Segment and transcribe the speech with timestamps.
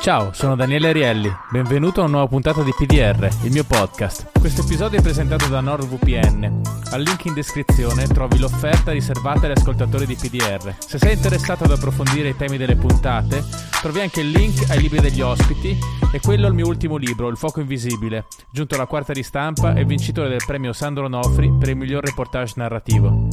[0.00, 4.30] Ciao, sono Daniele Arielli, benvenuto a una nuova puntata di PDR, il mio podcast.
[4.40, 6.62] Questo episodio è presentato da NordVPN.
[6.92, 10.74] Al link in descrizione trovi l'offerta riservata agli ascoltatori di PDR.
[10.78, 13.44] Se sei interessato ad approfondire i temi delle puntate,
[13.82, 15.78] trovi anche il link ai libri degli ospiti
[16.10, 20.30] e quello al mio ultimo libro, Il fuoco invisibile, giunto alla quarta ristampa e vincitore
[20.30, 23.28] del premio Sandro Nofri per il miglior reportage narrativo.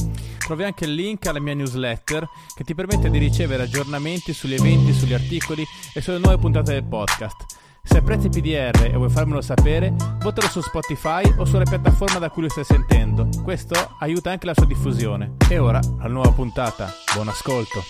[0.48, 2.26] Trovi anche il link alla mia newsletter
[2.56, 5.62] che ti permette di ricevere aggiornamenti sugli eventi, sugli articoli
[5.92, 7.44] e sulle nuove puntate del podcast.
[7.82, 12.44] Se apprezzi PDR e vuoi farmelo sapere, votalo su Spotify o sulle piattaforme da cui
[12.44, 13.28] lo stai sentendo.
[13.44, 15.34] Questo aiuta anche la sua diffusione.
[15.50, 16.90] E ora, alla nuova puntata.
[17.12, 17.82] Buon ascolto.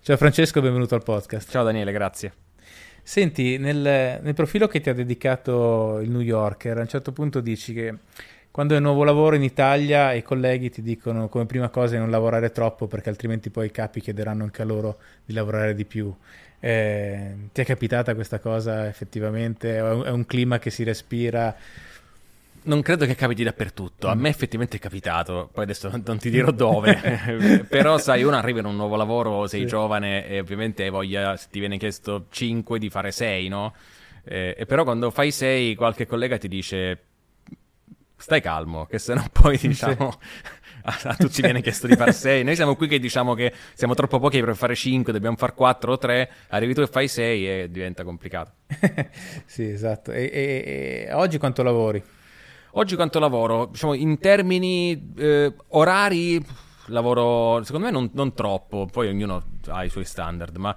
[0.00, 1.48] Ciao Francesco, benvenuto al podcast.
[1.48, 2.32] Ciao Daniele, grazie.
[3.00, 7.40] Senti, nel, nel profilo che ti ha dedicato il New Yorker, a un certo punto
[7.40, 7.98] dici che
[8.54, 11.98] quando è un nuovo lavoro in Italia i colleghi ti dicono come prima cosa di
[11.98, 15.84] non lavorare troppo perché altrimenti poi i capi chiederanno anche a loro di lavorare di
[15.84, 16.14] più.
[16.60, 19.76] Eh, ti è capitata questa cosa effettivamente?
[19.76, 21.52] È un clima che si respira?
[22.62, 26.52] Non credo che capiti dappertutto, a me effettivamente è capitato, poi adesso non ti dirò
[26.52, 29.66] dove, però sai, uno arriva in un nuovo lavoro, sei sì.
[29.66, 33.74] giovane e ovviamente hai voglia, se ti viene chiesto 5, di fare 6, no?
[34.22, 36.98] Eh, e però quando fai 6 qualche collega ti dice
[38.16, 40.18] stai calmo, che se no poi diciamo
[40.84, 42.44] a, a, tutti viene chiesto di fare 6.
[42.44, 45.92] Noi siamo qui che diciamo che siamo troppo pochi per fare 5, dobbiamo fare 4
[45.92, 48.52] o 3, arrivi tu e fai 6 e diventa complicato.
[49.46, 50.12] sì, esatto.
[50.12, 52.02] E, e, e, oggi quanto lavori?
[52.76, 53.66] Oggi quanto lavoro?
[53.66, 56.44] Diciamo in termini eh, orari
[56.88, 60.74] lavoro secondo me non, non troppo, poi ognuno ha i suoi standard, ma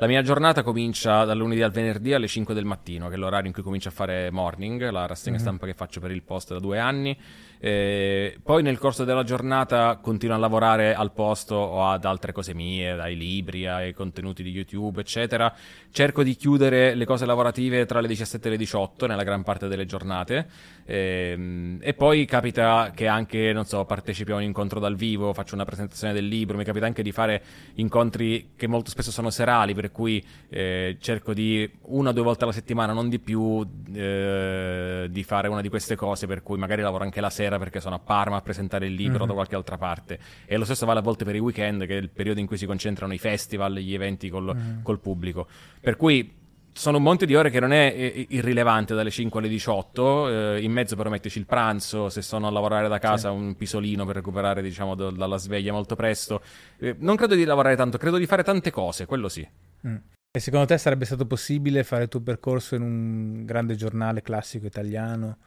[0.00, 3.48] la mia giornata comincia dal lunedì al venerdì alle 5 del mattino, che è l'orario
[3.48, 5.44] in cui comincio a fare morning, la rassegna mm-hmm.
[5.44, 7.14] stampa che faccio per il post da due anni.
[7.62, 12.54] Eh, poi nel corso della giornata continuo a lavorare al posto o ad altre cose
[12.54, 15.54] mie, dai libri ai contenuti di YouTube, eccetera.
[15.90, 19.68] Cerco di chiudere le cose lavorative tra le 17 e le 18 nella gran parte
[19.68, 20.48] delle giornate.
[20.86, 25.54] Eh, e poi capita che anche, non so, partecipi a un incontro dal vivo, faccio
[25.54, 27.42] una presentazione del libro, mi capita anche di fare
[27.74, 32.44] incontri che molto spesso sono serali, per cui eh, cerco di una o due volte
[32.44, 36.80] alla settimana, non di più, eh, di fare una di queste cose, per cui magari
[36.80, 39.26] lavoro anche la sera sera perché sono a Parma a presentare il libro mm-hmm.
[39.26, 40.18] da qualche altra parte.
[40.46, 42.56] E lo stesso vale a volte per i weekend, che è il periodo in cui
[42.56, 44.82] si concentrano i festival, gli eventi col, mm-hmm.
[44.82, 45.46] col pubblico.
[45.80, 46.38] Per cui
[46.72, 50.70] sono un monte di ore che non è irrilevante dalle 5 alle 18, eh, in
[50.70, 53.36] mezzo però mettici il pranzo, se sono a lavorare da casa sì.
[53.36, 56.42] un pisolino per recuperare diciamo do, dalla sveglia molto presto.
[56.78, 59.46] Eh, non credo di lavorare tanto, credo di fare tante cose, quello sì.
[59.86, 59.96] Mm.
[60.32, 64.64] E secondo te sarebbe stato possibile fare il tuo percorso in un grande giornale classico
[64.64, 65.38] italiano?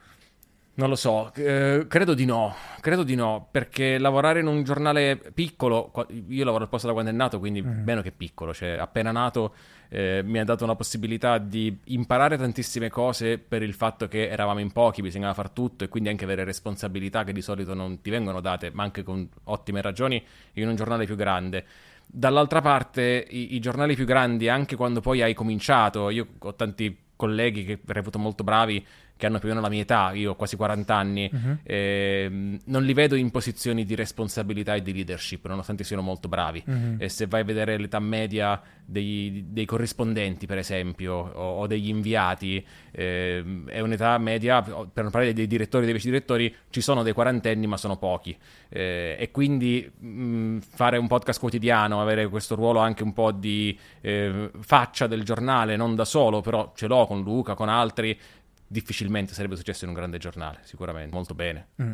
[0.76, 5.16] Non lo so, eh, credo di no, credo di no, perché lavorare in un giornale
[5.32, 5.92] piccolo,
[6.26, 7.84] io lavoro al posto da quando è nato, quindi mm.
[7.84, 9.54] meno che piccolo, cioè appena nato
[9.88, 14.58] eh, mi ha dato una possibilità di imparare tantissime cose per il fatto che eravamo
[14.58, 18.10] in pochi, bisognava far tutto e quindi anche avere responsabilità che di solito non ti
[18.10, 20.20] vengono date, ma anche con ottime ragioni,
[20.54, 21.64] in un giornale più grande.
[22.04, 26.98] Dall'altra parte, i, i giornali più grandi, anche quando poi hai cominciato, io ho tanti
[27.14, 28.84] colleghi che reputo molto bravi
[29.16, 31.58] che hanno più o meno la mia età, io ho quasi 40 anni, uh-huh.
[31.62, 36.62] eh, non li vedo in posizioni di responsabilità e di leadership, nonostante siano molto bravi.
[36.66, 36.96] Uh-huh.
[36.98, 41.88] E se vai a vedere l'età media dei, dei corrispondenti, per esempio, o, o degli
[41.88, 46.80] inviati, eh, è un'età media, per non parlare dei direttori e dei vice direttori, ci
[46.80, 48.36] sono dei quarantenni, ma sono pochi.
[48.68, 53.78] Eh, e quindi mh, fare un podcast quotidiano, avere questo ruolo anche un po' di
[54.00, 58.18] eh, faccia del giornale, non da solo, però ce l'ho con Luca, con altri
[58.66, 61.68] difficilmente sarebbe successo in un grande giornale, sicuramente, molto bene.
[61.82, 61.92] Mm.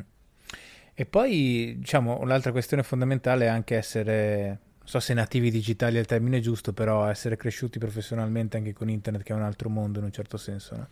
[0.95, 4.47] E poi, diciamo, l'altra questione fondamentale è anche essere,
[4.79, 8.91] non so se nativi digitali è il termine giusto, però essere cresciuti professionalmente anche con
[8.91, 10.77] internet, che è un altro mondo in un certo senso.
[10.77, 10.89] No?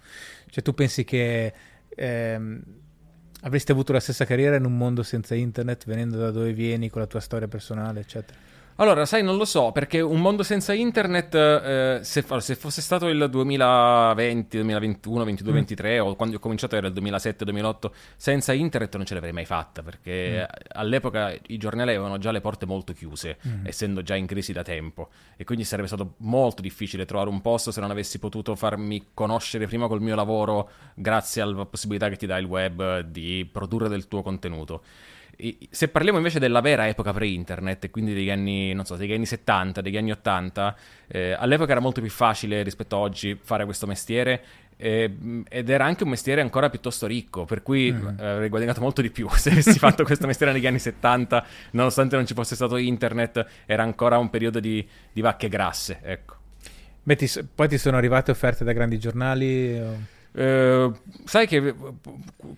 [0.48, 1.52] Cioè, tu pensi che
[1.88, 2.62] ehm,
[3.42, 7.00] avresti avuto la stessa carriera in un mondo senza internet, venendo da dove vieni, con
[7.02, 8.47] la tua storia personale, eccetera?
[8.80, 13.08] Allora, sai, non lo so, perché un mondo senza internet, eh, se, se, fosse stato
[13.08, 15.54] il 2020, 2021, 22, mm.
[15.56, 19.46] 23, o quando ho cominciato era il 2007, 2008, senza internet non ce l'avrei mai
[19.46, 20.54] fatta, perché mm.
[20.74, 23.66] all'epoca i giornali avevano già le porte molto chiuse, mm.
[23.66, 27.72] essendo già in crisi da tempo, e quindi sarebbe stato molto difficile trovare un posto
[27.72, 32.26] se non avessi potuto farmi conoscere prima col mio lavoro, grazie alla possibilità che ti
[32.26, 34.82] dà il web di produrre del tuo contenuto
[35.70, 39.96] se parliamo invece della vera epoca pre-internet, quindi degli anni, so, degli anni 70, degli
[39.96, 40.76] anni 80,
[41.06, 44.42] eh, all'epoca era molto più facile rispetto a oggi fare questo mestiere
[44.80, 48.06] ed era anche un mestiere ancora piuttosto ricco, per cui mm.
[48.18, 52.14] eh, avrei guadagnato molto di più se avessi fatto questo mestiere negli anni 70, nonostante
[52.14, 56.36] non ci fosse stato internet, era ancora un periodo di, di vacche grasse, ecco.
[57.02, 59.80] Beh, ti, poi ti sono arrivate offerte da grandi giornali?
[59.80, 60.16] O...
[60.32, 60.92] Eh,
[61.24, 61.74] sai che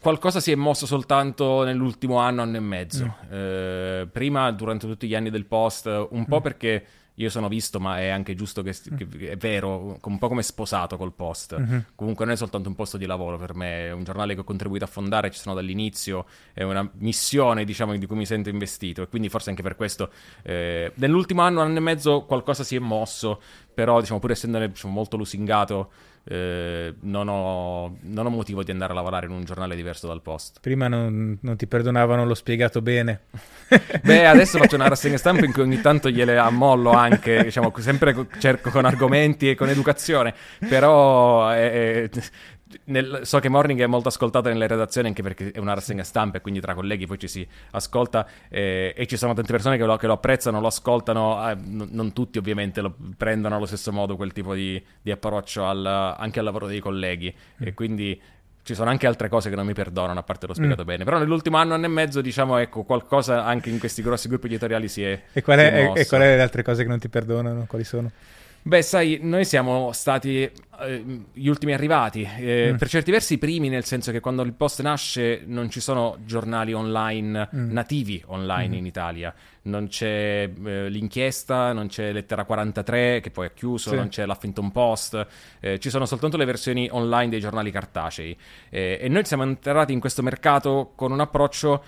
[0.00, 3.04] qualcosa si è mosso soltanto nell'ultimo anno, anno e mezzo.
[3.04, 3.32] Mm.
[3.32, 6.42] Eh, prima, durante tutti gli anni del post, un po' mm.
[6.42, 6.86] perché
[7.20, 10.96] io sono visto, ma è anche giusto che, che è vero, un po' come sposato
[10.96, 11.58] col post.
[11.58, 11.78] Mm-hmm.
[11.94, 14.44] Comunque non è soltanto un posto di lavoro per me, è un giornale che ho
[14.44, 16.24] contribuito a fondare, ci sono dall'inizio,
[16.54, 20.10] è una missione, diciamo, di cui mi sento investito e quindi forse anche per questo
[20.42, 23.42] eh, nell'ultimo anno, anno e mezzo qualcosa si è mosso,
[23.74, 25.90] però diciamo pur essendo diciamo, molto lusingato
[26.24, 30.20] eh, non, ho, non, ho, motivo di andare a lavorare in un giornale diverso dal
[30.20, 30.58] post.
[30.60, 33.22] Prima non, non ti perdonavano l'ho spiegato bene.
[34.02, 38.26] Beh, adesso faccio una rassegna stampa in cui ogni tanto gliele ammollo anche, diciamo, sempre
[38.38, 40.34] cerco con argomenti e con educazione,
[40.68, 42.10] però eh,
[42.84, 46.38] nel, so che Morning è molto ascoltata nelle redazioni anche perché è una rassegna stampa
[46.38, 49.84] e quindi tra colleghi poi ci si ascolta eh, e ci sono tante persone che
[49.84, 53.92] lo, che lo apprezzano, lo ascoltano, eh, n- non tutti ovviamente lo prendono allo stesso
[53.92, 57.66] modo quel tipo di, di approccio al, anche al lavoro dei colleghi mm.
[57.66, 58.20] e quindi
[58.62, 60.86] ci sono anche altre cose che non mi perdonano, a parte l'ho spiegato mm.
[60.86, 61.04] bene.
[61.04, 64.86] Però nell'ultimo anno, anno e mezzo, diciamo, ecco, qualcosa anche in questi grossi gruppi editoriali
[64.86, 65.20] si è.
[65.32, 67.64] E qual è, e, e qual è le altre cose che non ti perdonano?
[67.66, 68.10] Quali sono?
[68.62, 72.76] Beh, sai, noi siamo stati eh, gli ultimi arrivati, eh, mm.
[72.76, 76.18] per certi versi i primi, nel senso che quando il post nasce non ci sono
[76.24, 77.70] giornali online mm.
[77.70, 78.78] nativi online mm.
[78.78, 83.96] in Italia, non c'è eh, l'inchiesta, non c'è Lettera 43 che poi è chiuso, sì.
[83.96, 85.26] non c'è l'Huffington Post,
[85.60, 88.36] eh, ci sono soltanto le versioni online dei giornali cartacei
[88.68, 91.82] eh, e noi siamo entrati in questo mercato con un approccio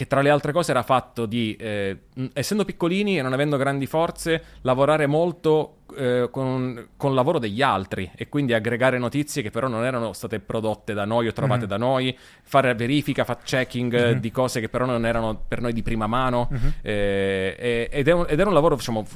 [0.00, 3.84] che tra le altre cose era fatto di, eh, essendo piccolini e non avendo grandi
[3.84, 9.50] forze, lavorare molto eh, con, con, il lavoro degli altri e quindi aggregare notizie che
[9.50, 11.68] però non erano state prodotte da noi o trovate mm-hmm.
[11.68, 14.18] da noi, fare verifica, fact-checking mm-hmm.
[14.20, 16.70] di cose che però non erano per noi di prima mano mm-hmm.
[16.80, 19.06] eh, ed, è un, ed, era un lavoro diciamo,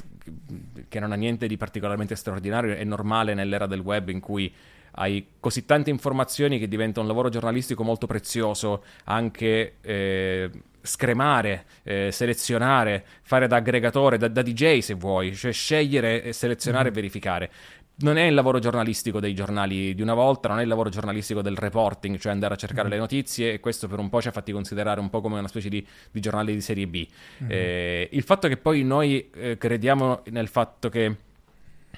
[0.87, 4.53] che non ha niente di particolarmente straordinario, è normale nell'era del web in cui
[4.97, 10.49] hai così tante informazioni che diventa un lavoro giornalistico molto prezioso anche eh,
[10.85, 16.87] scremare, eh, selezionare, fare da aggregatore, da, da, DJ se vuoi, cioè scegliere, selezionare mm.
[16.87, 16.95] e mm-hmm.
[16.95, 17.51] verificare.
[17.97, 21.41] Non è il lavoro giornalistico dei giornali di una volta, non è il lavoro giornalistico
[21.41, 22.91] del reporting, cioè andare a cercare mm.
[22.91, 25.47] le notizie e questo per un po' ci ha fatti considerare un po' come una
[25.47, 27.07] specie di, di giornale di serie B.
[27.43, 27.47] Mm.
[27.49, 31.15] Eh, il fatto che poi noi eh, crediamo nel fatto che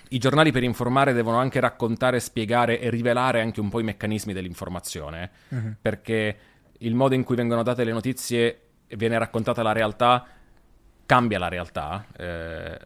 [0.10, 4.34] i giornali per informare devono anche raccontare, spiegare e rivelare anche un po' i meccanismi
[4.34, 5.76] dell'informazione, uh-huh.
[5.82, 6.38] perché
[6.80, 8.60] il modo in cui vengono date le notizie
[8.96, 10.26] viene raccontata la realtà
[11.08, 12.06] cambia la realtà.
[12.16, 12.78] Eh,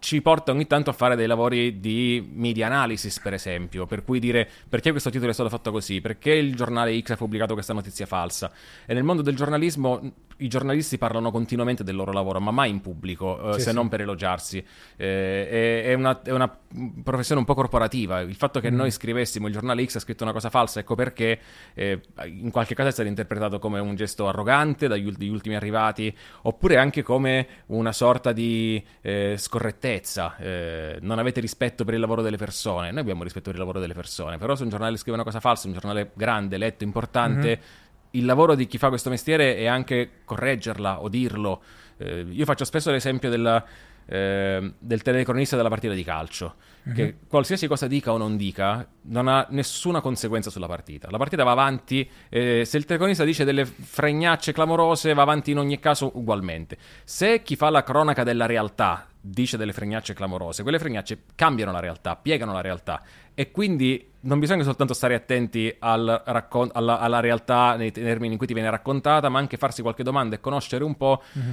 [0.00, 4.18] ci porta ogni tanto a fare dei lavori di media analysis, per esempio, per cui
[4.18, 7.72] dire perché questo titolo è stato fatto così, perché il giornale X ha pubblicato questa
[7.72, 8.50] notizia falsa.
[8.84, 10.12] E nel mondo del giornalismo
[10.42, 13.74] i giornalisti parlano continuamente del loro lavoro, ma mai in pubblico, eh, sì, se sì.
[13.74, 14.64] non per elogiarsi.
[14.96, 16.54] Eh, è, una, è, una,
[17.02, 18.20] professione un po' corporativa.
[18.20, 18.74] Il fatto che mm.
[18.74, 21.38] noi scrivessimo il giornale X ha scritto una cosa falsa, ecco perché
[21.74, 26.76] eh, in qualche caso è stato interpretato come un gesto arrogante dagli ultimi arrivati, oppure
[26.76, 30.36] anche come una sorta di eh, scorrettezza.
[30.36, 32.90] Eh, non avete rispetto per il lavoro delle persone.
[32.90, 35.40] Noi abbiamo rispetto per il lavoro delle persone, però se un giornale scrive una cosa
[35.40, 37.48] falsa, un giornale grande, letto, importante.
[37.48, 37.81] Mm-hmm
[38.12, 41.62] il lavoro di chi fa questo mestiere è anche correggerla o dirlo.
[41.98, 43.64] Eh, io faccio spesso l'esempio della,
[44.06, 46.92] eh, del telecronista della partita di calcio, uh-huh.
[46.92, 51.08] che qualsiasi cosa dica o non dica non ha nessuna conseguenza sulla partita.
[51.10, 55.58] La partita va avanti, eh, se il telecronista dice delle fregnacce clamorose va avanti in
[55.58, 56.76] ogni caso ugualmente.
[57.04, 61.78] Se chi fa la cronaca della realtà dice delle fregnacce clamorose, quelle fregnacce cambiano la
[61.78, 63.02] realtà, piegano la realtà.
[63.34, 68.38] E quindi non bisogna soltanto stare attenti al raccon- alla, alla, realtà nei termini in
[68.38, 71.52] cui ti viene raccontata, ma anche farsi qualche domanda e conoscere un po' mm-hmm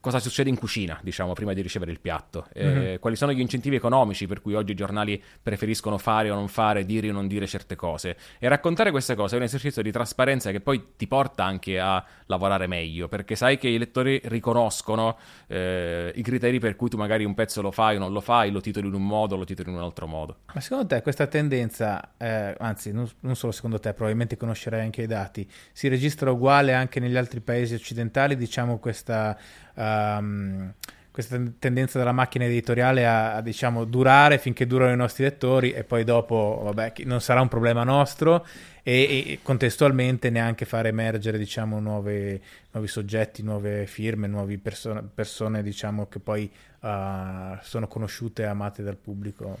[0.00, 2.48] cosa succede in cucina, diciamo, prima di ricevere il piatto.
[2.58, 2.96] Mm-hmm.
[2.96, 6.84] quali sono gli incentivi economici per cui oggi i giornali preferiscono fare o non fare,
[6.84, 8.16] dire o non dire certe cose.
[8.38, 12.04] E raccontare queste cose è un esercizio di trasparenza che poi ti porta anche a
[12.26, 17.24] lavorare meglio, perché sai che i lettori riconoscono eh, i criteri per cui tu magari
[17.24, 19.70] un pezzo lo fai o non lo fai, lo titoli in un modo, lo titoli
[19.70, 20.38] in un altro modo.
[20.54, 25.02] Ma secondo te questa tendenza, eh, anzi non, non solo secondo te, probabilmente conoscerai anche
[25.02, 29.36] i dati, si registra uguale anche negli altri paesi occidentali, diciamo questa
[29.74, 30.72] um,
[31.10, 35.84] questa tendenza della macchina editoriale a, a, diciamo, durare finché durano i nostri lettori e
[35.84, 38.46] poi dopo, vabbè, non sarà un problema nostro
[38.82, 45.62] e, e contestualmente neanche fare emergere, diciamo, nuove, nuovi soggetti, nuove firme, nuove perso- persone,
[45.62, 46.50] diciamo, che poi
[46.80, 49.58] uh, sono conosciute e amate dal pubblico.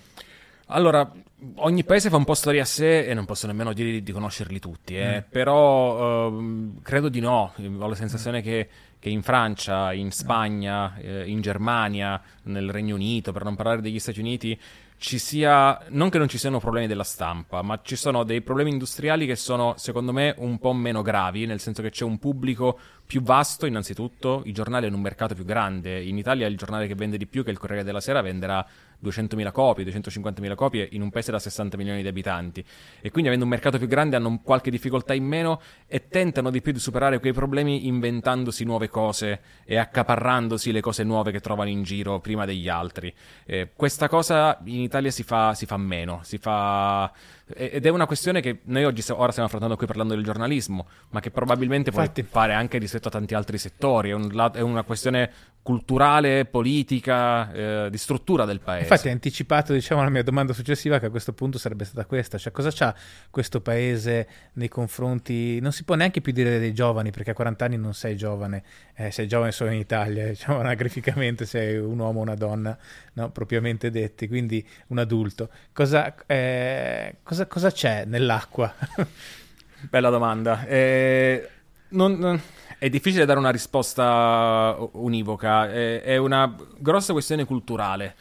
[0.72, 1.10] Allora,
[1.56, 4.60] ogni paese fa un po' storia a sé e non posso nemmeno dire di conoscerli
[4.60, 5.18] tutti, eh.
[5.18, 5.30] mm.
[5.30, 7.52] però uh, credo di no.
[7.56, 8.42] Ho la sensazione mm.
[8.42, 8.68] che
[9.00, 13.98] che in Francia, in Spagna, eh, in Germania, nel Regno Unito, per non parlare degli
[13.98, 14.56] Stati Uniti,
[14.98, 18.70] ci sia, non che non ci siano problemi della stampa, ma ci sono dei problemi
[18.70, 22.78] industriali che sono, secondo me, un po' meno gravi, nel senso che c'è un pubblico
[23.06, 26.02] più vasto, innanzitutto, i giornali hanno un mercato più grande.
[26.02, 28.64] In Italia il giornale che vende di più, che è il Corriere della Sera, venderà
[29.02, 32.64] 200.000 copie, 250.000 copie in un paese da 60 milioni di abitanti
[33.00, 36.60] e quindi avendo un mercato più grande hanno qualche difficoltà in meno e tentano di
[36.60, 41.70] più di superare quei problemi inventandosi nuove cose e accaparrandosi le cose nuove che trovano
[41.70, 43.12] in giro prima degli altri.
[43.44, 47.12] Eh, questa cosa in Italia si fa, si fa meno, si fa
[47.54, 51.20] ed è una questione che noi oggi ora stiamo affrontando qui parlando del giornalismo, ma
[51.20, 52.22] che probabilmente Infatti.
[52.22, 54.10] puoi fare anche rispetto a tanti altri settori.
[54.10, 55.30] È, un, è una questione
[55.62, 58.84] culturale, politica, eh, di struttura del paese.
[58.84, 62.38] Infatti hai anticipato diciamo, la mia domanda successiva che a questo punto sarebbe stata questa,
[62.38, 62.94] cioè cosa c'ha
[63.28, 67.64] questo paese nei confronti, non si può neanche più dire dei giovani perché a 40
[67.66, 68.62] anni non sei giovane,
[68.94, 72.76] eh, sei giovane solo in Italia, diciamo anagraficamente sei un uomo o una donna,
[73.14, 73.30] no?
[73.30, 75.50] propriamente detti, quindi un adulto.
[75.72, 78.74] Cosa, eh, cosa, cosa c'è nell'acqua?
[79.88, 80.66] Bella domanda.
[80.66, 81.48] Eh,
[81.90, 82.40] non, non
[82.80, 88.14] è difficile dare una risposta univoca, è, è una grossa questione culturale.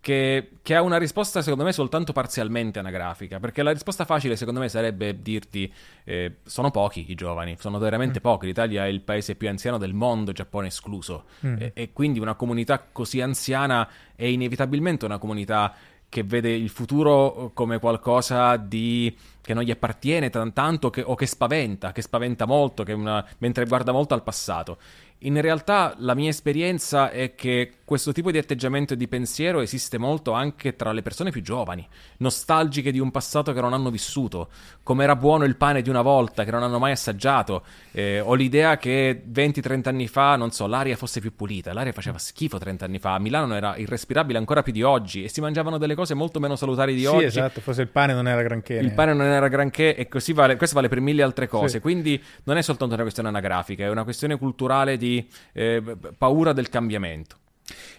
[0.00, 4.60] Che, che, ha una risposta secondo me soltanto parzialmente anagrafica, perché la risposta facile secondo
[4.60, 5.70] me sarebbe dirti
[6.04, 8.22] eh, sono pochi i giovani, sono veramente mm.
[8.22, 11.56] pochi, l'Italia è il paese più anziano del mondo, Giappone escluso, mm.
[11.58, 15.74] e, e, quindi una comunità così anziana è inevitabilmente una comunità
[16.08, 21.26] che vede il futuro come qualcosa di che non gli appartiene tanto che, o che
[21.26, 24.78] spaventa, che spaventa molto, che una, mentre guarda molto al passato.
[25.20, 29.96] In realtà la mia esperienza è che questo tipo di atteggiamento e di pensiero esiste
[29.96, 31.86] molto anche tra le persone più giovani,
[32.18, 34.48] nostalgiche di un passato che non hanno vissuto,
[34.82, 38.34] come era buono il pane di una volta, che non hanno mai assaggiato, eh, o
[38.34, 42.84] l'idea che 20-30 anni fa, non so, l'aria fosse più pulita, l'aria faceva schifo 30
[42.84, 46.12] anni fa, a Milano era irrespirabile ancora più di oggi e si mangiavano delle cose
[46.12, 47.18] molto meno salutari di sì, oggi.
[47.20, 48.74] Sì, esatto, forse il pane non era granché.
[48.74, 51.80] Il pane non era granché e così vale, questo vale per mille altre cose, sì.
[51.80, 55.05] quindi non è soltanto una questione anagrafica, è una questione culturale di
[55.52, 55.82] eh,
[56.16, 57.36] paura del cambiamento.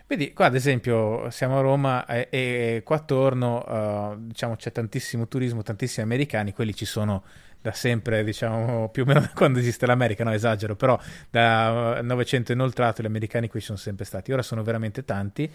[0.08, 5.28] Vedi, qua ad esempio siamo a Roma e, e qua attorno uh, diciamo, c'è tantissimo
[5.28, 7.24] turismo, tantissimi americani, quelli ci sono
[7.62, 10.98] da sempre, diciamo più o meno da quando esiste l'America, no esagero, però
[11.30, 15.52] da Novecento inoltrato gli americani qui ci sono sempre stati, ora sono veramente tanti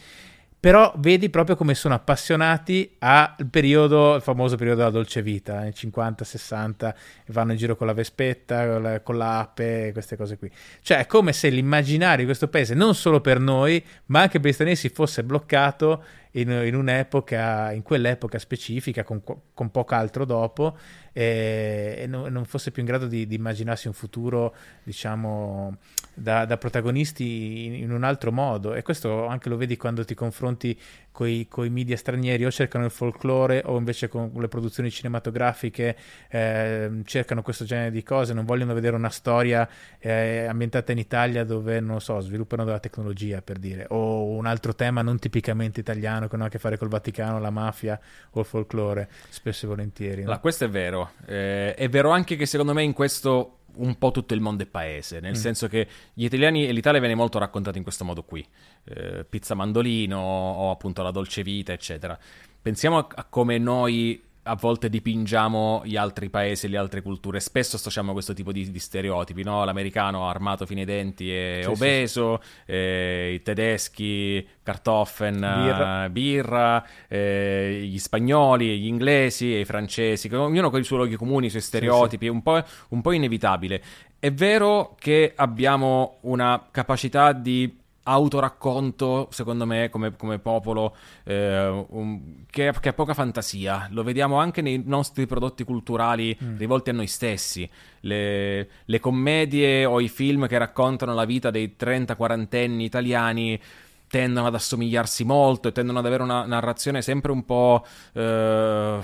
[0.63, 5.75] però vedi proprio come sono appassionati al periodo, il famoso periodo della dolce vita, anni
[5.75, 6.95] 50, 60,
[7.27, 10.49] vanno in giro con la vespetta, con, la, con l'ape, queste cose qui.
[10.81, 14.51] Cioè è come se l'immaginario di questo paese, non solo per noi, ma anche per
[14.51, 19.21] gli stranieri, fosse bloccato in, in un'epoca, in quell'epoca specifica, con,
[19.53, 20.77] con poco altro dopo,
[21.13, 25.77] e, e non, non, fosse più in grado di, di immaginarsi un futuro, diciamo,
[26.15, 28.75] da, da protagonisti in, in, un altro modo.
[28.75, 30.79] E questo anche lo vedi quando ti confronti
[31.13, 35.97] con i media stranieri, o cercano il folklore, o invece con le produzioni cinematografiche
[36.29, 41.45] eh, cercano questo genere di cose, non vogliono vedere una storia eh, ambientata in Italia
[41.45, 46.29] dove, non so, sviluppano della tecnologia, per dire, o un altro tema non tipicamente italiano
[46.29, 48.01] che non ha a che fare col Vaticano, la mafia
[48.31, 50.21] o il folklore, spesso e volentieri.
[50.21, 50.29] No?
[50.29, 51.02] Allora, questo è vero.
[51.27, 54.67] Eh, è vero anche che secondo me in questo un po' tutto il mondo è
[54.67, 55.35] paese, nel mm.
[55.35, 58.47] senso che gli italiani e l'Italia viene molto raccontata in questo modo qui,
[58.85, 62.19] eh, pizza mandolino o appunto la dolce vita, eccetera.
[62.61, 67.39] Pensiamo a, a come noi a volte dipingiamo gli altri paesi, le altre culture.
[67.39, 69.65] Spesso associamo questo tipo di, di stereotipi, no?
[69.65, 72.73] L'americano armato fino ai denti e sì, obeso, sì, sì.
[72.73, 80.71] Eh, i tedeschi kartoffeln, birra, birra eh, gli spagnoli, gli inglesi e i francesi, ognuno
[80.71, 83.83] con i suoi luoghi comuni, i suoi stereotipi, un po', un po' inevitabile.
[84.19, 92.45] È vero che abbiamo una capacità di autoracconto, secondo me, come, come popolo, eh, un,
[92.51, 93.89] che, che, ha poca fantasia.
[93.91, 96.57] Lo vediamo anche nei nostri prodotti culturali mm.
[96.57, 97.69] rivolti a noi stessi.
[98.01, 103.61] Le, le, commedie o i film che raccontano la vita dei 30-40 anni italiani
[104.09, 107.85] tendono ad assomigliarsi molto e tendono ad avere una narrazione sempre un po'...
[108.13, 109.01] Eh,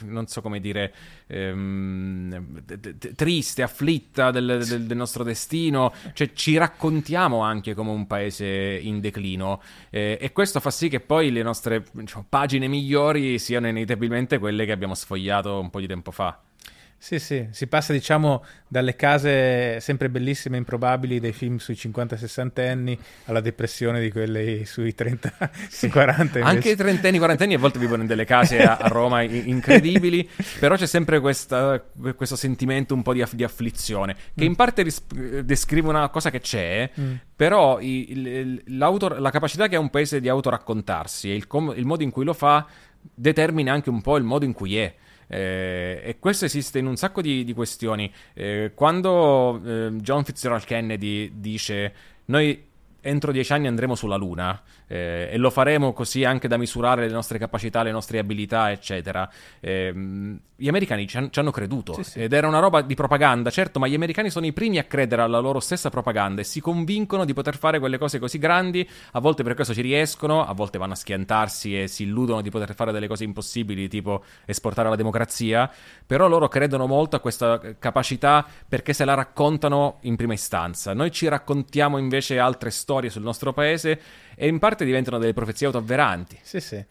[0.00, 0.92] non so come dire,
[1.26, 2.62] ehm,
[3.14, 9.00] triste, afflitta del, del, del, nostro destino, cioè ci raccontiamo anche come un paese in
[9.00, 9.60] declino.
[9.90, 14.64] Eh, e questo fa sì che poi le nostre diciamo, pagine migliori siano inevitabilmente quelle
[14.64, 16.40] che abbiamo sfogliato un po' di tempo fa.
[17.04, 22.66] Sì, sì, si passa diciamo dalle case sempre bellissime e improbabili dei film sui 50-60
[22.66, 25.90] anni alla depressione di quelle sui 30 sì.
[25.90, 26.40] 40 invece.
[26.42, 30.26] Anche i trentenni, quarantenni a volte vivono in delle case a, a Roma incredibili,
[30.58, 31.78] però c'è sempre questa,
[32.16, 34.46] questo sentimento un po' di, aff- di afflizione, che mm.
[34.46, 35.04] in parte ris-
[35.42, 37.14] descrive una cosa che c'è, mm.
[37.36, 42.02] però i, la capacità che ha un paese di autoraccontarsi e il, com- il modo
[42.02, 42.66] in cui lo fa
[42.98, 44.94] determina anche un po' il modo in cui è.
[45.34, 48.12] Eh, e questo esiste in un sacco di, di questioni.
[48.34, 51.92] Eh, quando eh, John Fitzgerald Kennedy dice
[52.26, 57.06] noi entro dieci anni andremo sulla Luna eh, e lo faremo così anche da misurare
[57.06, 59.28] le nostre capacità, le nostre abilità, eccetera.
[59.60, 59.92] Eh,
[60.56, 62.20] gli americani ci, han, ci hanno creduto sì, sì.
[62.20, 65.22] ed era una roba di propaganda, certo, ma gli americani sono i primi a credere
[65.22, 69.20] alla loro stessa propaganda e si convincono di poter fare quelle cose così grandi, a
[69.20, 72.74] volte per questo ci riescono, a volte vanno a schiantarsi e si illudono di poter
[72.74, 75.70] fare delle cose impossibili, tipo esportare la democrazia,
[76.06, 80.94] però loro credono molto a questa capacità perché se la raccontano in prima istanza.
[80.94, 84.00] Noi ci raccontiamo invece altre storie sul nostro paese
[84.36, 86.38] e in parte diventano delle profezie autoavveranti.
[86.42, 86.84] Sì, sì.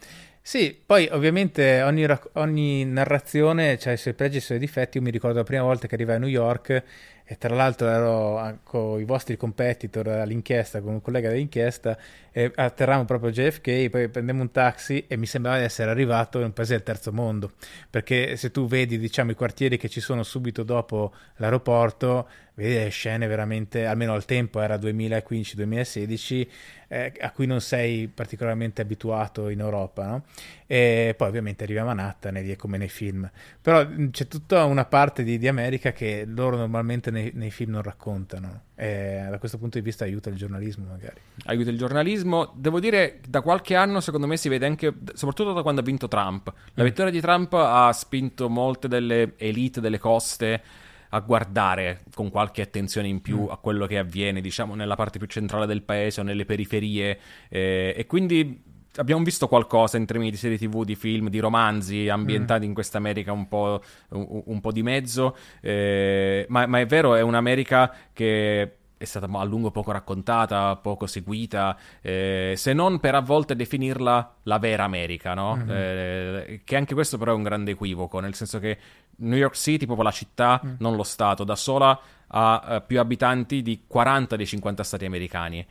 [0.46, 4.98] Sì, poi ovviamente ogni, ogni narrazione ha i suoi pregi e i suoi difetti.
[4.98, 6.84] Io mi ricordo la prima volta che arrivai a New York
[7.26, 11.98] e tra l'altro ero con i vostri competitor all'inchiesta, con un collega dell'inchiesta,
[12.32, 16.40] e atterrammo proprio a JFK, poi prendemmo un taxi e mi sembrava di essere arrivato
[16.40, 17.52] in un paese del terzo mondo,
[17.90, 22.90] perché se tu vedi diciamo i quartieri che ci sono subito dopo l'aeroporto, vedi le
[22.90, 26.48] scene veramente, almeno al tempo era 2015-2016,
[26.88, 30.24] eh, a cui non sei particolarmente abituato in Europa, no?
[30.66, 33.30] E poi ovviamente arriva Manhattan e è come nei film.
[33.62, 37.82] Però c'è tutta una parte di, di America che loro normalmente nei, nei film non
[37.82, 38.64] raccontano.
[38.76, 41.20] E da questo punto di vista aiuta il giornalismo magari.
[41.46, 42.52] Aiuta il giornalismo.
[42.56, 46.08] Devo dire, da qualche anno secondo me si vede anche, soprattutto da quando ha vinto
[46.08, 46.52] Trump.
[46.74, 46.86] La mm.
[46.86, 50.62] vittoria di Trump ha spinto molte delle elite delle coste
[51.10, 53.50] a guardare con qualche attenzione in più mm.
[53.50, 57.20] a quello che avviene, diciamo, nella parte più centrale del paese o nelle periferie.
[57.50, 62.10] Eh, e quindi abbiamo visto qualcosa in termini di serie tv, di film, di romanzi
[62.10, 62.68] ambientati mm.
[62.68, 67.16] in questa America un po', un, un po di mezzo, eh, ma, ma, è vero,
[67.16, 73.16] è un'America che è stata a lungo poco raccontata, poco seguita, eh, se non per
[73.16, 75.58] a volte definirla la vera America, no?
[75.58, 75.70] Mm-hmm.
[75.70, 78.78] Eh, che anche questo però è un grande equivoco, nel senso che
[79.18, 80.76] New York City, proprio la città, mm.
[80.80, 82.00] non lo Stato, da sola
[82.36, 85.66] ha uh, più abitanti di 40 dei 50 Stati americani.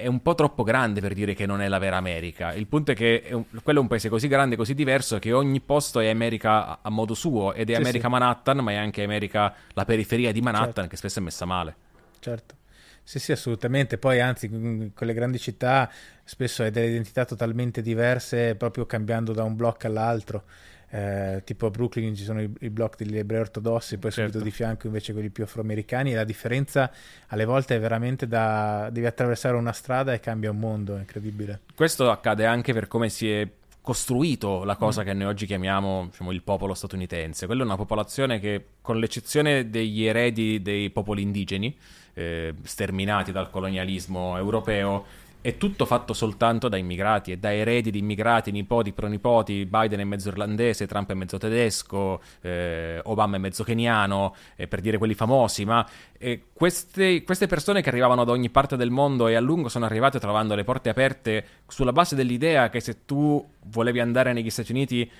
[0.00, 2.52] È un po' troppo grande per dire che non è la vera America.
[2.52, 5.32] Il punto è che è un, quello è un paese così grande, così diverso, che
[5.32, 7.52] ogni posto è America a, a modo suo.
[7.52, 8.10] Ed è sì, America sì.
[8.12, 10.90] Manhattan, ma è anche America, la periferia di Manhattan, certo.
[10.90, 11.74] che spesso è messa male.
[12.20, 12.54] Certo.
[13.02, 13.98] Sì, sì, assolutamente.
[13.98, 15.90] Poi, anzi, con le grandi città
[16.22, 20.44] spesso hai delle identità totalmente diverse, proprio cambiando da un blocco all'altro.
[20.90, 24.32] Eh, tipo a Brooklyn ci sono i, i blocchi degli ebrei ortodossi, poi certo.
[24.32, 26.12] subito di fianco invece quelli più afroamericani.
[26.12, 26.90] E la differenza
[27.28, 28.88] alle volte è veramente da.
[28.90, 31.60] devi attraversare una strada e cambia un mondo, è incredibile.
[31.74, 33.48] Questo accade anche per come si è
[33.88, 35.04] costruito la cosa mm.
[35.06, 37.46] che noi oggi chiamiamo diciamo, il popolo statunitense.
[37.46, 41.74] Quella è una popolazione che, con l'eccezione degli eredi dei popoli indigeni,
[42.12, 45.06] eh, sterminati dal colonialismo europeo,
[45.40, 49.66] è tutto fatto soltanto da immigrati e da eredi di immigrati, nipoti, pronipoti.
[49.66, 54.80] Biden è mezzo irlandese, Trump è mezzo tedesco, eh, Obama è mezzo keniano, eh, per
[54.80, 55.64] dire quelli famosi.
[55.64, 55.86] Ma
[56.18, 59.84] eh, queste, queste, persone che arrivavano da ogni parte del mondo e a lungo sono
[59.84, 64.72] arrivate trovando le porte aperte sulla base dell'idea che se tu volevi andare negli Stati
[64.72, 65.10] Uniti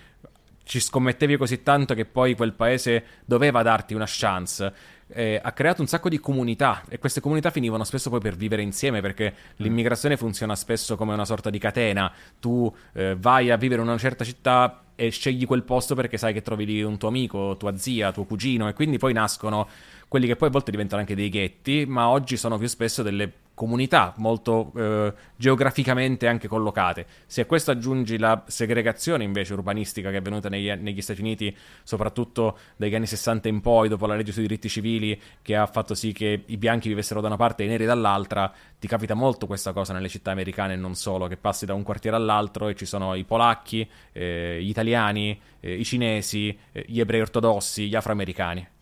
[0.65, 5.81] ci scommettevi così tanto che poi quel paese doveva darti una chance eh, ha creato
[5.81, 10.17] un sacco di comunità e queste comunità finivano spesso poi per vivere insieme perché l'immigrazione
[10.17, 12.13] funziona spesso come una sorta di catena.
[12.39, 16.33] Tu eh, vai a vivere in una certa città e scegli quel posto perché sai
[16.33, 19.69] che trovi lì un tuo amico, tua zia, tuo cugino e quindi poi nascono
[20.09, 23.33] quelli che poi a volte diventano anche dei ghetti, ma oggi sono più spesso delle
[23.59, 27.07] comunità molto eh, geograficamente anche collocate.
[27.27, 31.55] Se a questo aggiungi la segregazione invece urbanistica che è avvenuta negli, negli, Stati Uniti,
[31.83, 35.95] soprattutto dagli anni 60 in poi, dopo la legge sui diritti civili, che ha fatto
[35.95, 39.47] sì che i bianchi vivessero da una parte e i neri dall'altra, ti capita molto
[39.47, 42.77] questa cosa nelle città americane e non solo, che passi da un quartiere all'altro e
[42.77, 47.97] ci sono i polacchi, eh, gli italiani, eh, i cinesi, eh, gli ebrei ortodossi, gli
[47.97, 48.77] afroamericani.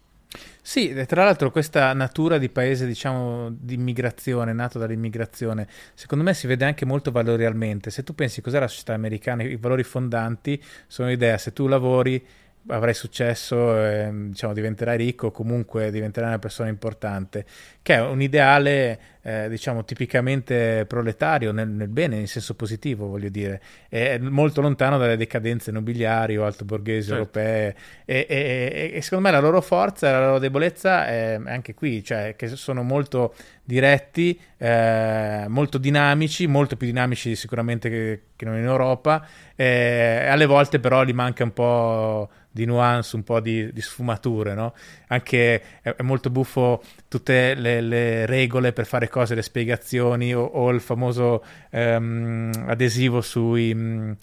[0.61, 6.46] Sì, tra l'altro questa natura di paese, diciamo, di immigrazione, nato dall'immigrazione, secondo me si
[6.46, 7.90] vede anche molto valorialmente.
[7.90, 12.25] Se tu pensi cos'è la società americana, i valori fondanti sono l'idea, se tu lavori
[12.68, 17.44] avrai successo, eh, diciamo, diventerai ricco, comunque diventerai una persona importante,
[17.81, 23.29] che è un ideale eh, diciamo, tipicamente proletario nel, nel, bene, in senso positivo, voglio
[23.29, 27.41] dire, è molto lontano dalle decadenze nobiliari o altoborghesi certo.
[27.41, 31.75] europee e, e, e, secondo me la loro forza e la loro debolezza è anche
[31.75, 33.35] qui, cioè che sono molto
[33.65, 40.47] diretti, eh, molto dinamici, molto più dinamici sicuramente che, che non in Europa, eh, alle
[40.47, 44.73] volte però gli manca un po' di nuance, un po' di, di sfumature, no?
[45.09, 50.42] Anche è, è, molto buffo tutte le, le, regole per fare cose, le spiegazioni o,
[50.42, 53.73] o il famoso um, adesivo sui...
[53.73, 54.16] Um,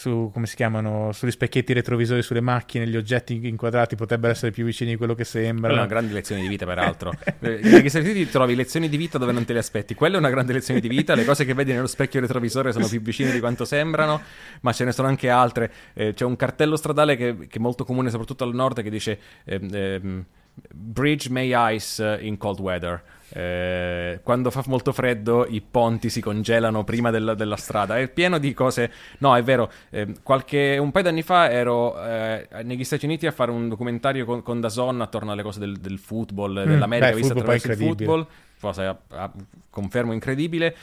[0.00, 4.64] su, come si chiamano, sugli specchietti retrovisori sulle macchine, gli oggetti inquadrati potrebbero essere più
[4.64, 5.68] vicini di quello che sembra.
[5.68, 7.12] Quella è una grande lezione di vita, peraltro.
[7.40, 9.94] Negli Stati Uniti trovi lezioni di vita dove non te le aspetti.
[9.94, 11.14] Quella è una grande lezione di vita.
[11.14, 14.22] Le cose che vedi nello specchio retrovisore sono più vicine di quanto sembrano,
[14.62, 15.70] ma ce ne sono anche altre.
[15.92, 19.18] Eh, c'è un cartello stradale che, che, è molto comune, soprattutto al nord, che dice.
[19.44, 20.24] Eh, eh,
[20.72, 23.02] Bridge may ice in cold weather.
[23.32, 27.98] Eh, quando fa molto freddo i ponti si congelano prima della, della strada.
[27.98, 28.90] È pieno di cose.
[29.18, 29.70] No, è vero.
[29.90, 33.68] Eh, qualche, un paio di anni fa ero eh, negli Stati Uniti a fare un
[33.68, 37.70] documentario con, con Dazon attorno alle cose del, del football, mm, dell'America beh, vista attraverso
[37.70, 38.26] il football.
[38.60, 39.30] Cosa a,
[39.70, 40.76] confermo incredibile.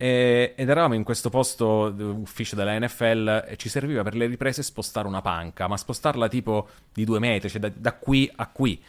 [0.00, 5.08] Ed eravamo in questo posto ufficio della NFL e ci serviva per le riprese spostare
[5.08, 8.80] una panca, ma spostarla tipo di due metri, cioè da, da qui a qui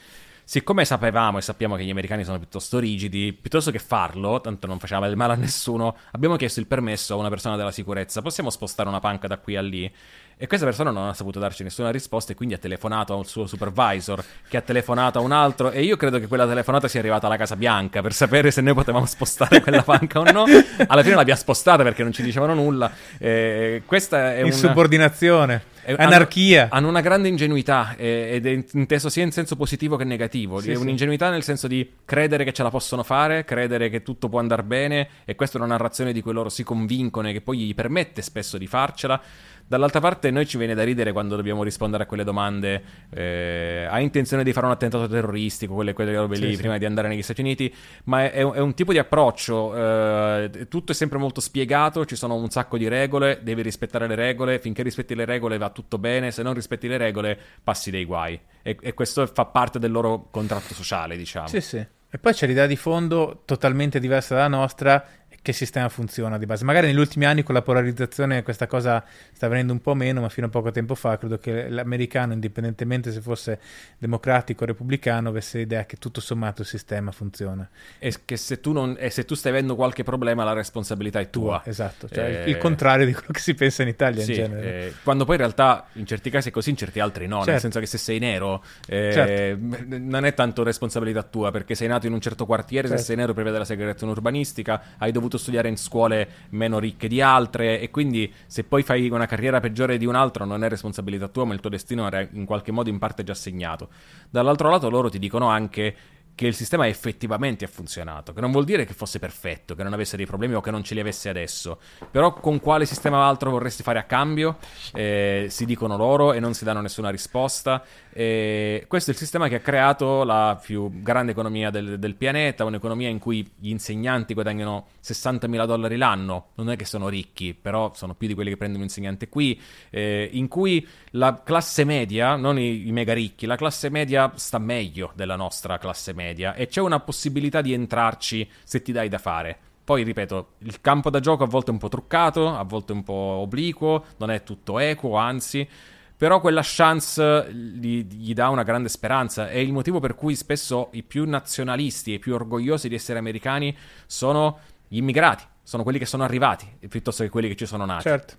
[0.50, 4.80] siccome sapevamo e sappiamo che gli americani sono piuttosto rigidi, piuttosto che farlo, tanto non
[4.80, 8.24] faceva del male a nessuno, abbiamo chiesto il permesso a una persona della sicurezza.
[8.24, 9.94] Possiamo spostare una panca da qui a lì?
[10.42, 13.46] E questa persona non ha saputo darci nessuna risposta e quindi ha telefonato al suo
[13.46, 17.26] supervisor, che ha telefonato a un altro e io credo che quella telefonata sia arrivata
[17.26, 20.46] alla Casa Bianca per sapere se noi potevamo spostare quella panca o no.
[20.88, 22.90] Alla fine l'abbiamo spostata perché non ci dicevano nulla.
[23.18, 25.62] Eh, questa è Insubordinazione.
[25.88, 25.98] Una...
[25.98, 26.62] Anarchia.
[26.64, 30.62] Hanno, hanno, una grande ingenuità eh, ed è inteso sia in senso positivo che negativo.
[30.62, 34.30] Sì, è un'ingenuità nel senso di credere che ce la possono fare, credere che tutto
[34.30, 37.42] può andare bene e questa è una narrazione di cui loro si convincono e che
[37.42, 39.22] poi gli permette spesso di farcela.
[39.70, 42.82] Dall'altra parte, noi ci viene da ridere quando dobbiamo rispondere a quelle domande.
[43.12, 46.80] Eh, ha intenzione di fare un attentato terroristico, quelle, quelle robe lì, sì, prima sì.
[46.80, 47.72] di andare negli Stati Uniti.
[48.06, 49.76] Ma è, è, un, è un, tipo di approccio.
[49.76, 52.04] Eh, tutto è sempre molto spiegato.
[52.04, 53.42] Ci sono un sacco di regole.
[53.44, 54.58] Devi rispettare le regole.
[54.58, 56.32] Finché rispetti le regole va tutto bene.
[56.32, 58.40] Se non rispetti le regole, passi dei guai.
[58.64, 61.48] E, e questo fa parte del loro contratto sociale, diciamo.
[61.48, 61.86] Sì, sì.
[62.12, 65.06] E poi c'è l'idea di fondo totalmente diversa dalla nostra
[65.42, 66.66] che sistema funziona di base.
[66.66, 70.30] Magari negli ultimi anni con la polarizzazione questa cosa sta venendo un po' meno, ma
[70.30, 73.60] fino a poco tempo fa credo che l'americano, indipendentemente se fosse
[73.98, 77.68] democratico o repubblicano, avesse l'idea che tutto sommato il sistema funziona.
[77.98, 81.30] E che se tu, non, e se tu stai avendo qualche problema la responsabilità è
[81.30, 81.62] tua.
[81.66, 84.86] Esatto, cioè eh, il contrario di quello che si pensa in Italia sì, in genere.
[84.86, 87.52] Eh, quando poi in realtà in certi casi è così, in certi altri no, certo.
[87.52, 89.98] nel senso che se sei nero eh, certo.
[89.98, 93.02] non è tanto responsabilità tua perché sei nato in un certo quartiere, certo.
[93.02, 97.22] se sei nero prevede la segregazione urbanistica, hai dovuto studiare in scuole meno ricche di
[97.22, 101.28] altre e quindi se poi fai una carriera peggiore di un altro non è responsabilità
[101.28, 103.90] tua, ma il tuo destino era in qualche modo in parte già segnato.
[104.30, 105.96] Dall'altro lato loro ti dicono anche
[106.40, 109.92] che il sistema effettivamente ha funzionato, che non vuol dire che fosse perfetto, che non
[109.92, 113.52] avesse dei problemi o che non ce li avesse adesso, però con quale sistema altro
[113.52, 114.58] vorresti fare a cambio?
[114.94, 117.84] Eh, si dicono loro e non si danno nessuna risposta.
[118.14, 122.64] Eh, questo è il sistema che ha creato la più grande economia del, del pianeta,
[122.64, 127.54] un'economia in cui gli insegnanti guadagnano 60 mila dollari l'anno, non è che sono ricchi,
[127.54, 131.84] però sono più di quelli che prendono un insegnante qui, eh, in cui la classe
[131.84, 136.28] media, non i, i mega ricchi, la classe media sta meglio della nostra classe media
[136.30, 139.58] media e c'è una possibilità di entrarci se ti dai da fare.
[139.84, 142.96] Poi ripeto, il campo da gioco a volte è un po' truccato, a volte è
[142.96, 145.68] un po' obliquo, non è tutto equo, anzi,
[146.16, 149.50] però quella chance gli, gli, dà una grande speranza.
[149.50, 153.18] È il motivo per cui spesso i più nazionalisti e i più orgogliosi di essere
[153.18, 157.86] americani sono gli immigrati, sono quelli che sono arrivati, piuttosto che quelli che ci sono
[157.86, 158.04] nati.
[158.04, 158.34] Certo.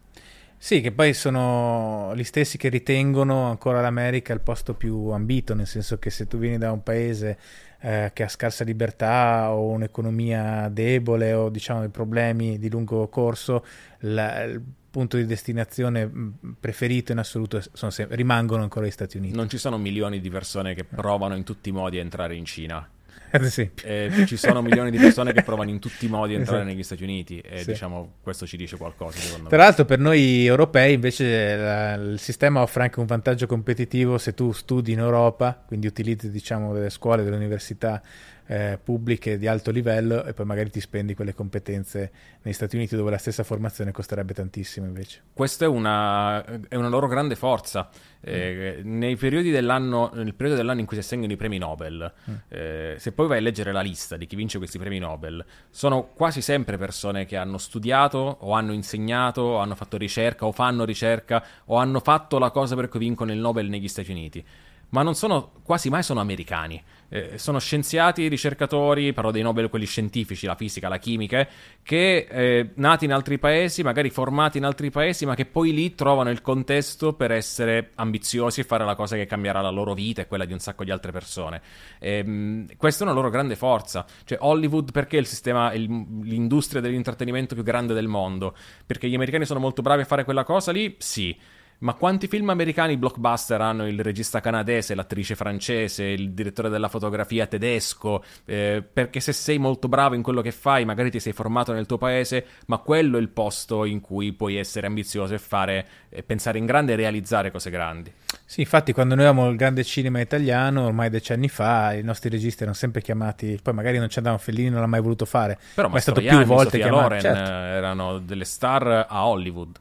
[0.63, 5.67] Sì, che poi sono gli stessi che ritengono ancora l'America il posto più ambito, nel
[5.67, 7.39] senso che se tu vieni da un paese
[7.81, 13.65] eh, che ha scarsa libertà o un'economia debole o diciamo dei problemi di lungo corso,
[14.01, 19.37] la, il punto di destinazione mm, preferito in assoluto sem- rimangono ancora gli Stati Uniti.
[19.37, 22.45] Non ci sono milioni di persone che provano in tutti i modi a entrare in
[22.45, 22.89] Cina
[23.31, 23.87] ad esempio.
[23.87, 26.73] Eh, ci sono milioni di persone che provano in tutti i modi a entrare esatto.
[26.73, 27.73] negli Stati Uniti e sì.
[27.73, 29.19] diciamo questo ci dice qualcosa.
[29.49, 34.35] Tra l'altro per noi europei invece la, il sistema offre anche un vantaggio competitivo se
[34.35, 38.03] tu studi in Europa, quindi utilizzi diciamo delle scuole, delle università
[38.51, 42.11] eh, pubbliche di alto livello e poi magari ti spendi quelle competenze
[42.43, 45.23] negli Stati Uniti dove la stessa formazione costerebbe tantissimo invece.
[45.33, 47.89] Questa è una, è una loro grande forza.
[48.21, 48.99] Eh, mm.
[48.99, 52.35] nei periodi dell'anno, nel periodo dell'anno in cui si assegnano i premi Nobel, mm.
[52.49, 56.09] eh, se poi vai a leggere la lista di chi vince questi premi Nobel, sono
[56.13, 60.85] quasi sempre persone che hanno studiato o hanno insegnato o hanno fatto ricerca o fanno
[60.85, 64.45] ricerca o hanno fatto la cosa per cui vincono il Nobel negli Stati Uniti
[64.91, 66.83] ma non sono, quasi mai sono americani.
[67.13, 71.47] Eh, sono scienziati, ricercatori, parlo dei Nobel, quelli scientifici, la fisica, la chimica,
[71.83, 75.97] che eh, nati in altri paesi, magari formati in altri paesi, ma che poi lì
[75.97, 80.23] trovano il contesto per essere ambiziosi e fare la cosa che cambierà la loro vita
[80.23, 81.61] e quella di un sacco di altre persone.
[81.99, 84.07] E, ehm, mh, questa è una loro grande forza.
[84.25, 85.89] Cioè, Hollywood, perché il sistema, il,
[86.23, 88.55] l'industria dell'intrattenimento più grande del mondo?
[88.87, 90.95] Perché gli americani sono molto bravi a fare quella cosa lì?
[90.99, 91.37] Sì.
[91.83, 97.47] Ma quanti film americani blockbuster hanno il regista canadese, l'attrice francese, il direttore della fotografia
[97.47, 98.23] tedesco?
[98.45, 101.87] Eh, perché se sei molto bravo in quello che fai, magari ti sei formato nel
[101.87, 106.23] tuo paese, ma quello è il posto in cui puoi essere ambizioso e fare, e
[106.23, 108.13] pensare in grande e realizzare cose grandi.
[108.45, 112.63] Sì, infatti quando noi avevamo il grande cinema italiano, ormai decenni fa, i nostri registi
[112.63, 115.89] erano sempre chiamati, poi magari non ci andavano, Fellini non l'ha mai voluto fare, però
[115.89, 117.03] ma è stato più volte Sofia chiamato.
[117.05, 117.51] Loren certo.
[117.51, 119.79] erano delle star a Hollywood.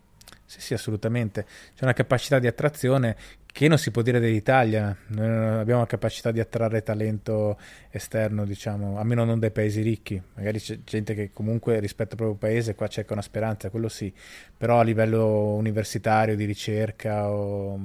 [0.49, 1.45] Sì, sì, assolutamente.
[1.75, 4.97] C'è una capacità di attrazione che non si può dire dell'Italia.
[5.09, 7.59] Noi non abbiamo la capacità di attrarre talento
[7.91, 10.19] esterno, diciamo, almeno non dai paesi ricchi.
[10.33, 14.11] Magari c'è gente che comunque rispetto al proprio paese qua cerca una speranza, quello sì.
[14.57, 17.79] Però a livello universitario, di ricerca o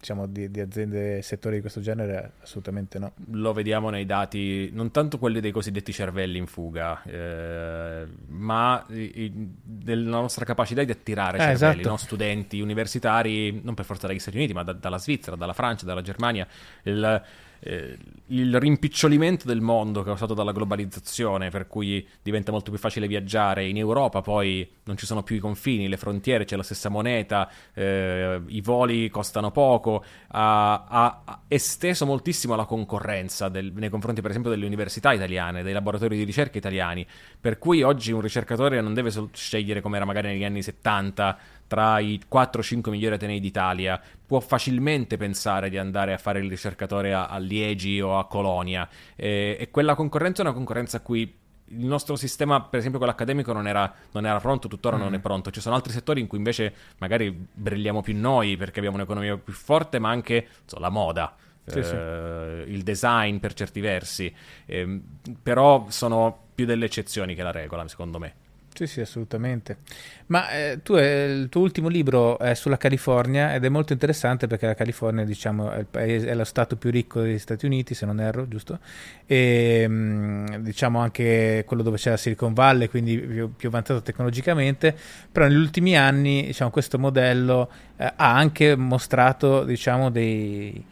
[0.00, 3.12] diciamo, di, di, aziende settori di questo genere assolutamente no.
[3.32, 9.30] Lo vediamo nei dati, non tanto quelli dei cosiddetti cervelli in fuga, eh, ma i,
[9.62, 11.88] della nostra capacità di attirare eh, cervelli, esatto.
[11.90, 11.96] no?
[11.98, 16.02] studenti universitari, non per forza dagli Stati Uniti, ma da, dalla Svizzera, dalla Francia, dalla
[16.02, 16.46] Germania.
[16.84, 17.22] Il,
[17.60, 17.96] eh,
[18.26, 23.76] il rimpicciolimento del mondo causato dalla globalizzazione, per cui diventa molto più facile viaggiare in
[23.76, 28.40] Europa, poi non ci sono più i confini, le frontiere, c'è la stessa moneta, eh,
[28.46, 34.50] i voli costano poco, ha, ha, esteso moltissimo la concorrenza del, nei confronti per esempio
[34.50, 37.06] delle università italiane, dei laboratori di ricerca italiani,
[37.40, 41.38] per cui oggi un ricercatore non deve scegliere come era magari negli anni 70
[41.70, 47.14] tra i 4-5 migliori atenei d'Italia, può facilmente pensare di andare a fare il ricercatore
[47.14, 48.88] a, a Liegi o a Colonia.
[49.14, 53.12] E, e, quella concorrenza è una concorrenza a cui il nostro sistema, per esempio quello
[53.14, 55.00] accademico, non era, non era pronto, tuttora mm.
[55.00, 55.52] non è pronto.
[55.52, 59.52] Ci sono altri settori in cui invece magari brilliamo più noi perché abbiamo un'economia più
[59.52, 61.36] forte, ma anche so, la moda.
[61.66, 62.72] Sì, eh, sì.
[62.72, 64.34] il design per certi versi,
[64.66, 65.00] eh,
[65.40, 68.34] però sono più delle eccezioni che la regola, secondo me.
[68.72, 69.78] Sì, sì, assolutamente.
[70.26, 74.46] Ma eh, tu, eh, il tuo ultimo libro è sulla California ed è molto interessante
[74.46, 78.06] perché la California, diciamo, è, paese, è lo stato più ricco degli Stati Uniti, se
[78.06, 78.78] non erro, giusto?
[79.26, 84.96] E mh, diciamo anche quello dove c'è la Silicon Valley, quindi più, più avanzato tecnologicamente,
[85.30, 90.82] però negli ultimi anni, diciamo, questo modello eh, ha anche mostrato, diciamo, dei,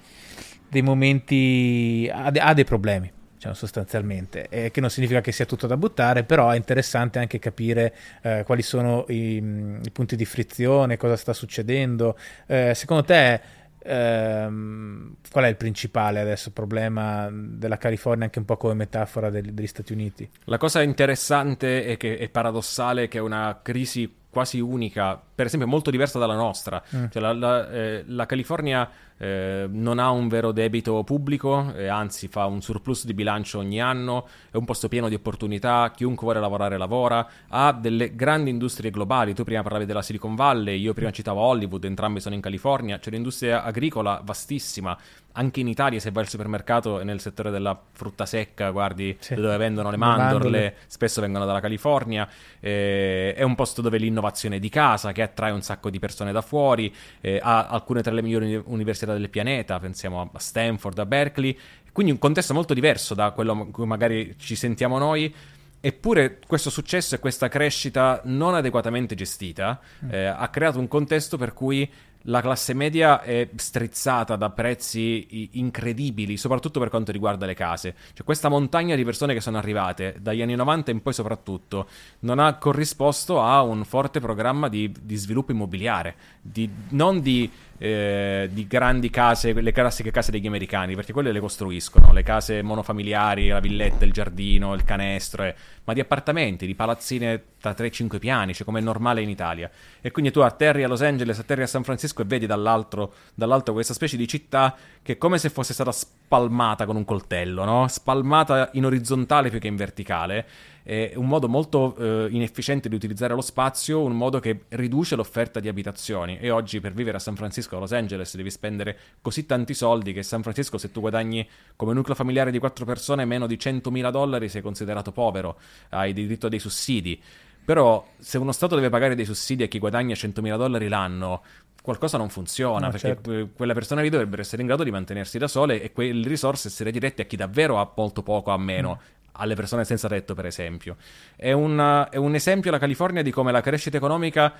[0.68, 5.68] dei momenti, ha, ha dei problemi diciamo, sostanzialmente, eh, che non significa che sia tutto
[5.68, 10.96] da buttare, però è interessante anche capire eh, quali sono i, i, punti di frizione,
[10.96, 12.18] cosa sta succedendo.
[12.46, 13.40] Eh, secondo te,
[13.78, 19.50] ehm, qual è il principale adesso problema della California, anche un po' come metafora degli,
[19.50, 20.28] degli Stati Uniti?
[20.44, 25.68] La cosa interessante e che è paradossale che è una crisi quasi unica, per esempio
[25.68, 26.82] molto diversa dalla nostra.
[26.94, 27.06] Mm.
[27.10, 32.28] Cioè, la, la, eh, la California eh, non ha un vero debito pubblico, eh, anzi
[32.28, 36.40] fa un surplus di bilancio ogni anno, è un posto pieno di opportunità, chiunque vuole
[36.40, 41.10] lavorare lavora, ha delle grandi industrie globali, tu prima parlavi della Silicon Valley, io prima
[41.10, 44.96] citavo Hollywood, entrambi sono in California, c'è un'industria agricola vastissima,
[45.38, 49.36] anche in Italia se vai al supermercato e nel settore della frutta secca, guardi sì.
[49.36, 54.56] dove vendono le mandorle, mandorle, spesso vengono dalla California, eh, è un posto dove l'innovazione
[54.56, 58.12] è di casa, che attrae un sacco di persone da fuori, eh, ha alcune tra
[58.12, 61.56] le migliori università del pianeta, pensiamo a Stanford, a Berkeley,
[61.92, 65.32] quindi un contesto molto diverso da quello in cui magari ci sentiamo noi.
[65.80, 70.08] Eppure questo successo e questa crescita non adeguatamente gestita mm.
[70.10, 71.88] eh, ha creato un contesto per cui
[72.22, 77.94] la classe media è strizzata da prezzi incredibili, soprattutto per quanto riguarda le case.
[78.12, 81.88] Cioè, questa montagna di persone che sono arrivate dagli anni 90 in poi soprattutto
[82.20, 88.48] non ha corrisposto a un forte programma di, di sviluppo immobiliare, di, non di eh,
[88.52, 93.48] di grandi case, le classiche case degli americani, perché quelle le costruiscono, le case monofamiliari,
[93.48, 98.52] la villetta, il giardino, il canestro, eh, ma di appartamenti, di palazzine da 3-5 piani,
[98.52, 99.70] cioè come è normale in Italia.
[100.00, 103.72] E quindi tu atterri a Los Angeles, atterri a San Francisco e vedi dall'altro, dall'alto
[103.72, 107.88] questa specie di città che è come se fosse stata spalmata con un coltello, no?
[107.88, 110.46] Spalmata in orizzontale più che in verticale
[110.88, 115.60] è un modo molto eh, inefficiente di utilizzare lo spazio, un modo che riduce l'offerta
[115.60, 118.96] di abitazioni e oggi per vivere a San Francisco o a Los Angeles devi spendere
[119.20, 121.46] così tanti soldi che San Francisco se tu guadagni
[121.76, 125.58] come nucleo familiare di quattro persone meno di 100.000 dollari sei considerato povero,
[125.90, 127.20] hai diritto a dei sussidi.
[127.66, 131.42] Però se uno Stato deve pagare dei sussidi a chi guadagna 100.000 dollari l'anno,
[131.82, 133.50] qualcosa non funziona, no, perché certo.
[133.54, 136.90] quelle persone lì dovrebbero essere in grado di mantenersi da sole e quelle risorse essere
[136.90, 138.98] dirette a chi davvero ha molto poco, ha meno.
[138.98, 140.96] Mm alle persone senza tetto, per esempio.
[141.34, 144.52] È, una, è un esempio la California di come la crescita economica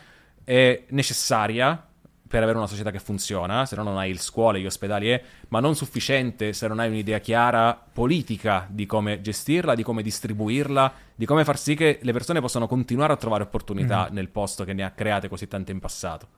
[0.43, 1.85] è necessaria
[2.29, 5.23] per avere una società che funziona, se no non hai il scuole, gli ospedali, è,
[5.49, 10.93] ma non sufficiente se non hai un'idea chiara politica di come gestirla, di come distribuirla,
[11.14, 14.14] di come far sì che le persone possano continuare a trovare opportunità mm.
[14.14, 16.38] nel posto che ne ha create così tante in passato.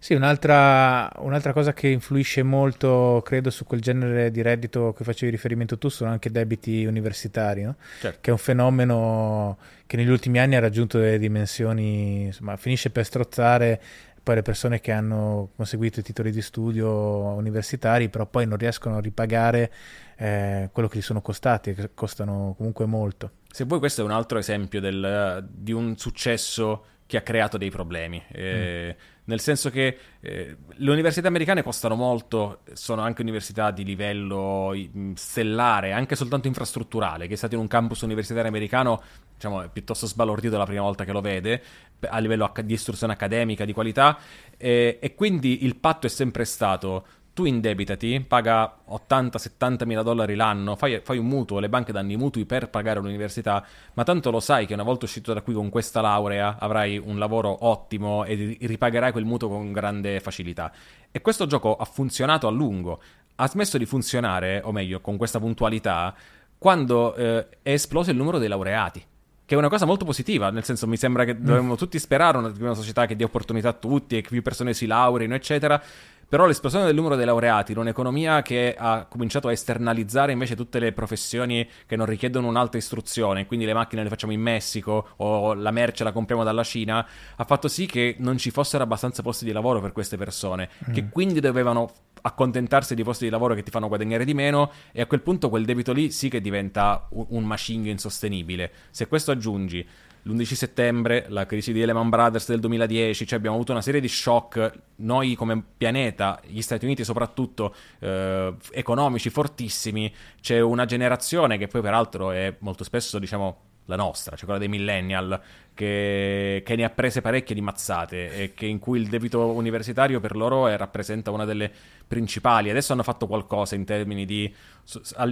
[0.00, 5.30] Sì, un'altra, un'altra, cosa che influisce molto, credo, su quel genere di reddito che facevi
[5.32, 7.74] riferimento tu sono anche debiti universitari, no?
[8.00, 8.18] certo.
[8.20, 13.04] che è un fenomeno che negli ultimi anni ha raggiunto delle dimensioni, insomma, finisce per
[13.04, 13.80] strozzare
[14.22, 18.98] poi le persone che hanno conseguito i titoli di studio universitari, però poi non riescono
[18.98, 19.72] a ripagare
[20.16, 23.30] eh, quello che gli sono costati, che costano comunque molto.
[23.50, 27.70] Se vuoi, questo è un altro esempio del, di un successo che ha creato dei
[27.70, 28.22] problemi.
[28.30, 29.17] Eh, mm.
[29.28, 34.72] Nel senso che eh, le università americane costano molto, sono anche università di livello
[35.14, 37.26] stellare, anche soltanto infrastrutturale.
[37.26, 39.02] Chi è stato in un campus universitario americano
[39.34, 41.62] diciamo, è piuttosto sbalordito la prima volta che lo vede,
[42.08, 44.18] a livello di istruzione accademica, di qualità.
[44.56, 47.04] Eh, e quindi il patto è sempre stato
[47.38, 52.16] tu indebitati, paga 80-70 mila dollari l'anno, fai, fai, un mutuo, le banche danno i
[52.16, 55.68] mutui per pagare l'università, ma tanto lo sai che una volta uscito da qui con
[55.68, 60.72] questa laurea avrai un lavoro ottimo e ripagherai quel mutuo con grande facilità.
[61.12, 63.00] E questo gioco ha funzionato a lungo,
[63.36, 66.12] ha smesso di funzionare, o meglio, con questa puntualità,
[66.58, 69.04] quando eh, è esploso il numero dei laureati
[69.48, 72.52] che è una cosa molto positiva, nel senso mi sembra che dovremmo tutti sperare una,
[72.58, 75.82] una società che dia opportunità a tutti e che più persone si laureino, eccetera.
[76.28, 80.78] Però l'esplosione del numero dei laureati in un'economia che ha cominciato a esternalizzare invece tutte
[80.78, 85.54] le professioni che non richiedono un'alta istruzione, quindi le macchine le facciamo in Messico o
[85.54, 89.46] la merce la compriamo dalla Cina, ha fatto sì che non ci fossero abbastanza posti
[89.46, 90.92] di lavoro per queste persone, mm.
[90.92, 95.00] che quindi dovevano accontentarsi di posti di lavoro che ti fanno guadagnare di meno e
[95.00, 98.70] a quel punto quel debito lì sì che diventa un, un macigno insostenibile.
[98.90, 99.86] Se questo aggiungi
[100.28, 104.08] l'11 settembre, la crisi di Lehman Brothers del 2010, cioè abbiamo avuto una serie di
[104.08, 111.66] shock, noi come pianeta, gli Stati Uniti soprattutto, eh, economici fortissimi, c'è una generazione che
[111.66, 115.40] poi peraltro è molto spesso, diciamo, la nostra, cioè quella dei millennial,
[115.78, 120.18] che, che, ne ha prese parecchie di mazzate e che in cui il debito universitario
[120.18, 121.70] per loro è, rappresenta una delle
[122.04, 122.68] principali.
[122.68, 124.52] Adesso hanno fatto qualcosa in termini di,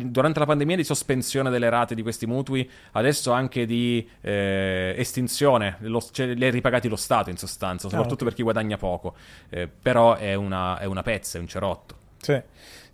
[0.04, 5.78] durante la pandemia, di sospensione delle rate di questi mutui, adesso anche di eh, estinzione,
[5.80, 8.26] lo, cioè, li ha ripagati lo Stato in sostanza, soprattutto ah, okay.
[8.28, 9.16] per chi guadagna poco,
[9.48, 12.04] eh, però è una, è una pezza, è un cerotto.
[12.20, 12.40] Sì.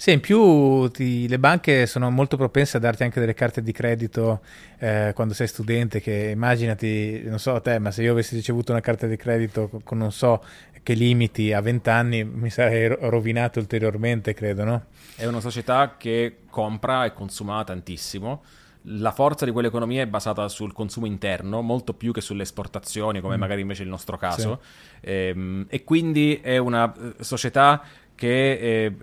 [0.02, 3.70] Sì, in più ti, le banche sono molto propense a darti anche delle carte di
[3.70, 4.40] credito
[4.78, 8.72] eh, quando sei studente, che immaginati, non so a te, ma se io avessi ricevuto
[8.72, 10.42] una carta di credito con, non so
[10.82, 14.84] che limiti a 20 anni mi sarei rovinato ulteriormente, credo, no?
[15.14, 18.42] È una società che compra e consuma tantissimo.
[18.86, 23.36] La forza di quell'economia è basata sul consumo interno, molto più che sulle esportazioni, come
[23.36, 23.40] mm.
[23.40, 24.60] magari invece il nostro caso.
[25.00, 25.08] Sì.
[25.08, 27.80] Ehm, e quindi è una eh, società
[28.22, 28.94] che, eh,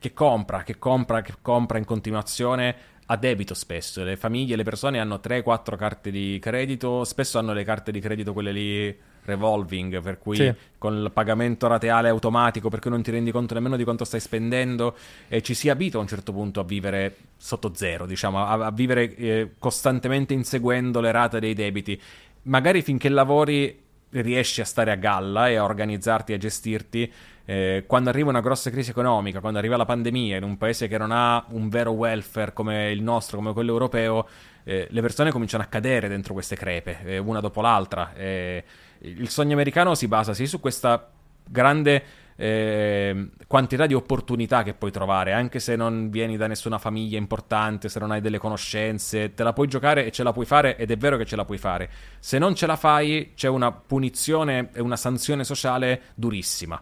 [0.00, 2.74] che, compra, che compra, che compra in continuazione
[3.06, 4.02] a debito spesso.
[4.02, 8.32] Le famiglie, le persone hanno 3-4 carte di credito, spesso hanno le carte di credito
[8.32, 10.52] quelle lì revolving, per cui sì.
[10.76, 14.96] con il pagamento rateale automatico, perché non ti rendi conto nemmeno di quanto stai spendendo,
[15.28, 18.70] e ci si abita a un certo punto a vivere sotto zero, diciamo, a, a
[18.72, 22.00] vivere eh, costantemente inseguendo le rate dei debiti.
[22.42, 27.12] Magari finché lavori riesci a stare a galla e a organizzarti e a gestirti,
[27.50, 30.98] eh, quando arriva una grossa crisi economica, quando arriva la pandemia in un paese che
[30.98, 34.28] non ha un vero welfare come il nostro, come quello europeo,
[34.64, 38.12] eh, le persone cominciano a cadere dentro queste crepe, eh, una dopo l'altra.
[38.12, 38.62] Eh,
[38.98, 41.08] il sogno americano si basa sì su questa
[41.42, 42.02] grande
[42.36, 47.88] eh, quantità di opportunità che puoi trovare, anche se non vieni da nessuna famiglia importante,
[47.88, 50.90] se non hai delle conoscenze, te la puoi giocare e ce la puoi fare ed
[50.90, 51.88] è vero che ce la puoi fare.
[52.18, 56.78] Se non ce la fai c'è una punizione e una sanzione sociale durissima.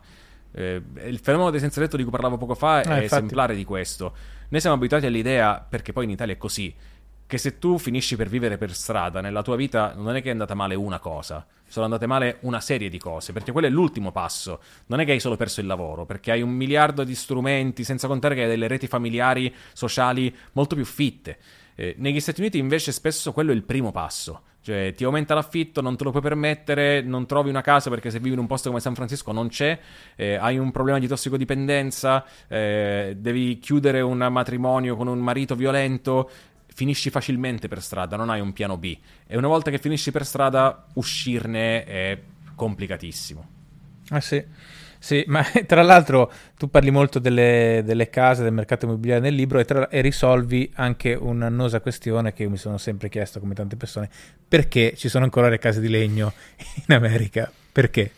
[0.58, 3.04] Eh, il fenomeno del senza letto di cui parlavo poco fa è infatti.
[3.04, 4.14] esemplare di questo.
[4.48, 6.74] Noi siamo abituati all'idea, perché poi in Italia è così,
[7.26, 10.32] che se tu finisci per vivere per strada nella tua vita non è che è
[10.32, 14.12] andata male una cosa, sono andate male una serie di cose, perché quello è l'ultimo
[14.12, 14.62] passo.
[14.86, 18.06] Non è che hai solo perso il lavoro, perché hai un miliardo di strumenti, senza
[18.06, 21.38] contare che hai delle reti familiari, sociali molto più fitte.
[21.74, 24.42] Eh, negli Stati Uniti invece spesso quello è il primo passo.
[24.66, 28.18] Cioè, ti aumenta l'affitto, non te lo puoi permettere, non trovi una casa perché se
[28.18, 29.78] vivi in un posto come San Francisco non c'è,
[30.16, 36.28] eh, hai un problema di tossicodipendenza, eh, devi chiudere un matrimonio con un marito violento,
[36.66, 38.98] finisci facilmente per strada, non hai un piano B.
[39.28, 42.20] E una volta che finisci per strada, uscirne è
[42.56, 43.48] complicatissimo.
[44.08, 44.44] Ah sì.
[45.06, 49.60] Sì, ma tra l'altro tu parli molto delle, delle case, del mercato immobiliare nel libro
[49.60, 53.76] e, tra, e, risolvi anche un'annosa questione che io mi sono sempre chiesto, come tante
[53.76, 54.10] persone,
[54.48, 56.32] perché ci sono ancora le case di legno
[56.88, 57.48] in America?
[57.70, 58.10] Perché?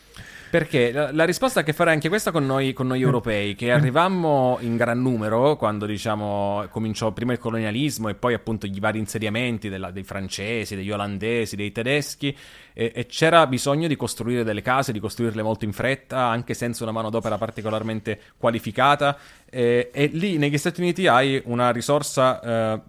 [0.51, 3.55] Perché la, la, risposta ha a che fare anche questa con noi, con noi europei,
[3.55, 8.81] che arrivammo in gran numero quando diciamo cominciò prima il colonialismo e poi appunto i
[8.81, 12.35] vari insediamenti della, dei francesi, degli olandesi, dei tedeschi
[12.79, 16.85] e, e, c'era bisogno di costruire delle case, di costruirle molto in fretta, anche senza
[16.85, 19.19] una manodopera particolarmente qualificata.
[19.51, 22.81] E, e lì negli Stati Uniti hai una risorsa eh,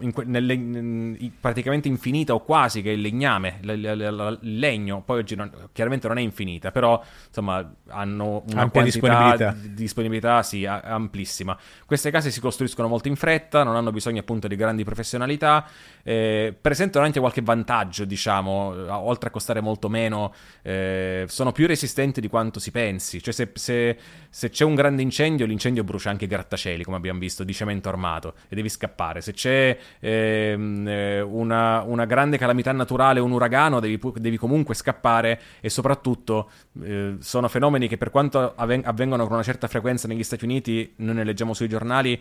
[0.00, 4.58] in, nelle, in, praticamente infinita o quasi che è il legname, l, l, l, il
[4.58, 9.52] legno, poi oggi non, chiaramente non è infinita, però insomma hanno una Ampia disponibilità.
[9.52, 11.56] Di disponibilità sì, amplissima.
[11.86, 15.64] Queste case si costruiscono molto in fretta, non hanno bisogno appunto di grandi professionalità,
[16.02, 22.20] eh, presentano anche qualche vantaggio, diciamo, oltre a costare molto meno, eh, sono più resistenti
[22.20, 23.22] di quanto si pensi.
[23.22, 23.96] Cioè, se, se,
[24.28, 27.88] se, c'è un grande incendio, l'incendio brucia anche i grattacieli, come abbiamo visto, di cemento
[27.88, 29.20] armato, e devi scappare.
[29.20, 35.40] Se c'è ehm, eh, una, una, grande calamità naturale, un uragano, devi, devi comunque scappare,
[35.60, 36.50] e soprattutto
[36.82, 41.14] eh, sono fenomeni che, per quanto avvengono con una certa frequenza negli Stati Uniti, noi
[41.14, 42.20] ne leggiamo sui giornali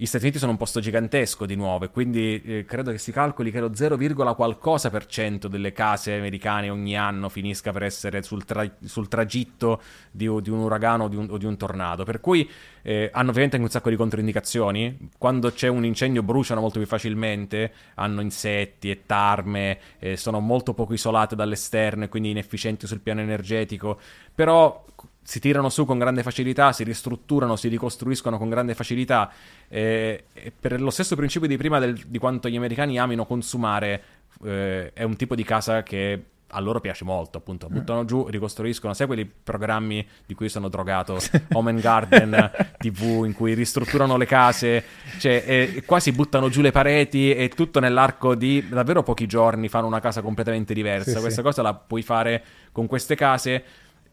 [0.00, 3.10] gli Stati Uniti sono un posto gigantesco di nuovo e quindi eh, credo che si
[3.10, 3.96] calcoli che lo 0,
[4.36, 9.82] qualcosa per cento delle case americane ogni anno finisca per essere sul, tra- sul tragitto
[10.12, 12.04] di, di, un uragano o di un, o di un tornado.
[12.04, 12.48] Per cui
[12.82, 15.08] eh, hanno ovviamente anche un sacco di controindicazioni.
[15.18, 20.74] Quando c'è un incendio bruciano molto più facilmente, hanno insetti e tarme, eh, sono molto
[20.74, 23.98] poco isolate dall'esterno e quindi inefficienti sul piano energetico.
[24.32, 24.84] Però
[25.28, 29.30] si tirano su con grande facilità, si ristrutturano, si ricostruiscono con grande facilità.
[29.68, 30.24] Eh,
[30.58, 34.02] per lo stesso principio di prima del, di quanto gli americani amino consumare,
[34.44, 37.68] eh, è un tipo di casa che a loro piace molto, appunto.
[37.68, 37.74] Mm.
[37.74, 38.94] Buttano giù, ricostruiscono.
[38.94, 41.18] Sai quei programmi di cui sono drogato,
[41.52, 42.50] Home and Garden
[42.80, 44.82] TV, in cui ristrutturano le case,
[45.18, 49.88] cioè, e quasi buttano giù le pareti e tutto nell'arco di davvero pochi giorni fanno
[49.88, 51.10] una casa completamente diversa.
[51.10, 51.42] Sì, Questa sì.
[51.42, 53.62] cosa la puoi fare con queste case.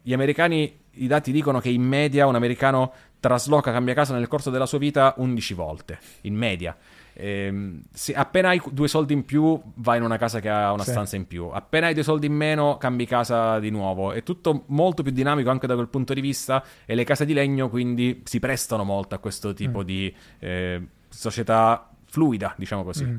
[0.01, 4.49] Gli americani i dati dicono che in media un americano trasloca, cambia casa nel corso
[4.49, 6.75] della sua vita 11 volte, in media.
[7.17, 10.83] Eh, se appena hai due soldi in più, vai in una casa che ha una
[10.83, 10.91] sì.
[10.91, 11.49] stanza in più.
[11.51, 14.11] Appena hai due soldi in meno, cambi casa di nuovo.
[14.11, 16.63] È tutto molto più dinamico anche da quel punto di vista.
[16.85, 19.83] E le case di legno quindi si prestano molto a questo tipo mm.
[19.83, 23.03] di eh, società fluida, diciamo così.
[23.03, 23.17] Mm.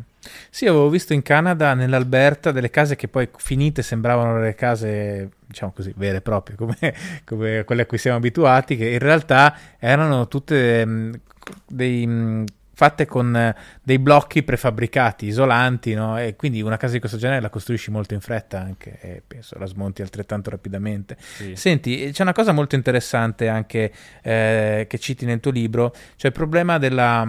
[0.49, 5.73] Sì, avevo visto in Canada, nell'Alberta, delle case che poi finite sembravano le case, diciamo
[5.73, 6.77] così, vere e proprie, come,
[7.25, 11.21] come quelle a cui siamo abituati, che in realtà erano tutte mh,
[11.67, 12.07] dei...
[12.07, 12.45] Mh,
[12.77, 16.19] fatte con dei blocchi prefabbricati, isolanti, no?
[16.19, 19.59] e quindi una casa di questo genere la costruisci molto in fretta anche e penso
[19.59, 21.17] la smonti altrettanto rapidamente.
[21.19, 21.57] Sì.
[21.57, 23.91] Senti, c'è una cosa molto interessante anche
[24.21, 27.27] eh, che citi nel tuo libro, cioè il problema della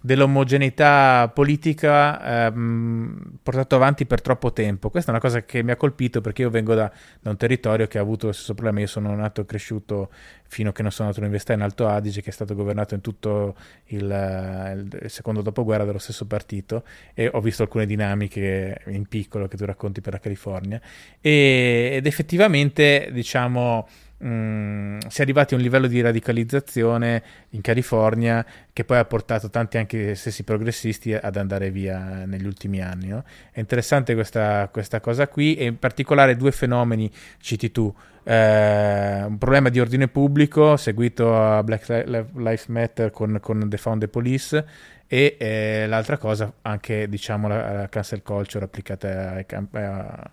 [0.00, 4.90] dell'omogeneità politica ehm, portato avanti per troppo tempo.
[4.90, 6.90] Questa è una cosa che mi ha colpito perché io vengo da,
[7.20, 8.80] da, un territorio che ha avuto lo stesso problema.
[8.80, 10.10] Io sono nato e cresciuto
[10.46, 13.00] fino a che non sono andato all'università in Alto Adige, che è stato governato in
[13.00, 19.48] tutto il, il, secondo dopoguerra dallo stesso partito e ho visto alcune dinamiche in piccolo
[19.48, 20.80] che tu racconti per la California
[21.20, 23.86] e, ed effettivamente diciamo
[24.18, 29.50] mh, si è arrivati a un livello di radicalizzazione in California che poi ha portato
[29.50, 33.08] tanti anche stessi progressisti ad andare via negli ultimi anni.
[33.08, 33.24] No?
[33.50, 37.10] È interessante questa, questa, cosa qui e in particolare due fenomeni
[37.40, 37.92] citi tu.
[38.24, 44.00] Eh, un problema di ordine pubblico seguito a Black Lives Matter con, con The Found
[44.00, 44.66] the Police
[45.06, 50.30] e eh, l'altra cosa anche diciamo la, la cancel culture applicata ai, a,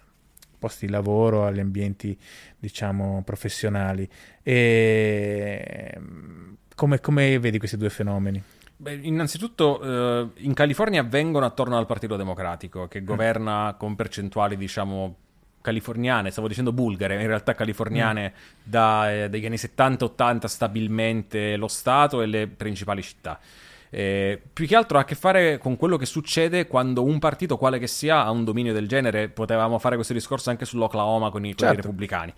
[0.66, 2.18] posti di lavoro, agli ambienti
[2.58, 4.10] diciamo professionali.
[4.42, 5.94] E
[6.74, 8.42] come, come vedi questi due fenomeni?
[8.78, 13.06] Beh, innanzitutto eh, in California avvengono attorno al Partito Democratico che mm.
[13.06, 15.18] governa con percentuali diciamo
[15.62, 18.52] californiane, stavo dicendo bulgare, in realtà californiane mm.
[18.64, 23.40] da, eh, dagli anni 70-80 stabilmente lo Stato e le principali città.
[23.90, 27.58] Eh, più che altro ha a che fare con quello che succede quando un partito,
[27.58, 29.30] quale che sia, ha un dominio del genere.
[29.30, 31.66] Potevamo fare questo discorso anche sull'Oklahoma con i, certo.
[31.66, 32.34] con i repubblicani.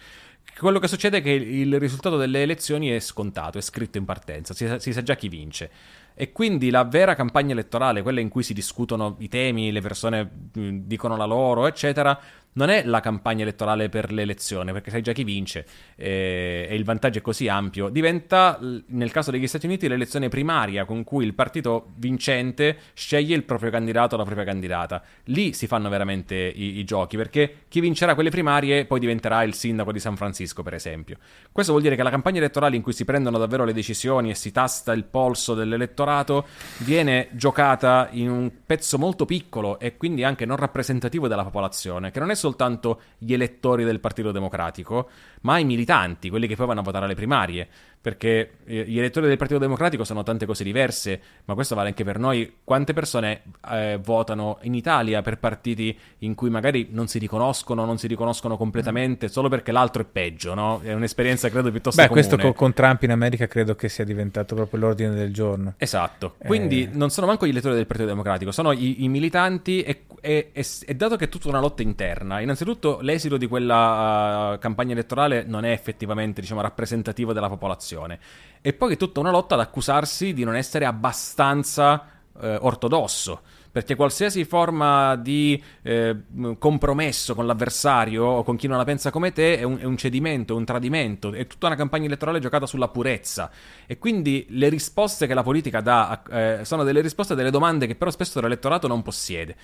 [0.57, 4.55] Quello che succede è che il risultato delle elezioni è scontato, è scritto in partenza,
[4.55, 5.69] si, si sa già chi vince.
[6.15, 10.27] E quindi la vera campagna elettorale, quella in cui si discutono i temi, le persone
[10.51, 12.19] dicono la loro, eccetera,
[12.53, 16.83] non è la campagna elettorale per l'elezione, perché sai già chi vince eh, e il
[16.83, 17.89] vantaggio è così ampio.
[17.89, 23.43] Diventa, nel caso degli Stati Uniti, l'elezione primaria con cui il partito vincente sceglie il
[23.43, 25.03] proprio candidato o la propria candidata.
[25.25, 29.53] Lì si fanno veramente i, i giochi, perché chi vincerà quelle primarie poi diventerà il
[29.53, 31.17] sindaco di San Francisco, per esempio.
[31.51, 34.35] Questo vuol dire che la campagna elettorale in cui si prendono davvero le decisioni e
[34.35, 36.47] si tasta il polso dell'elettorato
[36.79, 42.19] viene giocata in un pezzo molto piccolo e quindi anche non rappresentativo della popolazione, che
[42.19, 45.09] non è soltanto gli elettori del Partito Democratico,
[45.41, 47.67] ma i militanti, quelli che poi vanno a votare alle primarie
[48.07, 52.05] perché eh, gli elettori del Partito Democratico sono tante cose diverse, ma questo vale anche
[52.05, 52.59] per noi.
[52.63, 57.97] Quante persone eh, votano in Italia per partiti in cui magari non si riconoscono, non
[57.97, 60.79] si riconoscono completamente, solo perché l'altro è peggio, no?
[60.81, 62.25] È un'esperienza credo piuttosto Beh, comune.
[62.27, 65.73] questo con, con, Trump in America credo che sia diventato proprio l'ordine del giorno.
[65.75, 66.89] Esatto, quindi eh...
[66.93, 70.65] non sono manco gli elettori del Partito Democratico, sono i, i militanti e, e, e,
[70.85, 75.43] e, dato che è tutta una lotta interna, innanzitutto l'esito di quella uh, campagna elettorale
[75.43, 78.19] non è effettivamente diciamo, rappresentativo della popolazione.
[78.61, 83.41] E poi è tutta una lotta ad accusarsi di non essere abbastanza eh, ortodosso
[83.78, 86.15] perché qualsiasi forma di eh,
[86.57, 89.97] compromesso con l'avversario o con chi non la pensa come te è un, è un,
[89.97, 93.51] cedimento, un tradimento, è tutta una campagna elettorale giocata sulla purezza
[93.86, 97.86] e quindi le risposte che la politica dà eh, sono delle risposte a delle domande
[97.86, 99.55] che però spesso l'elettorato non possiede.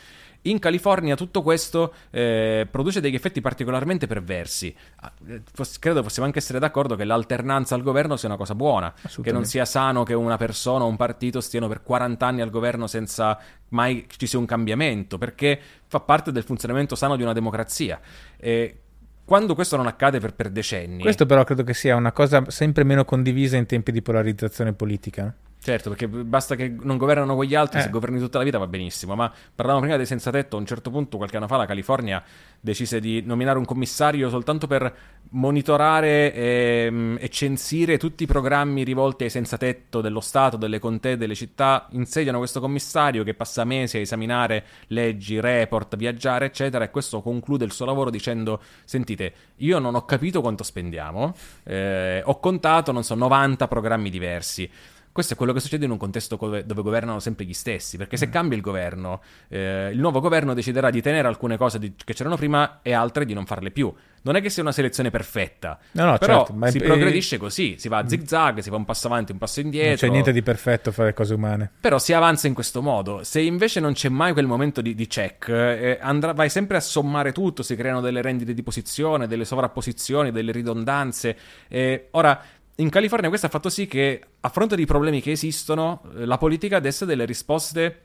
[0.44, 4.76] In California tutto questo eh, produce degli effetti particolarmente perversi.
[4.98, 5.41] Ah, eh,
[5.80, 9.46] credo possiamo anche essere d'accordo che l'alternanza al governo sia una cosa buona, che non
[9.46, 13.39] sia sano che una persona o un partito stiano per 40 anni al governo senza
[13.70, 18.00] mai ci sia un cambiamento, perché fa parte del funzionamento sano di una democrazia.
[18.38, 18.80] E
[19.26, 21.02] quando questo non accade per, per decenni...
[21.02, 25.34] Questo però credo che sia una cosa sempre meno condivisa in tempi di polarizzazione politica.
[25.64, 27.84] Certo, perché basta che non governano quegli altri, eh.
[27.84, 29.16] se governi tutta la vita va benissimo.
[29.16, 32.22] Ma parlavamo prima dei senza tetto, a un certo punto, qualche anno fa, la California
[32.59, 34.93] decise di nominare un commissario soltanto per
[35.30, 40.80] monitorare e, ehm, e censire tutti i programmi rivolti ai senza tetto dello Stato, delle
[40.80, 41.88] contee, delle città.
[41.91, 46.84] Insediano questo commissario che passa mesi a esaminare leggi, report, viaggiare, eccetera.
[46.84, 51.34] E questo conclude il suo lavoro dicendo: Sentite, io non ho capito quanto spendiamo,
[51.64, 54.70] eh, ho contato, non so, 90 programmi diversi.
[55.14, 58.28] Questo è quello che succede in un contesto dove, governano sempre gli stessi, perché se
[58.28, 58.32] mm.
[58.32, 62.36] cambia il governo, eh, il nuovo governo deciderà di tenere alcune cose di, che c'erano
[62.36, 63.93] prima e altre di non farle più.
[64.24, 66.84] Non è che sia una selezione perfetta, no, no, però certo, si è...
[66.84, 68.07] progredisce così, si va a mm.
[68.07, 69.89] zig zag, si fa un passo avanti, un passo indietro.
[69.89, 71.70] Non c'è niente di perfetto a fare cose umane.
[71.80, 73.24] Però si avanza in questo modo.
[73.24, 76.80] Se invece non c'è mai quel momento di, di check, eh, andrà, vai sempre a
[76.80, 81.38] sommare tutto, si creano delle rendite di posizione, delle sovrapposizioni, delle ridondanze.
[81.68, 82.41] Eh, ora,
[82.76, 86.38] in California questo ha fatto sì che, a fronte dei problemi che esistono, eh, la
[86.38, 88.01] politica desse delle risposte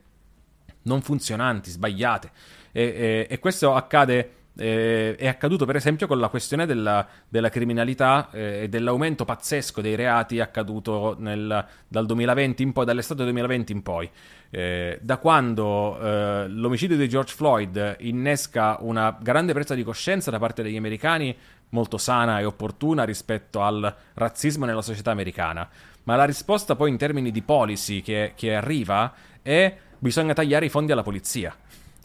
[0.83, 2.31] non funzionanti, sbagliate.
[2.73, 7.49] E, e, e questo accade eh, è accaduto per esempio con la questione della, della
[7.49, 13.73] criminalità eh, e dell'aumento pazzesco dei reati accaduto nel, dal 2020 in poi, dall'estate 2020
[13.73, 14.11] in poi.
[14.51, 20.39] Eh, da quando eh, l'omicidio di George Floyd innesca una grande presa di coscienza da
[20.39, 21.37] parte degli americani
[21.71, 25.69] molto sana e opportuna rispetto al razzismo nella società americana.
[26.05, 29.13] Ma la risposta poi in termini di policy che, che arriva
[29.43, 31.55] è bisogna tagliare i fondi alla polizia.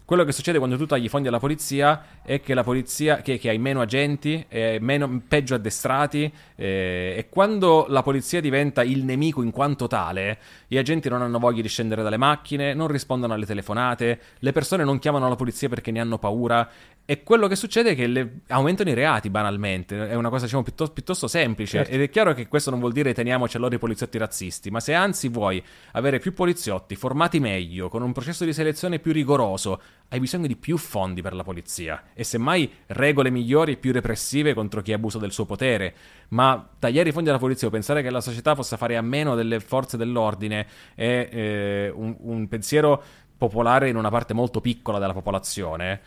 [0.06, 3.38] Quello che succede quando tu tagli i fondi alla polizia è che la polizia, che,
[3.38, 4.46] che hai meno agenti,
[4.80, 10.78] meno, peggio addestrati, eh, e quando la polizia diventa il nemico in quanto tale, gli
[10.78, 15.00] agenti non hanno voglia di scendere dalle macchine, non rispondono alle telefonate, le persone non
[15.00, 16.70] chiamano la polizia perché ne hanno paura,
[17.06, 20.64] E quello che succede è che le, aumentano i reati banalmente, è una cosa diciamo,
[20.64, 21.80] piuttosto, piuttosto semplice.
[21.80, 21.92] Certo.
[21.92, 24.94] ed è chiaro che questo non vuol dire teniamoci allora i poliziotti razzisti, ma se
[24.94, 30.20] anzi vuoi avere più poliziotti formati meglio, con un processo di selezione più rigoroso, hai
[30.22, 32.04] bisogno di più fondi per la polizia.
[32.14, 35.94] E semmai regole migliori e più repressive contro chi abusa del suo potere,
[36.30, 39.36] ma tagliare i fondi alla polizia o pensare che la società possa fare a meno
[39.36, 43.04] delle forze dell'ordine è eh, un, un pensiero
[43.36, 46.00] popolare in una parte molto piccola della popolazione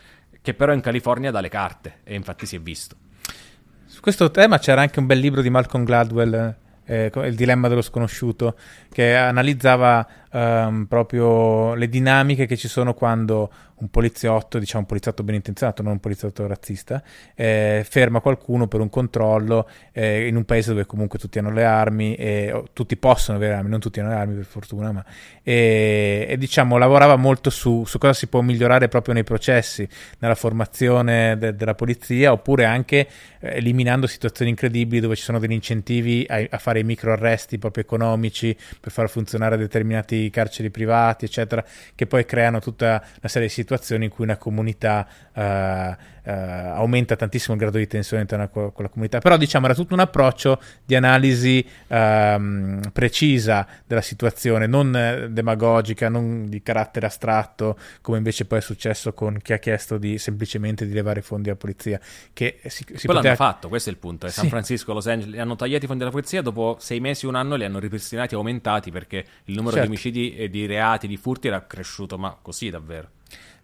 [0.47, 2.95] che però in California dà le carte e infatti si è visto.
[3.85, 7.83] Su questo tema c'era anche un bel libro di Malcolm Gladwell, eh, Il dilemma dello
[7.83, 8.57] sconosciuto,
[8.93, 10.07] che analizzava
[10.37, 15.83] ehm, proprio le dinamiche che ci sono quando un poliziotto, diciamo un poliziotto ben intenzionato,
[15.83, 17.03] non un poliziotto razzista,
[17.35, 21.65] eh, ferma qualcuno per un controllo eh, in un paese dove comunque tutti hanno le
[21.65, 25.05] armi, e, oh, tutti possono avere armi, non tutti hanno le armi per fortuna, ma,
[25.43, 29.87] e, e diciamo lavorava molto su, su, cosa si può migliorare proprio nei processi,
[30.21, 33.07] nella formazione de, della polizia, oppure anche
[33.41, 37.59] eh, eliminando situazioni incredibili dove ci sono degli incentivi a, a fare i micro arresti
[37.59, 41.65] proprio economici per far funzionare determinati carceri privati, eccetera,
[41.95, 45.07] che poi creano tutta una serie di situazioni in cui una comunità
[46.27, 49.19] uh, aumenta tantissimo il grado di tensione all'interno con la comunità.
[49.21, 56.49] Però diciamo era tutto un approccio di analisi uh, precisa della situazione, non demagogica, non
[56.49, 60.93] di carattere astratto, come invece poi è successo con chi ha chiesto di semplicemente di
[60.93, 62.01] levare fondi alla polizia.
[62.33, 63.23] Che si, si poteva...
[63.23, 64.27] l'hanno fatto, questo è il punto.
[64.27, 64.35] Sì.
[64.35, 67.55] San Francisco, Los Angeles hanno tagliato i fondi alla polizia, dopo sei mesi, un anno
[67.55, 69.89] li hanno ripristinati e aumentati perché il numero certo.
[69.89, 73.11] di omicidi e di reati, di furti era cresciuto, ma così davvero.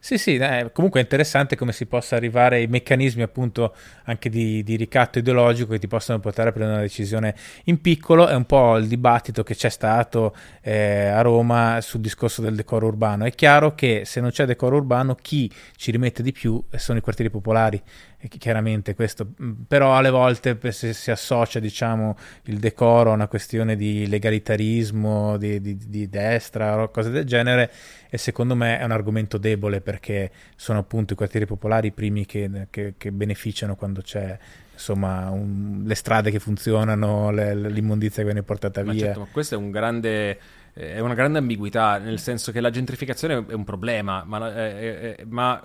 [0.04, 3.72] Sì, sì, eh, comunque è interessante come si possa arrivare ai meccanismi appunto
[4.06, 7.36] anche di, di, ricatto ideologico che ti possono portare a prendere una decisione
[7.66, 8.26] in piccolo.
[8.26, 12.88] È un po' il dibattito che c'è stato eh, a Roma sul discorso del decoro
[12.88, 13.26] urbano.
[13.26, 17.00] È chiaro che se non c'è decoro urbano chi ci rimette di più sono i
[17.00, 17.80] quartieri popolari
[18.28, 23.76] chiaramente questo, mm, però alle volte se si associa diciamo, il decoro a una questione
[23.76, 27.70] di legalitarismo, di, di, di destra o cose del genere
[28.08, 32.26] e secondo me è un argomento debole perché sono appunto i quartieri popolari i primi
[32.26, 34.38] che, che, che beneficiano quando c'è
[34.72, 39.06] insomma un, le strade che funzionano, le, l'immondizia che viene portata ma via.
[39.06, 40.38] Certo, ma questo è un grande
[40.74, 45.24] è una grande ambiguità, nel senso che la gentrificazione è un problema, ma, eh, eh,
[45.26, 45.62] ma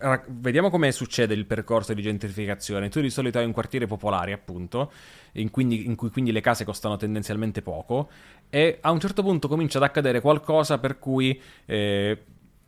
[0.00, 2.88] eh, vediamo come succede il percorso di gentrificazione.
[2.88, 4.92] Tu di solito hai un quartiere popolare, appunto,
[5.32, 8.08] in, quindi, in cui quindi le case costano tendenzialmente poco,
[8.48, 12.22] e a un certo punto comincia ad accadere qualcosa per cui eh,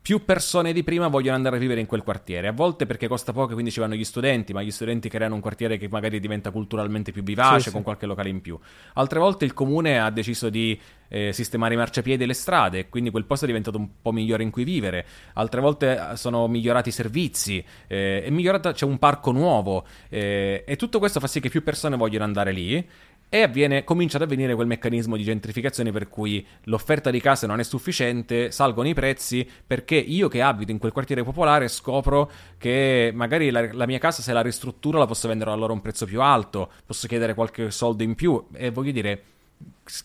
[0.07, 2.47] più persone di prima vogliono andare a vivere in quel quartiere.
[2.47, 5.41] A volte perché costa poco, quindi ci vanno gli studenti, ma gli studenti creano un
[5.41, 7.83] quartiere che magari diventa culturalmente più vivace, sì, con sì.
[7.83, 8.57] qualche locale in più.
[8.93, 10.79] Altre volte il comune ha deciso di
[11.09, 14.43] eh, sistemare i marciapiedi e le strade, quindi quel posto è diventato un po' migliore
[14.43, 15.05] in cui vivere.
[15.33, 20.63] Altre volte eh, sono migliorati i servizi, eh, è migliorata, c'è un parco nuovo eh,
[20.65, 22.87] e tutto questo fa sì che più persone vogliono andare lì
[23.29, 27.59] e avviene, comincia ad avvenire quel meccanismo di gentrificazione per cui l'offerta di case non
[27.59, 33.11] è sufficiente, salgono i prezzi perché io che abito in quel quartiere popolare scopro che
[33.13, 36.05] magari la, la mia casa se la ristrutturo la posso vendere allora a un prezzo
[36.05, 38.47] più alto, posso chiedere qualche soldo in più.
[38.53, 39.23] E voglio dire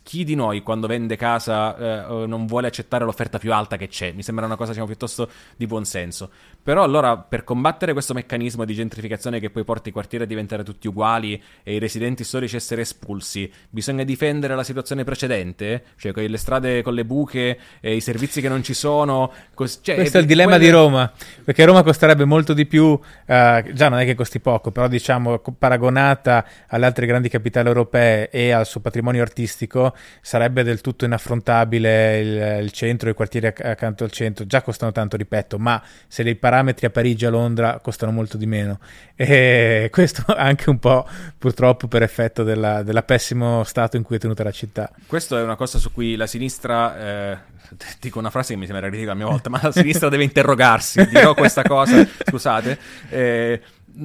[0.03, 4.13] chi di noi quando vende casa eh, non vuole accettare l'offerta più alta che c'è?
[4.13, 6.31] Mi sembra una cosa diciamo, piuttosto di buon senso.
[6.63, 10.63] Però allora per combattere questo meccanismo di gentrificazione che poi porta i quartieri a diventare
[10.63, 15.85] tutti uguali e i residenti storici a essere espulsi, bisogna difendere la situazione precedente?
[15.97, 19.33] Cioè con le strade con le buche, e i servizi che non ci sono.
[19.55, 20.65] Cos- cioè, Questo è il dilemma quelle...
[20.65, 21.13] di Roma,
[21.45, 25.41] perché Roma costerebbe molto di più, uh, già non è che costi poco, però diciamo
[25.59, 31.07] paragonata alle altre grandi capitali europee e al suo patrimonio artistico fisico sarebbe del tutto
[31.07, 36.23] inaffrontabile il, il centro, i quartieri accanto al centro, già costano tanto, ripeto, ma se
[36.23, 38.79] dei parametri a Parigi e a Londra costano molto di meno.
[39.17, 41.09] E questo anche un po'
[41.39, 44.91] purtroppo per effetto della, della pessimo stato in cui è tenuta la città.
[45.07, 46.99] Questo è una cosa su cui la sinistra,
[47.33, 47.39] eh,
[47.99, 51.07] dico una frase che mi sembra ridicola a mia volta, ma la sinistra deve interrogarsi,
[51.09, 53.61] dirò questa cosa, scusate, eh,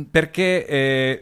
[0.09, 0.65] perché...
[0.65, 1.21] Eh,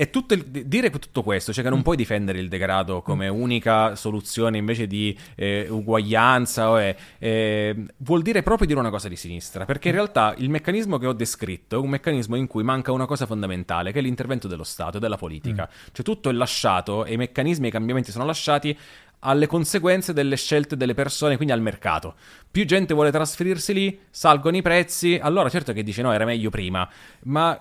[0.00, 1.82] e tutto il, dire tutto questo, cioè che non mm.
[1.82, 3.34] puoi difendere il degrado come mm.
[3.34, 9.16] unica soluzione invece di eh, uguaglianza, eh, eh, vuol dire proprio dire una cosa di
[9.16, 9.96] sinistra, perché in mm.
[9.96, 13.90] realtà il meccanismo che ho descritto è un meccanismo in cui manca una cosa fondamentale,
[13.90, 15.68] che è l'intervento dello Stato e della politica.
[15.68, 15.88] Mm.
[15.90, 18.78] Cioè tutto è lasciato e i meccanismi e i cambiamenti sono lasciati
[19.20, 22.14] alle conseguenze delle scelte delle persone, quindi al mercato.
[22.50, 26.50] Più gente vuole trasferirsi lì, salgono i prezzi, allora certo che dice no, era meglio
[26.50, 26.88] prima,
[27.24, 27.58] ma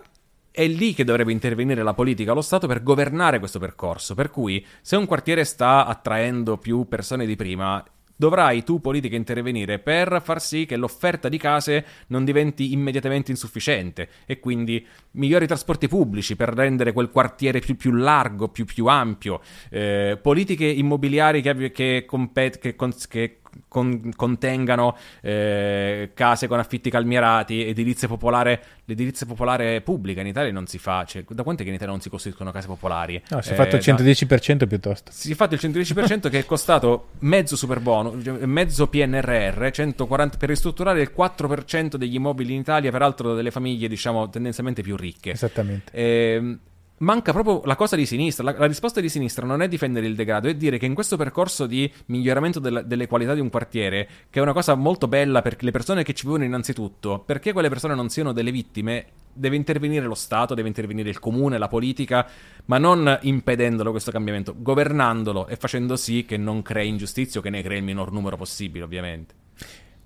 [0.57, 4.15] è lì che dovrebbe intervenire la politica, lo Stato per governare questo percorso.
[4.15, 7.85] Per cui, se un quartiere sta attraendo più persone di prima,
[8.15, 14.09] dovrai tu politica intervenire per far sì che l'offerta di case non diventi immediatamente insufficiente
[14.25, 19.41] e quindi migliori trasporti pubblici per rendere quel quartiere più, più largo, più, più ampio,
[19.69, 22.75] eh, politiche immobiliari che, che, compet- che,
[23.07, 23.37] che
[23.67, 30.67] con, contengano eh, case con affitti calmierati, edilizia popolare, l'edilizia popolare pubblica in Italia non
[30.67, 33.21] si fa, cioè, da quanto è che in Italia non si costruiscono case popolari?
[33.29, 34.67] No, si è eh, fatto il 110% da...
[34.67, 35.11] piuttosto.
[35.11, 40.49] Si è fatto il 110% che è costato mezzo super bonus, mezzo PNRR, 140, per
[40.49, 45.31] ristrutturare il 4% degli immobili in Italia, peraltro delle famiglie diciamo tendenzialmente più ricche.
[45.31, 45.91] Esattamente.
[45.91, 46.57] Eh,
[46.99, 48.43] manca proprio la cosa di sinistra.
[48.43, 51.17] La, la, risposta di sinistra non è difendere il degrado, è dire che in questo
[51.17, 55.41] percorso di miglioramento del, delle qualità di un quartiere, che è una cosa molto bella
[55.41, 59.55] per le persone che ci vivono innanzitutto, perché quelle persone non siano delle vittime, deve
[59.55, 62.27] intervenire lo Stato, deve intervenire il comune, la politica,
[62.65, 67.49] ma non impedendolo questo cambiamento, governandolo e facendo sì che non crei ingiustizia o che
[67.49, 69.33] ne crei il minor numero possibile, ovviamente.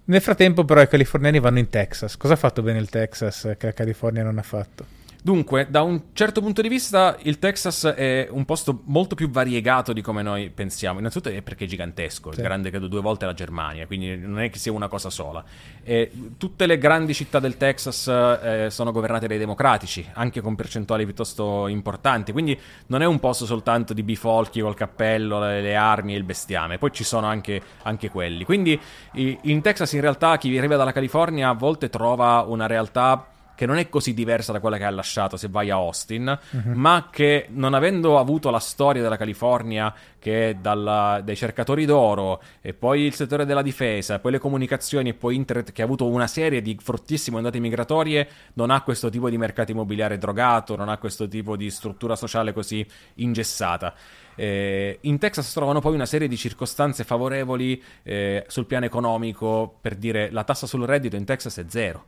[0.03, 2.17] Nel frattempo, però, i californiani vanno in Texas.
[2.17, 4.99] Cosa ha fatto bene il Texas che la California non ha fatto?
[5.23, 9.93] Dunque, da un certo punto di vista, il Texas è un posto molto più variegato
[9.93, 10.97] di come noi pensiamo.
[10.97, 12.39] Innanzitutto è perché è gigantesco, sì.
[12.39, 15.43] è grande credo due volte la Germania, quindi non è che sia una cosa sola.
[15.83, 21.05] E tutte le grandi città del Texas eh, sono governate dai democratici, anche con percentuali
[21.05, 26.15] piuttosto importanti, quindi non è un posto soltanto di bifolchi col cappello, le, le armi
[26.15, 28.43] e il bestiame, poi ci sono anche, anche quelli.
[28.43, 28.79] Quindi
[29.13, 33.30] in Texas in realtà chi arriva dalla California a volte trova una realtà
[33.61, 36.71] che non è così diversa da quella che ha lasciato se vai a Austin, uh-huh.
[36.73, 42.41] ma che non avendo avuto la storia della California che è dalla, dai cercatori d'oro
[42.59, 46.07] e poi il settore della difesa, poi le comunicazioni e poi internet che ha avuto
[46.07, 50.89] una serie di fortissime ondate migratorie, non ha questo tipo di mercato immobiliare drogato, non
[50.89, 52.83] ha questo tipo di struttura sociale così
[53.15, 53.93] ingessata.
[54.33, 59.97] Eh, in Texas trovano poi una serie di circostanze favorevoli eh, sul piano economico, per
[59.97, 62.05] dire la tassa sul reddito in Texas è zero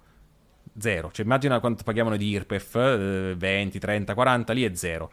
[0.78, 1.12] zero.
[1.12, 5.12] Cioè, immagina quanto paghiamo di IRPEF, eh, 20, 30, 40, lì è zero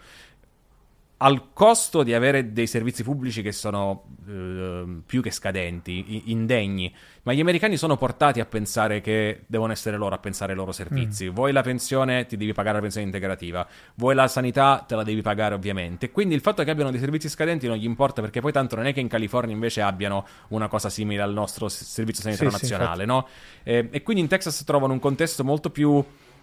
[1.22, 6.92] al costo di avere dei servizi pubblici che sono eh, più che scadenti, indegni,
[7.24, 10.72] ma gli americani sono portati a pensare che devono essere loro a pensare ai loro
[10.72, 11.28] servizi.
[11.28, 11.34] Mm.
[11.34, 13.66] Vuoi la pensione, ti devi pagare la pensione integrativa.
[13.96, 16.10] Vuoi la sanità, te la devi pagare ovviamente.
[16.10, 18.86] Quindi il fatto che abbiano dei servizi scadenti non gli importa perché poi tanto non
[18.86, 23.02] è che in California invece abbiano una cosa simile al nostro servizio sanitario sì, nazionale,
[23.02, 23.28] sì, no?
[23.62, 26.02] E, e quindi in Texas trovano un contesto molto più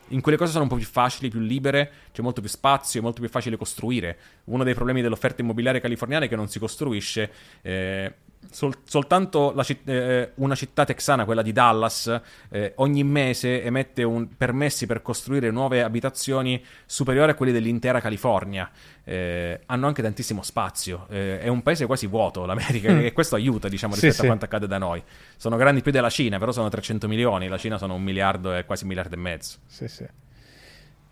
[0.10, 3.00] in cui le cose sono un po' più facili, più libere, c'è molto più spazio,
[3.00, 4.18] è molto più facile costruire.
[4.46, 7.32] Uno dei problemi dell'offerta immobiliare californiana è che non si costruisce.
[7.62, 8.14] Eh,
[8.52, 14.36] sol- soltanto citt- eh, una città texana, quella di Dallas, eh, ogni mese emette un-
[14.36, 18.70] permessi per costruire nuove abitazioni superiori a quelli dell'intera California.
[19.04, 21.08] Eh, hanno anche tantissimo spazio.
[21.10, 23.06] Eh, è un paese quasi vuoto l'America mm.
[23.06, 25.02] e questo aiuta, diciamo, rispetto sì, a quanto accade da noi.
[25.38, 28.66] Sono grandi più della Cina, però sono 300 milioni, la Cina sono un miliardo e
[28.66, 29.58] quasi un miliardo e mezzo.
[29.66, 30.06] Sì, sì.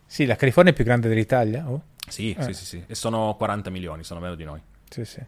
[0.05, 1.65] Sì, la California è più grande dell'Italia?
[1.67, 1.81] Oh?
[2.07, 2.43] Sì, eh.
[2.43, 4.61] sì, sì, sì, e sono 40 milioni, sono meno di noi.
[4.89, 5.21] Sì, sì.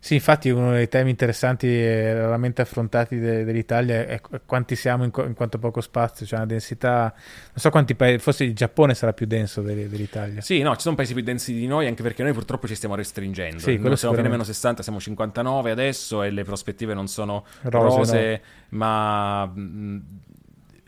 [0.00, 5.10] Sì, infatti uno dei temi interessanti e raramente affrontati de- dell'Italia è quanti siamo in,
[5.10, 8.94] co- in, quanto poco spazio, cioè una densità, non so quanti paesi, forse il Giappone
[8.94, 10.40] sarà più denso de- dell'Italia.
[10.40, 12.94] Sì, no, ci sono paesi più densi di noi anche perché noi purtroppo ci stiamo
[12.94, 13.58] restringendo.
[13.58, 17.96] Sì, noi siamo fine meno 60, siamo 59 adesso e le prospettive non sono rose,
[17.96, 18.78] rose no.
[18.78, 19.46] ma...
[19.46, 20.02] Mh,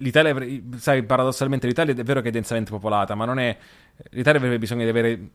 [0.02, 0.34] L'Italia,
[0.78, 3.54] sai, paradossalmente l'Italia è vero che è densamente popolata, ma non è...
[4.12, 5.28] L'Italia avrebbe bisogno di avere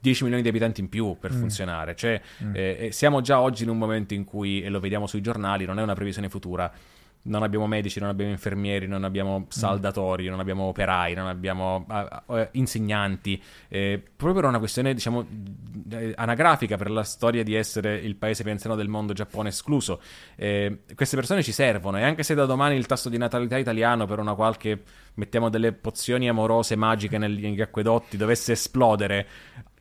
[0.00, 1.38] 10 milioni di abitanti in più per mm.
[1.38, 1.94] funzionare.
[1.94, 2.52] Cioè, mm.
[2.54, 5.78] eh, siamo già oggi in un momento in cui, e lo vediamo sui giornali, non
[5.78, 6.70] è una previsione futura.
[7.22, 9.42] Non abbiamo medici, non abbiamo infermieri, non abbiamo mm.
[9.48, 10.30] saldatori, mm.
[10.30, 13.40] non abbiamo operai, non abbiamo uh, uh, insegnanti.
[13.68, 15.26] Eh, proprio per una questione, diciamo,
[15.90, 20.00] eh, anagrafica per la storia di essere il paese più anziano del mondo, Giappone escluso.
[20.34, 24.06] Eh, queste persone ci servono e anche se da domani il tasso di natalità italiano
[24.06, 24.82] per una qualche
[25.20, 29.26] mettiamo delle pozioni amorose magiche negli acquedotti dovesse esplodere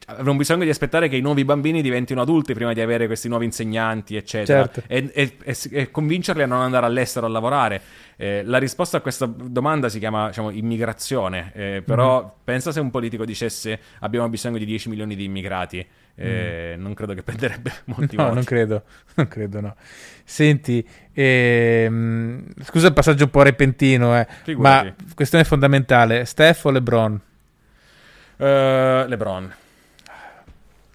[0.05, 3.45] avremo bisogno di aspettare che i nuovi bambini diventino adulti prima di avere questi nuovi
[3.45, 4.83] insegnanti, eccetera, certo.
[4.87, 7.81] e, e, e, e, convincerli a non andare all'estero a lavorare.
[8.15, 12.29] Eh, la risposta a questa domanda si chiama diciamo, immigrazione, eh, però mm-hmm.
[12.43, 15.85] pensa se un politico dicesse abbiamo bisogno di 10 milioni di immigrati.
[16.21, 16.81] Eh, mm.
[16.81, 18.35] Non credo che prenderebbe molti no, voti.
[18.35, 18.83] non credo,
[19.15, 19.75] non credo, no.
[20.25, 27.21] Senti, ehm, scusa il passaggio un po' repentino, eh, ma questione fondamentale, Steph o LeBron?
[28.35, 29.53] Uh, LeBron.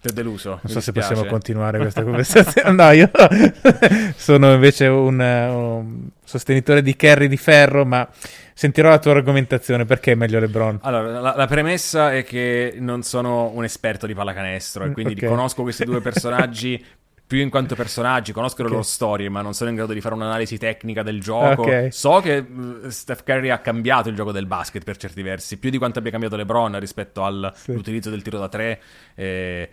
[0.01, 0.59] Ti ho deluso.
[0.61, 2.71] Non so se possiamo continuare questa conversazione.
[2.71, 3.09] no, io
[4.15, 8.07] sono invece un, un, sostenitore di Kerry di ferro, ma
[8.55, 9.85] sentirò la tua argomentazione.
[9.85, 10.79] Perché è meglio LeBron?
[10.81, 15.29] Allora, la, la premessa è che non sono un esperto di pallacanestro e quindi okay.
[15.29, 16.83] conosco questi due personaggi
[17.27, 18.65] più in quanto personaggi, conosco okay.
[18.67, 21.63] le loro storie, ma non sono in grado di fare un'analisi tecnica del gioco.
[21.63, 21.91] Okay.
[21.91, 25.69] So che uh, Steph Curry ha cambiato il gioco del basket per certi versi, più
[25.69, 28.15] di quanto abbia cambiato LeBron rispetto all'utilizzo sì.
[28.15, 28.79] del tiro da tre.
[29.15, 29.69] Eh,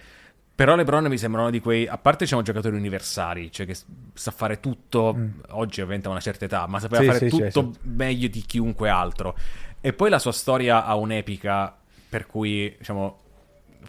[0.54, 3.76] però LeBron mi sembrano di quei, a parte diciamo giocatori universali, cioè che
[4.12, 5.28] sa fare tutto, mm.
[5.50, 7.72] oggi ovviamente a una certa età, ma sapeva sì, fare sì, tutto certo.
[7.82, 9.36] meglio di chiunque altro.
[9.80, 11.76] E poi la sua storia ha un'epica
[12.08, 13.18] per cui, diciamo,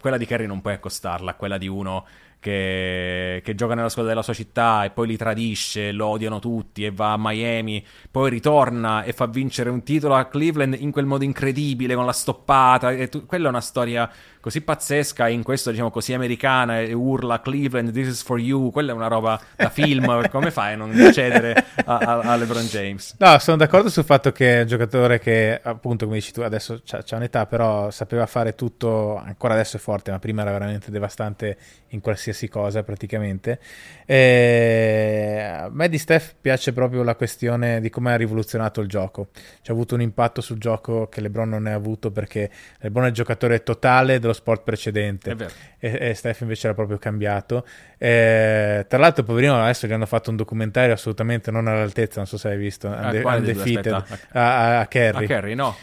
[0.00, 2.04] quella di Kerry non puoi accostarla a quella di uno
[2.44, 6.84] che, che, gioca nella squadra della sua città e poi li tradisce, lo odiano tutti
[6.84, 11.06] e va a Miami, poi ritorna e fa vincere un titolo a Cleveland in quel
[11.06, 12.94] modo incredibile con la stoppata.
[13.08, 14.10] Tu, quella è una storia
[14.44, 18.92] così pazzesca in questo, diciamo, così americana e urla Cleveland, this is for you, quella
[18.92, 23.16] è una roba da film, come fai a non accedere a, a, a, LeBron James?
[23.20, 26.82] No, sono d'accordo sul fatto che è un giocatore che, appunto, come dici tu, adesso
[26.84, 31.56] c'ha, un'età, però sapeva fare tutto, ancora adesso è forte, ma prima era veramente devastante
[31.94, 33.58] in qualsiasi cosa praticamente.
[34.04, 39.28] E a me di Steph piace proprio la questione di come ha rivoluzionato il gioco.
[39.62, 43.08] C'ha avuto un impatto sul gioco che LeBron non ne ha avuto perché LeBron è
[43.08, 45.34] il giocatore totale dello sport precedente
[45.78, 47.66] e, e Steph invece era proprio cambiato.
[47.96, 52.36] E, tra l'altro, poverino, adesso gli hanno fatto un documentario assolutamente non all'altezza, non so
[52.36, 55.24] se hai visto, ah, Undefeated, a, a, a Kerry.
[55.24, 55.74] A Kerry, no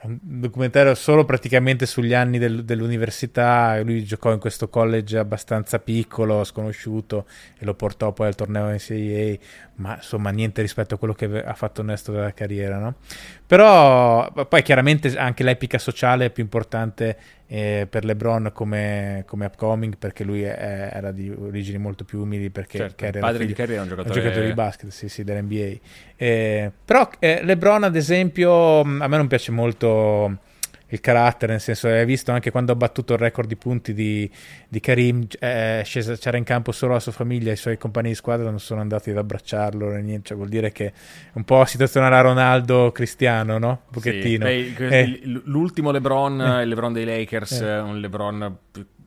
[0.00, 3.80] un documentario solo praticamente sugli anni del, dell'università.
[3.82, 7.26] Lui giocò in questo college abbastanza piccolo, sconosciuto,
[7.58, 9.36] e lo portò poi al torneo NCAA.
[9.78, 12.96] Ma insomma, niente rispetto a quello che ha fatto nel resto della carriera, no?
[13.46, 17.16] Però poi chiaramente anche l'epica sociale più importante
[17.46, 22.50] eh, per LeBron come, come, upcoming perché lui è, era di origini molto più umili
[22.50, 24.14] perché certo, il padre di Kerry era un giocatore...
[24.14, 25.78] un giocatore di basket sì, sì, dell'NBA
[26.16, 30.40] eh, però eh, LeBron ad esempio a me non piace molto
[30.90, 34.30] il carattere, nel senso, hai visto anche quando ha battuto il record di punti di,
[34.68, 38.14] di Karim, eh, scesa, c'era in campo solo la sua famiglia, i suoi compagni di
[38.14, 40.92] squadra non sono andati ad abbracciarlo, niente, cioè, vuol dire che è
[41.34, 43.68] un po' situazione alla Ronaldo Cristiano, no?
[43.68, 44.46] Un pochettino.
[44.46, 45.20] Sì, beh, eh.
[45.44, 46.62] L'ultimo LeBron, eh.
[46.62, 47.78] il LeBron dei Lakers, eh.
[47.78, 48.58] un LeBron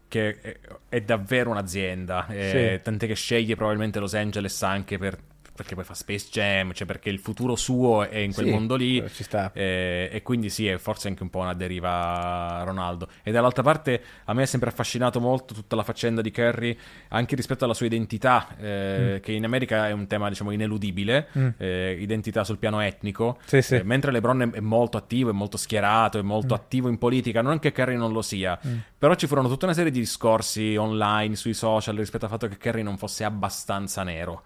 [0.07, 0.57] che è,
[0.89, 2.79] è davvero un'azienda, sì.
[2.83, 5.17] tant'è che sceglie probabilmente Los Angeles anche per
[5.61, 8.75] perché poi fa Space Jam, cioè perché il futuro suo è in quel sì, mondo
[8.75, 9.03] lì.
[9.13, 9.51] Ci sta.
[9.53, 13.07] E, quindi sì, è forse anche un po' una deriva Ronaldo.
[13.23, 16.75] E dall'altra parte a me è sempre affascinato molto tutta la faccenda di Kerry,
[17.09, 19.21] anche rispetto alla sua identità, eh, mm.
[19.21, 21.47] che in America è un tema diciamo ineludibile, mm.
[21.57, 23.75] eh, identità sul piano etnico, sì, sì.
[23.75, 26.57] Eh, mentre LeBron è, molto attivo, è molto schierato, è molto mm.
[26.57, 28.77] attivo in politica, non che Kerry non lo sia, mm.
[28.97, 32.57] però ci furono tutta una serie di discorsi online, sui social, rispetto al fatto che
[32.57, 34.43] Kerry non fosse abbastanza nero.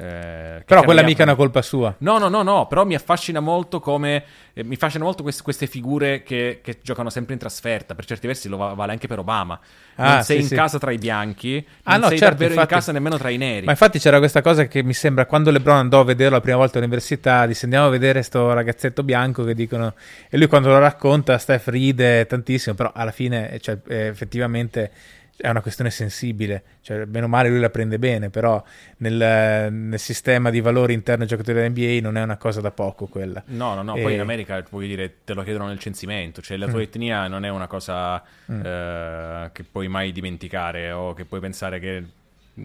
[0.00, 1.92] Eh, però quella mica è una colpa sua.
[1.98, 4.22] No, no, no, no, però mi affascina molto come...
[4.52, 8.28] Eh, mi affascinano molto queste, queste figure che, che, giocano sempre in trasferta, per certi
[8.28, 9.58] versi lo vale anche per Obama.
[9.96, 10.54] Non ah, sei sì, in sì.
[10.54, 13.30] casa tra i bianchi, ah, non no, sei certo, davvero infatti, in casa nemmeno tra
[13.30, 13.64] i neri.
[13.64, 16.58] Ma infatti c'era questa cosa che mi sembra, quando LeBron andò a vederlo la prima
[16.58, 19.94] volta all'università, disse andiamo a vedere sto ragazzetto bianco che dicono...
[20.30, 24.92] E lui quando lo racconta, Steph ride tantissimo, però alla fine cioè, effettivamente
[25.40, 28.62] è una questione sensibile, cioè bene o male lui la prende bene, però
[28.98, 33.06] nel, nel sistema di valori interno ai giocatori dell'NBA non è una cosa da poco
[33.06, 33.42] quella.
[33.46, 34.02] No, no, no, e...
[34.02, 36.82] poi in America puoi dire te lo chiedono nel censimento, cioè la tua mm.
[36.82, 38.20] etnia non è una cosa
[38.50, 38.60] mm.
[38.64, 42.04] eh, che puoi mai dimenticare o che puoi pensare che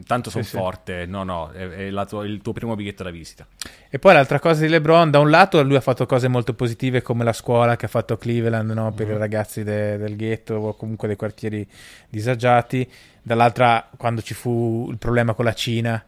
[0.06, 1.10] Tanto sono sì, forte, sì.
[1.10, 3.46] no, no, è, è tua, il tuo primo biglietto da visita.
[3.90, 7.02] E poi l'altra cosa di LeBron, da un lato lui ha fatto cose molto positive
[7.02, 8.92] come la scuola che ha fatto a Cleveland no?
[8.92, 9.16] per mm-hmm.
[9.16, 11.68] i ragazzi de, del ghetto o comunque dei quartieri
[12.10, 12.90] disagiati,
[13.22, 16.04] dall'altra quando ci fu il problema con la Cina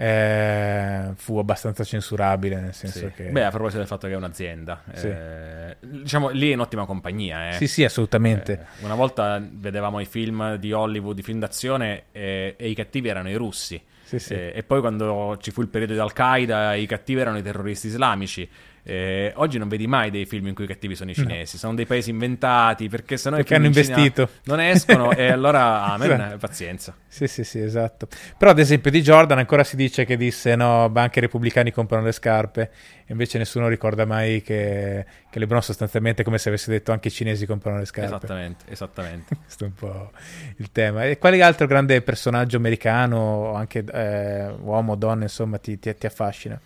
[0.00, 3.12] eh, fu abbastanza censurabile, nel senso sì.
[3.14, 3.24] che...
[3.24, 4.82] Beh, a proposito del fatto che è un'azienda.
[4.94, 5.08] Sì.
[5.08, 7.50] Eh, diciamo, lì è un'ottima compagnia.
[7.50, 7.52] Eh.
[7.52, 8.66] Sì, sì, assolutamente.
[8.80, 13.08] Eh, una volta vedevamo i film di Hollywood, i film d'azione, e, e i cattivi
[13.08, 13.78] erano i russi.
[14.02, 14.32] Sì, sì.
[14.32, 17.88] Eh, e poi quando ci fu il periodo di Al-Qaeda, i cattivi erano i terroristi
[17.88, 18.48] islamici.
[18.90, 21.60] Eh, oggi non vedi mai dei film in cui i cattivi sono i cinesi, no.
[21.60, 24.28] sono dei paesi inventati perché sennò perché hanno investito.
[24.46, 26.36] non escono e allora amen, esatto.
[26.38, 26.96] pazienza.
[27.06, 28.08] Sì, sì, sì, esatto.
[28.36, 32.04] Però ad esempio di Jordan ancora si dice che disse no, anche i repubblicani comprano
[32.04, 32.70] le scarpe,
[33.06, 37.12] invece nessuno ricorda mai che, che LeBron sostanzialmente è come se avesse detto anche i
[37.12, 38.16] cinesi comprano le scarpe.
[38.16, 39.36] Esattamente, esattamente.
[39.44, 40.10] Questo è un po'
[40.56, 41.04] il tema.
[41.04, 46.60] E quale altro grande personaggio americano, anche eh, uomo, donna, insomma, ti, ti, ti affascina?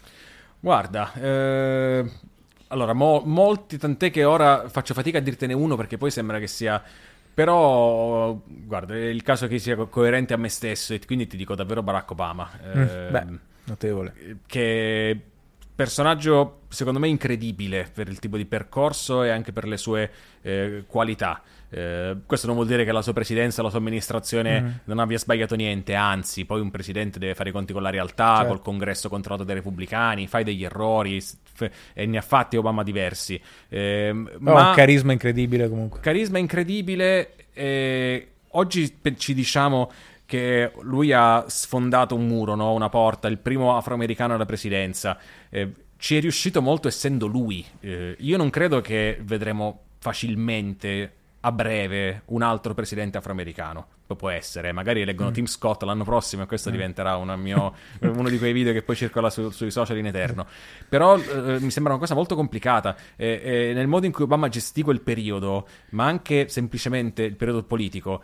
[0.64, 2.10] Guarda, eh,
[2.68, 6.46] allora, mo, molti, tant'è che ora faccio fatica a dirtene uno perché poi sembra che
[6.46, 6.82] sia...
[7.34, 11.54] Però, guarda, è il caso che sia coerente a me stesso e quindi ti dico
[11.54, 12.50] davvero Barack Obama.
[12.66, 13.26] Mm, eh, beh,
[13.64, 14.14] notevole.
[14.46, 15.20] Che
[15.74, 20.10] personaggio secondo me incredibile per il tipo di percorso e anche per le sue
[20.40, 21.42] eh, qualità.
[21.76, 24.68] Eh, questo non vuol dire che la sua presidenza, la sua amministrazione mm.
[24.84, 28.36] non abbia sbagliato niente, anzi, poi un presidente deve fare i conti con la realtà,
[28.36, 28.48] certo.
[28.52, 33.40] col congresso controllato dai repubblicani, fai degli errori f- e ne ha fatti Obama diversi.
[33.68, 35.98] Eh, ma un carisma incredibile comunque.
[35.98, 37.34] Carisma incredibile.
[37.52, 39.90] Eh, oggi ci diciamo
[40.26, 42.72] che lui ha sfondato un muro, no?
[42.72, 45.18] una porta, il primo afroamericano alla presidenza.
[45.50, 47.64] Eh, ci è riuscito molto essendo lui.
[47.80, 51.12] Eh, io non credo che vedremo facilmente
[51.46, 53.86] a breve un altro presidente afroamericano.
[54.14, 55.32] Può essere, magari eleggono mm.
[55.32, 56.72] Tim Scott l'anno prossimo e questo mm.
[56.72, 60.46] diventerà mio, uno di quei video che poi circola su, sui social in eterno.
[60.88, 62.96] Però eh, mi sembra una cosa molto complicata.
[63.16, 67.64] Eh, eh, nel modo in cui Obama gestì quel periodo, ma anche semplicemente il periodo
[67.64, 68.22] politico,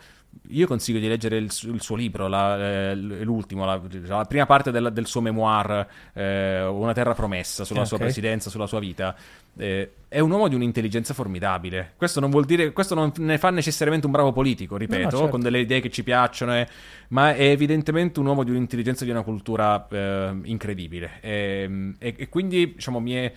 [0.51, 4.71] io consiglio di leggere il, il suo libro, la, eh, l'ultimo, la, la, prima parte
[4.71, 7.89] del, del suo memoir, eh, Una terra promessa, sulla okay.
[7.89, 9.15] sua presidenza, sulla sua vita.
[9.57, 11.93] Eh, è un uomo di un'intelligenza formidabile.
[11.95, 15.27] Questo non vuol dire, questo non ne fa necessariamente un bravo politico, ripeto, no, certo.
[15.29, 16.67] con delle idee che ci piacciono, eh,
[17.09, 21.19] ma è evidentemente un uomo di un'intelligenza e di una cultura eh, incredibile.
[21.21, 23.31] E, e, e, quindi, diciamo, mi è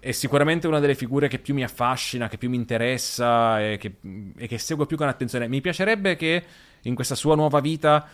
[0.00, 3.96] è sicuramente una delle figure che più mi affascina, che più mi interessa e che,
[4.36, 5.48] e che seguo più con attenzione.
[5.48, 6.42] Mi piacerebbe che
[6.82, 8.06] in questa sua nuova vita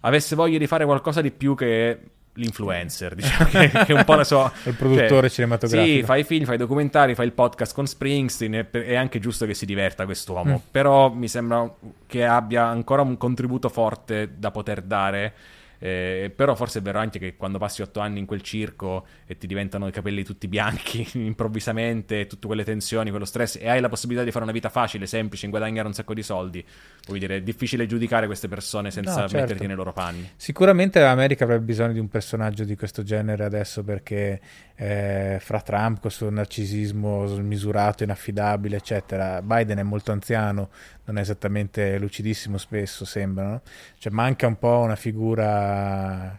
[0.00, 1.98] avesse voglia di fare qualcosa di più che
[2.34, 4.50] l'influencer, diciamo che, che un po' la so.
[4.64, 5.96] il produttore cioè, cinematografico.
[5.98, 9.66] Sì, fai film, fai documentari, fai il podcast con Springsteen, è, anche giusto che si
[9.66, 10.70] diverta quest'uomo, mm.
[10.70, 11.70] però mi sembra
[12.06, 15.34] che abbia ancora un contributo forte da poter dare
[15.82, 19.36] eh, però forse è vero anche che quando passi otto anni in quel circo e
[19.36, 23.88] ti diventano i capelli tutti bianchi improvvisamente, tutte quelle tensioni, quello stress, e hai la
[23.88, 26.64] possibilità di fare una vita facile, semplice, guadagnare un sacco di soldi,
[27.08, 29.36] vuol dire, è difficile giudicare queste persone senza no, certo.
[29.38, 30.30] metterti nei loro panni.
[30.36, 34.40] Sicuramente l'America avrebbe bisogno di un personaggio di questo genere adesso perché
[34.76, 40.70] eh, fra Trump suo narcisismo smisurato, inaffidabile, eccetera, Biden è molto anziano,
[41.06, 43.62] non è esattamente lucidissimo spesso, sembra, no?
[43.98, 45.71] cioè manca un po' una figura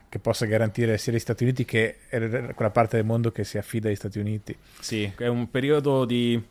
[0.09, 3.89] che possa garantire sia gli Stati Uniti che quella parte del mondo che si affida
[3.89, 4.55] agli Stati Uniti.
[4.79, 6.41] Sì, è un periodo di,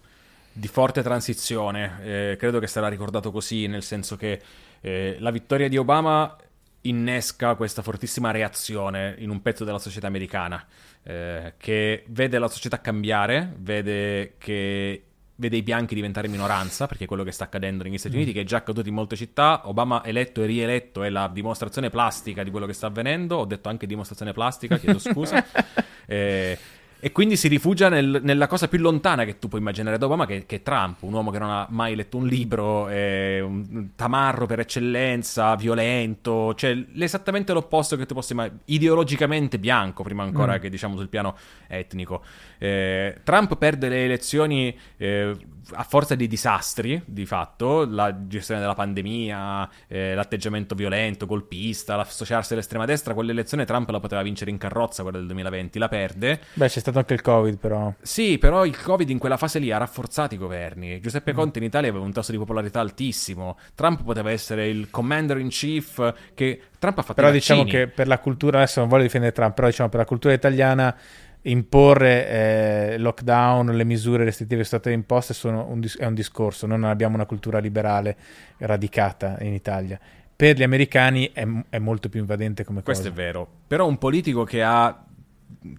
[0.52, 4.40] di forte transizione, eh, credo che sarà ricordato così, nel senso che
[4.80, 6.36] eh, la vittoria di Obama
[6.82, 10.66] innesca questa fortissima reazione in un pezzo della società americana
[11.04, 15.02] eh, che vede la società cambiare, vede che
[15.36, 18.18] vede i bianchi diventare minoranza, perché è quello che sta accadendo negli Stati mm.
[18.18, 19.62] Uniti, che è già accaduto in molte città.
[19.64, 23.36] Obama eletto e rieletto è la dimostrazione plastica di quello che sta avvenendo.
[23.36, 25.44] Ho detto anche dimostrazione plastica, chiedo scusa.
[26.06, 26.58] eh,
[27.04, 30.24] e quindi si rifugia nel, nella cosa più lontana che tu puoi immaginare da Obama,
[30.24, 33.88] che, che, è Trump, un uomo che non ha mai letto un libro, eh, un
[33.96, 40.58] tamarro per eccellenza, violento, cioè esattamente l'opposto che tu possa immaginare, ideologicamente bianco, prima ancora
[40.58, 40.60] mm.
[40.60, 41.36] che diciamo sul piano
[41.66, 42.22] etnico.
[42.58, 45.36] Eh, Trump perde le elezioni eh,
[45.72, 52.52] a forza di disastri, di fatto, la gestione della pandemia, eh, l'atteggiamento violento, golpista, l'associarsi
[52.52, 56.40] all'estrema destra, quell'elezione Trump la poteva vincere in carrozza, quella del 2020, la perde.
[56.54, 57.92] Beh, c'è stato anche il Covid, però.
[58.00, 61.00] Sì, però il Covid in quella fase lì ha rafforzato i governi.
[61.00, 61.36] Giuseppe mm.
[61.36, 63.58] Conte in Italia aveva un tasso di popolarità altissimo.
[63.74, 68.06] Trump poteva essere il commander in chief che Trump ha fatto Però diciamo che per
[68.06, 70.96] la cultura, adesso non voglio difendere Trump, però diciamo per la cultura italiana
[71.42, 76.90] imporre eh, lockdown, le misure restrittive state imposte un dis- è un discorso, noi non
[76.90, 78.16] abbiamo una cultura liberale
[78.58, 79.98] radicata in Italia.
[80.34, 83.14] Per gli americani è, è molto più invadente come Questo cosa.
[83.14, 85.04] Questo è vero, però un politico che ha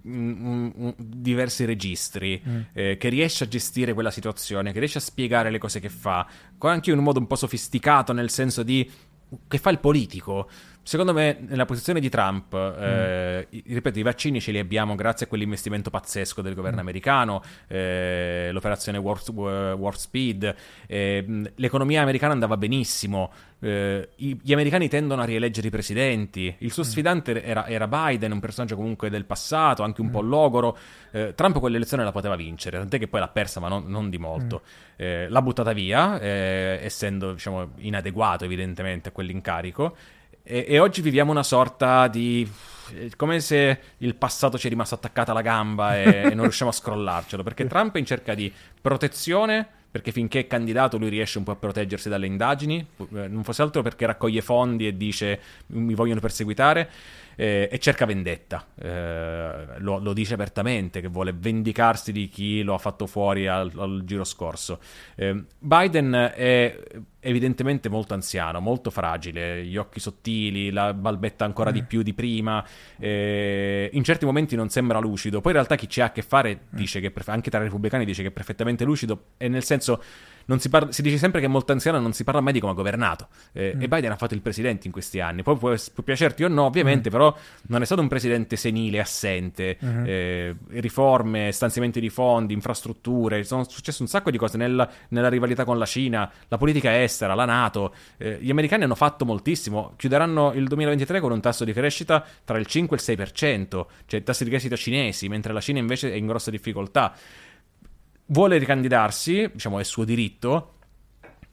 [0.07, 2.59] mm, mm, diversi registri, mm.
[2.73, 6.27] eh, che riesce a gestire quella situazione, che riesce a spiegare le cose che fa,
[6.59, 8.89] anche in un modo un po' sofisticato, nel senso di
[9.47, 10.49] che fa il politico
[10.85, 13.59] Secondo me, nella posizione di Trump, eh, mm.
[13.73, 16.81] ripeto, i vaccini ce li abbiamo grazie a quell'investimento pazzesco del governo mm.
[16.81, 20.53] americano, eh, l'operazione Warp, Warp Speed,
[20.87, 23.31] eh, l'economia americana andava benissimo,
[23.61, 26.85] eh, gli americani tendono a rieleggere i presidenti, il suo mm.
[26.85, 30.11] sfidante era, era, Biden, un personaggio comunque del passato, anche un mm.
[30.11, 30.77] po' logoro,
[31.11, 34.17] eh, Trump quell'elezione la poteva vincere, tant'è che poi l'ha persa, ma non, non di
[34.17, 34.63] molto.
[34.65, 34.95] Mm.
[34.97, 39.95] Eh, l'ha buttata via, essendo diciamo, inadeguato evidentemente a quell'incarico.
[40.43, 42.49] E, e, oggi viviamo una sorta di.
[43.15, 46.73] come se il passato ci è rimasto attaccato alla gamba e, e non riusciamo a
[46.73, 47.43] scrollarcelo.
[47.43, 51.51] Perché Trump è in cerca di protezione perché finché è candidato lui riesce un po'
[51.51, 56.19] a proteggersi dalle indagini, eh, non fosse altro perché raccoglie fondi e dice mi vogliono
[56.19, 56.89] perseguitare
[57.35, 58.65] eh, e cerca vendetta.
[58.73, 63.71] Eh, lo, lo, dice apertamente che vuole vendicarsi di chi lo ha fatto fuori al,
[63.77, 64.79] al giro scorso.
[65.13, 66.75] Eh, Biden è
[67.23, 71.73] evidentemente molto anziano, molto fragile, gli occhi sottili, la balbetta ancora mm.
[71.73, 72.63] di più di prima,
[72.99, 76.21] eh, in certi momenti non sembra lucido, poi in realtà chi ci ha a che
[76.21, 76.57] fare mm.
[76.69, 80.01] dice che, anche tra i repubblicani dice che è perfettamente lucido, e nel senso
[80.57, 82.73] si, parla, si, dice sempre che è molto anziano non si parla mai di come
[82.73, 83.27] ha governato.
[83.53, 83.81] Eh, mm.
[83.81, 85.41] E Biden ha fatto il presidente in questi anni.
[85.41, 87.11] Poi può, può piacerti o no, ovviamente, mm.
[87.11, 87.35] però
[87.67, 89.77] non è stato un presidente senile, assente.
[89.83, 90.03] Mm.
[90.05, 93.43] Eh, riforme, stanziamenti di fondi, infrastrutture.
[93.43, 97.12] Sono successe un sacco di cose nella, nella rivalità con la Cina, la politica estera,
[97.19, 97.93] la Nato.
[98.17, 99.93] Eh, gli americani hanno fatto moltissimo.
[99.95, 104.23] Chiuderanno il 2023 con un tasso di crescita tra il 5 e il 6%, cioè
[104.23, 107.15] tassi di crescita cinesi, mentre la Cina invece è in grossa difficoltà
[108.27, 110.73] vuole ricandidarsi, diciamo è suo diritto,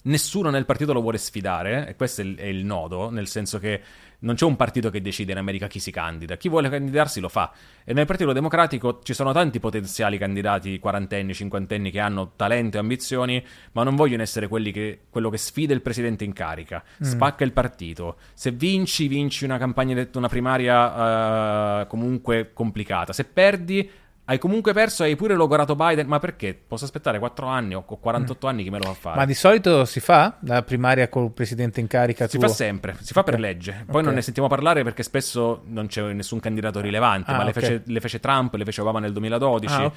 [0.05, 3.59] nessuno nel partito lo vuole sfidare, e questo è il, è il, nodo, nel senso
[3.59, 3.83] che
[4.21, 7.29] non c'è un partito che decide in America chi si candida, chi vuole candidarsi lo
[7.29, 7.53] fa.
[7.85, 12.81] E nel Partito Democratico ci sono tanti potenziali candidati quarantenni, cinquantenni che hanno talento e
[12.81, 17.07] ambizioni, ma non vogliono essere quelli che, quello che sfida il presidente in carica, mm.
[17.07, 18.17] spacca il partito.
[18.35, 23.13] Se vinci, vinci una campagna, una primaria uh, comunque complicata.
[23.13, 23.91] Se perdi,
[24.25, 26.55] hai comunque perso, hai pure logorato Biden, ma perché?
[26.55, 28.49] Posso aspettare 4 anni o 48 mm.
[28.49, 29.17] anni chi me lo fa fare?
[29.17, 32.29] Ma di solito si fa la primaria col presidente in carica?
[32.29, 32.47] Si tuo?
[32.47, 33.33] fa sempre, si fa okay.
[33.33, 33.73] per legge.
[33.73, 34.03] Poi okay.
[34.05, 37.63] non ne sentiamo parlare perché spesso non c'è nessun candidato rilevante, ah, ma le, okay.
[37.63, 39.75] fece, le, fece, Trump, le fece Obama nel 2012.
[39.75, 39.93] Ah,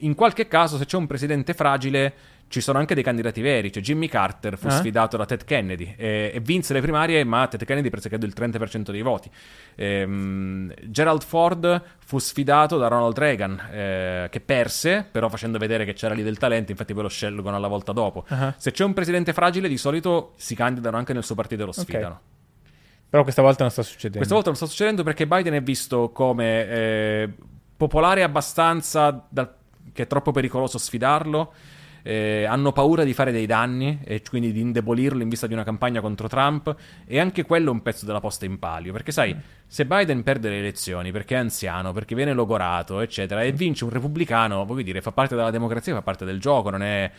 [0.00, 2.14] in qualche caso, se c'è un presidente fragile
[2.48, 3.70] ci sono anche dei candidati veri.
[3.70, 4.70] Cioè Jimmy Carter fu eh?
[4.70, 8.32] sfidato da Ted Kennedy e, e, vinse le primarie, ma Ted Kennedy prese credo il
[8.36, 9.30] 30% dei voti.
[9.76, 15.92] Ehm, Gerald Ford fu sfidato da Ronald Reagan, eh, che perse, però facendo vedere che
[15.92, 18.24] c'era lì del talento, infatti poi lo scelgono alla volta dopo.
[18.28, 18.54] Uh-huh.
[18.56, 21.72] Se c'è un presidente fragile, di solito si candidano anche nel suo partito e lo
[21.72, 22.06] sfidano.
[22.06, 22.36] Okay.
[23.10, 24.18] Però questa volta non sta succedendo.
[24.18, 27.30] Questa volta non sta succedendo perché Biden è visto come eh,
[27.76, 29.50] popolare abbastanza da,
[29.92, 31.52] che è troppo pericoloso sfidarlo
[32.08, 35.62] eh, hanno paura di fare dei danni e quindi di indebolirlo in vista di una
[35.62, 36.74] campagna contro Trump
[37.06, 39.36] e anche quello è un pezzo della posta in palio perché sai
[39.66, 43.90] se Biden perde le elezioni perché è anziano perché viene logorato eccetera e vince un
[43.90, 47.10] repubblicano voglio dire fa parte della democrazia fa parte del gioco non è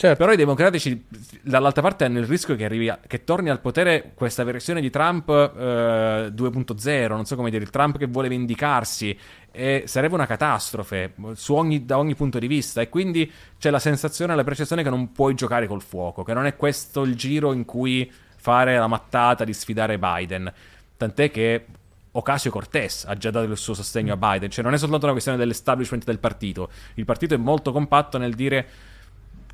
[0.00, 0.16] Certo.
[0.16, 1.04] Però i democratici
[1.42, 4.88] dall'altra parte hanno il rischio che, arrivi a, che torni al potere questa versione di
[4.88, 9.14] Trump eh, 2.0, non so come dire, il Trump che vuole vendicarsi
[9.50, 11.12] e sarebbe una catastrofe
[11.48, 15.12] ogni, da ogni punto di vista e quindi c'è la sensazione, la percezione che non
[15.12, 19.44] puoi giocare col fuoco, che non è questo il giro in cui fare la mattata
[19.44, 20.50] di sfidare Biden.
[20.96, 21.66] Tant'è che
[22.12, 25.12] Ocasio Cortez ha già dato il suo sostegno a Biden, cioè non è soltanto una
[25.12, 28.66] questione dell'establishment del partito, il partito è molto compatto nel dire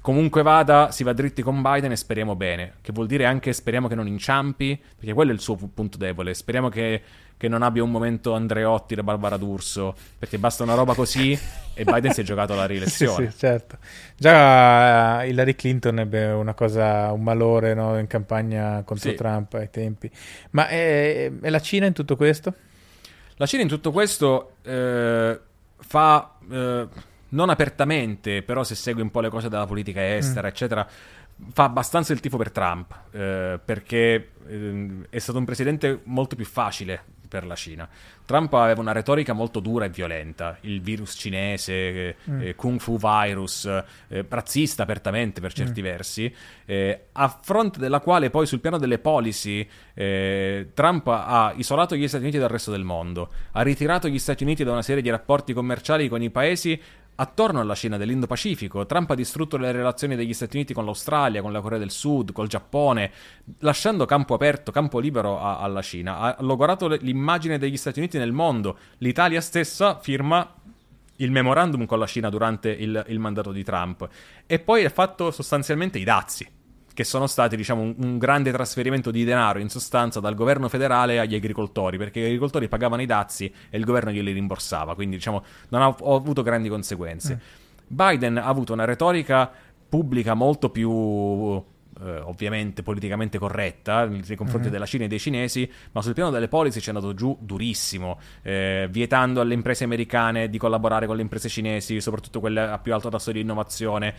[0.06, 2.74] Comunque vada, si va dritti con Biden e speriamo bene.
[2.80, 6.32] Che vuol dire anche speriamo che non inciampi, perché quello è il suo punto debole.
[6.32, 7.02] Speriamo che,
[7.36, 11.36] che non abbia un momento Andreotti da Barbara D'Urso, perché basta una roba così
[11.74, 13.24] e Biden si è giocato la rielezione.
[13.26, 13.78] sì, sì, certo.
[14.16, 19.16] Già uh, Hillary Clinton ebbe una cosa, un malore no, in campagna contro sì.
[19.16, 20.08] Trump ai tempi.
[20.50, 22.54] Ma è, è, la Cina in tutto questo?
[23.38, 25.40] La Cina in tutto questo eh,
[25.78, 26.32] fa...
[26.48, 30.50] Eh, non apertamente, però se segui un po' le cose della politica estera, mm.
[30.50, 30.88] eccetera,
[31.52, 36.46] fa abbastanza il tifo per Trump, eh, perché eh, è stato un presidente molto più
[36.46, 37.88] facile per la Cina.
[38.24, 42.40] Trump aveva una retorica molto dura e violenta, il virus cinese, eh, mm.
[42.40, 45.84] eh, Kung Fu virus, eh, razzista apertamente per certi mm.
[45.84, 46.34] versi,
[46.64, 52.08] eh, a fronte della quale poi sul piano delle policy eh, Trump ha isolato gli
[52.08, 55.10] Stati Uniti dal resto del mondo, ha ritirato gli Stati Uniti da una serie di
[55.10, 56.80] rapporti commerciali con i paesi
[57.18, 61.50] Attorno alla Cina dell'Indo-Pacifico, Trump ha distrutto le relazioni degli Stati Uniti con l'Australia, con
[61.50, 63.10] la Corea del Sud, col Giappone,
[63.60, 66.18] lasciando campo aperto, campo libero a, alla Cina.
[66.18, 68.78] Ha logorato l'immagine degli Stati Uniti nel mondo.
[68.98, 70.54] L'Italia stessa firma
[71.16, 74.06] il memorandum con la Cina durante il, il mandato di Trump
[74.44, 76.46] e poi ha fatto sostanzialmente i dazi
[76.96, 81.18] che sono stati diciamo, un, un, grande trasferimento di denaro in sostanza dal governo federale
[81.18, 85.44] agli agricoltori, perché gli agricoltori pagavano i dazi e il governo glieli rimborsava, quindi diciamo,
[85.68, 87.34] non ha, avuto grandi conseguenze.
[87.34, 87.38] Mm.
[87.86, 89.52] Biden ha avuto una retorica
[89.86, 91.62] pubblica molto più
[92.04, 94.70] eh, ovviamente politicamente corretta nei confronti mm-hmm.
[94.70, 98.18] della Cina e dei cinesi, ma sul piano delle policy ci è andato giù durissimo,
[98.42, 102.94] eh, vietando alle imprese americane di collaborare con le imprese cinesi, soprattutto quelle a più
[102.94, 104.14] alto tasso di innovazione,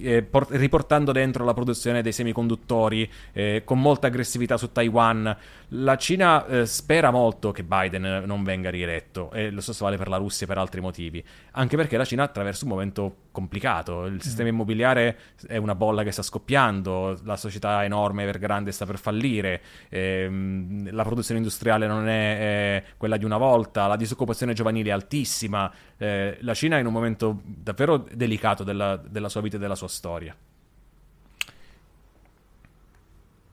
[0.00, 5.36] eh, port- riportando dentro la produzione dei semiconduttori eh, con molta aggressività su Taiwan.
[5.72, 10.08] La Cina eh, spera molto che Biden non venga rieletto e lo stesso vale per
[10.08, 11.22] la Russia e per altri motivi,
[11.52, 14.04] anche perché la Cina attraverso un momento complicato.
[14.06, 15.16] Il sistema immobiliare
[15.46, 21.04] è una bolla che sta scoppiando, la società enorme, Evergrande, sta per fallire, ehm, la
[21.04, 25.72] produzione industriale non è, è, quella di una volta, la disoccupazione giovanile è altissima.
[25.96, 29.76] Eh, la Cina è in un momento davvero delicato della, della sua vita e della
[29.76, 30.34] sua storia.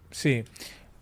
[0.10, 0.44] Sì,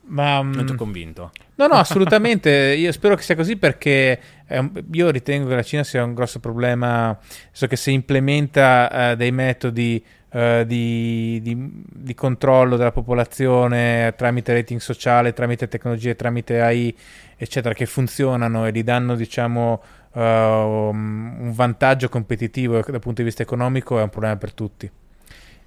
[0.06, 0.41] ma...
[0.41, 1.32] Non ti ho convinto.
[1.56, 2.49] No, no, assolutamente.
[2.49, 6.39] io spero che sia così perché un, io ritengo che la Cina sia un grosso
[6.39, 7.18] problema.
[7.51, 14.54] So che se implementa uh, dei metodi uh, di, di, di, controllo della popolazione tramite
[14.54, 16.95] rating sociale, tramite tecnologie, tramite AI,
[17.38, 19.82] eccetera, che funzionano e gli danno, diciamo,
[20.12, 24.89] uh, un vantaggio competitivo dal punto di vista economico, è un problema per tutti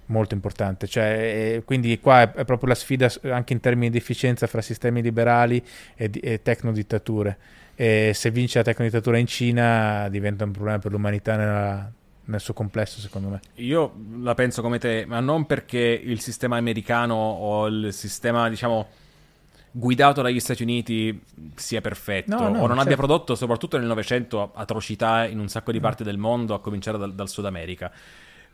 [0.07, 0.87] molto importante.
[0.87, 5.01] Cioè, quindi qua è, è, proprio la sfida anche in termini di efficienza fra sistemi
[5.01, 5.63] liberali
[5.95, 7.37] e, e tecnodittature.
[7.75, 11.91] E se vince la tecnodittatura in Cina diventa un problema per l'umanità nella,
[12.25, 13.39] nel suo complesso, secondo me.
[13.55, 18.87] Io la penso come te, ma non perché il sistema americano o il sistema, diciamo,
[19.71, 21.21] guidato dagli Stati Uniti
[21.55, 22.81] sia perfetto no, no, o non certo.
[22.81, 26.97] abbia prodotto, soprattutto nel Novecento, atrocità in un sacco di parti del mondo, a cominciare
[26.97, 27.91] dal, dal Sud America.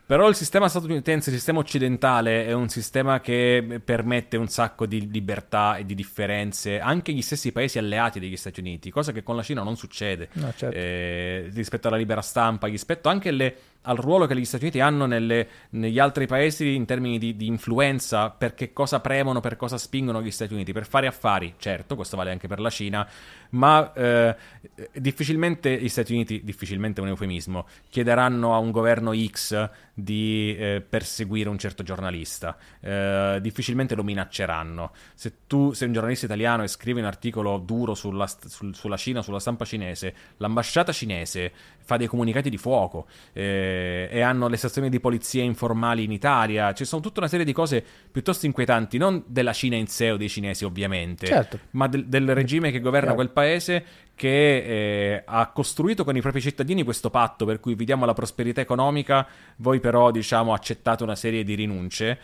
[0.05, 5.09] Però il sistema statunitense, il sistema occidentale, è un sistema che permette un sacco di
[5.09, 9.37] libertà e di differenze anche agli stessi paesi alleati degli Stati Uniti, cosa che con
[9.37, 10.75] la Cina non succede no, certo.
[10.75, 15.05] eh, rispetto alla libera stampa, rispetto anche alle al ruolo che gli Stati Uniti hanno
[15.05, 19.77] nelle, negli altri paesi in termini di, di, influenza, per che cosa premono, per cosa
[19.77, 23.07] spingono gli Stati Uniti, per fare affari, certo, questo vale anche per la Cina,
[23.51, 24.35] ma eh,
[24.93, 30.83] difficilmente gli Stati Uniti, difficilmente è un eufemismo, chiederanno a un governo X di eh,
[30.87, 34.91] perseguire un certo giornalista, eh, difficilmente lo minacceranno.
[35.13, 39.21] Se tu sei un giornalista italiano e scrivi un articolo duro sulla, sul, sulla Cina,
[39.21, 41.51] sulla stampa cinese, l'ambasciata cinese
[41.85, 43.72] fa dei comunicati di fuoco eh,
[44.09, 46.73] e hanno le stazioni di polizia informali in Italia.
[46.73, 50.17] Ci sono tutta una serie di cose piuttosto inquietanti, non della Cina in sé o
[50.17, 51.59] dei cinesi ovviamente, certo.
[51.71, 53.23] ma del, del regime che governa certo.
[53.23, 53.85] quel paese
[54.15, 58.13] che eh, ha costruito con i propri cittadini questo patto per cui vi diamo la
[58.13, 59.27] prosperità economica,
[59.57, 62.19] voi però diciamo accettate una serie di rinunce.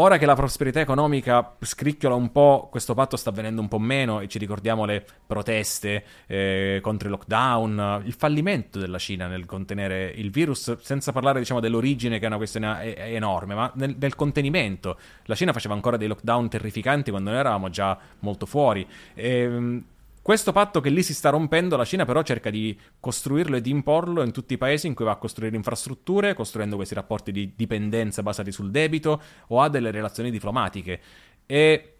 [0.00, 4.20] Ora che la prosperità economica scricchiola un po', questo patto sta avvenendo un po' meno
[4.20, 10.12] e ci ricordiamo le proteste eh, contro il lockdown, il fallimento della Cina nel contenere
[10.14, 14.96] il virus, senza parlare diciamo, dell'origine che è una questione enorme, ma nel, del contenimento.
[15.24, 18.86] La Cina faceva ancora dei lockdown terrificanti quando noi eravamo già molto fuori.
[19.14, 19.84] E, ehm,
[20.28, 23.70] questo patto che lì si sta rompendo, la Cina però cerca di costruirlo e di
[23.70, 27.54] imporlo in tutti i paesi in cui va a costruire infrastrutture, costruendo questi rapporti di
[27.56, 31.00] dipendenza basati sul debito o ha delle relazioni diplomatiche.
[31.46, 31.94] E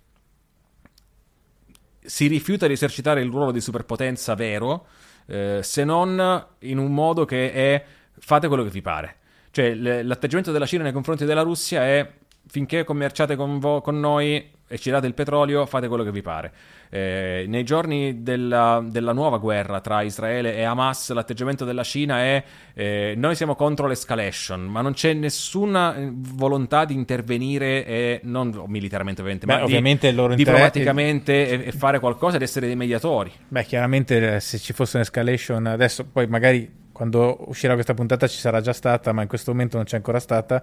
[2.00, 4.88] si rifiuta di esercitare il ruolo di superpotenza vero,
[5.24, 7.84] eh, se non in un modo che è
[8.18, 9.16] fate quello che vi pare.
[9.52, 12.12] Cioè l'atteggiamento della Cina nei confronti della Russia è
[12.46, 16.20] finché commerciate con, vo- con noi e ci date il petrolio, fate quello che vi
[16.20, 16.53] pare.
[16.90, 22.45] Eh, nei giorni della, della, nuova guerra tra Israele e Hamas, l'atteggiamento della Cina è
[22.74, 28.65] eh, noi siamo contro l'escalation, ma non c'è nessuna eh, volontà di intervenire, e, non
[28.66, 33.32] militarmente ovviamente, Beh, ma ovviamente di, diplomaticamente e, e, fare qualcosa ed essere dei mediatori.
[33.49, 38.39] Beh, chiaramente eh, se ci fosse un'escalation, adesso poi magari quando uscirà questa puntata ci
[38.39, 40.62] sarà già stata, ma in questo momento non c'è ancora stata,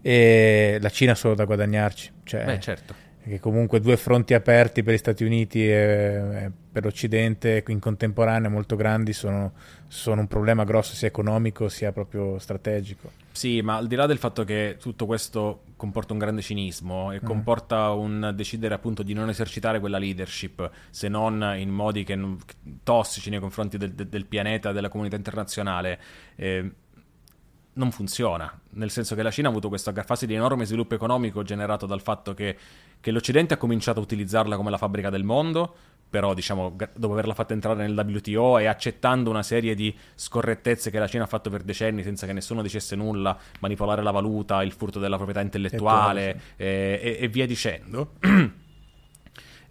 [0.00, 2.10] e la Cina ha solo da guadagnarci.
[2.24, 7.64] Cioè, Beh, certo che comunque due fronti aperti per gli Stati Uniti e per l'Occidente
[7.68, 9.52] in contemporanea molto grandi sono,
[9.88, 13.12] sono, un problema grosso sia economico sia proprio strategico.
[13.32, 17.20] Sì, ma al di là del fatto che tutto questo comporta un grande cinismo e
[17.22, 17.24] mm.
[17.24, 22.18] comporta un decidere appunto di non esercitare quella leadership se non in modi che,
[22.82, 25.98] tossici nei confronti del, del pianeta, della comunità internazionale,
[26.36, 26.70] eh,
[27.74, 31.42] non funziona, nel senso che la Cina ha avuto questa fase di enorme sviluppo economico
[31.42, 32.56] generato dal fatto che,
[33.00, 35.74] che l'Occidente ha cominciato a utilizzarla come la fabbrica del mondo,
[36.08, 40.98] però diciamo dopo averla fatta entrare nel WTO e accettando una serie di scorrettezze che
[41.00, 44.72] la Cina ha fatto per decenni senza che nessuno dicesse nulla, manipolare la valuta, il
[44.72, 48.12] furto della proprietà intellettuale e, e, e via dicendo.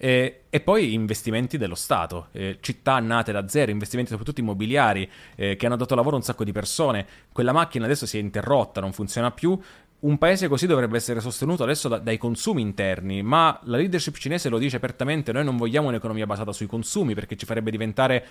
[0.03, 5.55] Eh, e poi investimenti dello Stato, eh, città nate da zero, investimenti soprattutto immobiliari eh,
[5.55, 7.05] che hanno dato lavoro a un sacco di persone.
[7.31, 9.57] Quella macchina adesso si è interrotta, non funziona più.
[9.99, 14.49] Un paese così dovrebbe essere sostenuto adesso da, dai consumi interni, ma la leadership cinese
[14.49, 18.25] lo dice apertamente: noi non vogliamo un'economia basata sui consumi perché ci farebbe diventare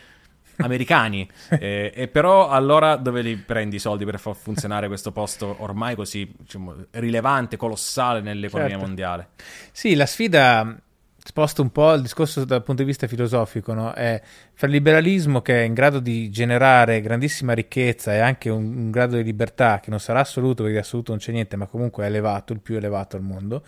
[0.59, 1.27] americani.
[1.59, 5.94] eh, e però allora dove li prendi i soldi per far funzionare questo posto ormai
[5.94, 8.86] così diciamo, rilevante, colossale nell'economia certo.
[8.86, 9.28] mondiale?
[9.73, 10.77] Sì, la sfida
[11.24, 13.93] sposto un po' il discorso dal punto di vista filosofico, no?
[13.93, 14.20] è
[14.53, 18.90] fra il liberalismo che è in grado di generare grandissima ricchezza e anche un, un,
[18.90, 22.05] grado di libertà che non sarà assoluto, perché di assoluto non c'è niente, ma comunque
[22.05, 23.62] è elevato, il più elevato al mondo,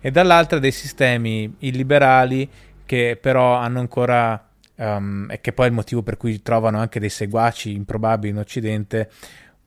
[0.00, 2.48] e dall'altra dei sistemi illiberali
[2.86, 7.00] che però hanno ancora, um, e che poi è il motivo per cui trovano anche
[7.00, 9.10] dei seguaci improbabili in Occidente,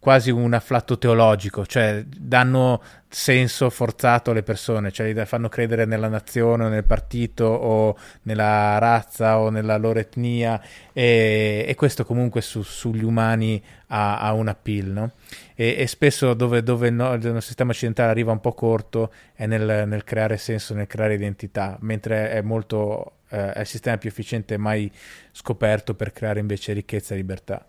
[0.05, 6.09] quasi un afflatto teologico, cioè danno senso forzato alle persone, cioè li fanno credere nella
[6.09, 10.61] nazione o nel partito o nella razza o nella loro etnia
[10.93, 15.11] e, e questo comunque su, sugli umani ha, ha un appeal, no?
[15.55, 19.87] e, e, spesso dove, dove no, il sistema occidentale arriva un po' corto è nel,
[19.87, 24.55] nel creare senso, nel creare identità, mentre è molto eh, è il sistema più efficiente
[24.57, 24.91] mai
[25.31, 27.65] scoperto per creare invece ricchezza e libertà.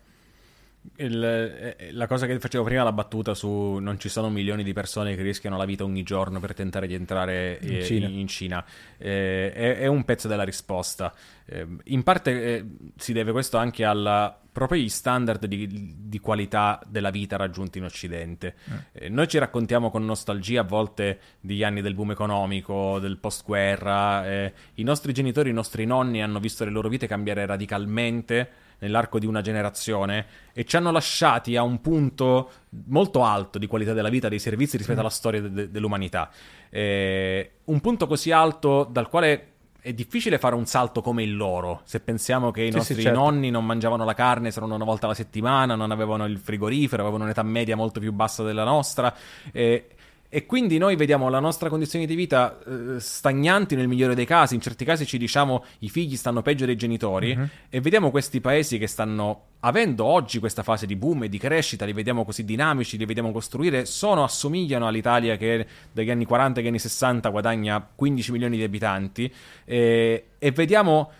[0.96, 4.72] Il, eh, la cosa che facevo prima, la battuta su non ci sono milioni di
[4.72, 8.26] persone che rischiano la vita ogni giorno per tentare di entrare in eh, Cina, in
[8.26, 8.64] Cina.
[8.98, 11.12] Eh, è, è, un pezzo della risposta.
[11.44, 12.64] Eh, in parte eh,
[12.96, 17.84] si deve questo anche alla proprio gli standard di, di, qualità della vita raggiunti in
[17.84, 18.54] Occidente.
[18.94, 19.10] Eh.
[19.10, 24.48] noi ci raccontiamo con nostalgia a volte degli anni del boom economico, del post-guerra.
[24.74, 29.26] I nostri genitori, i nostri nonni hanno visto le loro vite cambiare radicalmente nell'arco di
[29.26, 32.50] una generazione e ci hanno lasciati a un punto
[32.86, 35.02] molto alto di qualità della vita dei servizi rispetto mm.
[35.02, 36.30] alla storia de- de- dell'umanità.
[36.70, 39.52] Eh, un punto così alto dal quale
[39.86, 41.82] è difficile fare un salto come il loro.
[41.84, 43.20] Se pensiamo che i sì, nostri sì, certo.
[43.20, 47.02] nonni non mangiavano la carne se non una volta alla settimana, non avevano il frigorifero,
[47.02, 49.14] avevano un'età media molto più bassa della nostra.
[49.52, 49.86] Eh,
[50.28, 54.54] e quindi noi vediamo la nostra condizione di vita eh, stagnanti nel migliore dei casi,
[54.54, 57.46] in certi casi ci diciamo i figli stanno peggio dei genitori mm-hmm.
[57.70, 61.84] e vediamo questi paesi che stanno avendo oggi questa fase di boom e di crescita,
[61.84, 66.66] li vediamo così dinamici, li vediamo costruire, sono, assomigliano all'Italia che dagli anni 40 agli
[66.68, 69.32] anni 60 guadagna 15 milioni di abitanti
[69.64, 71.10] e, e vediamo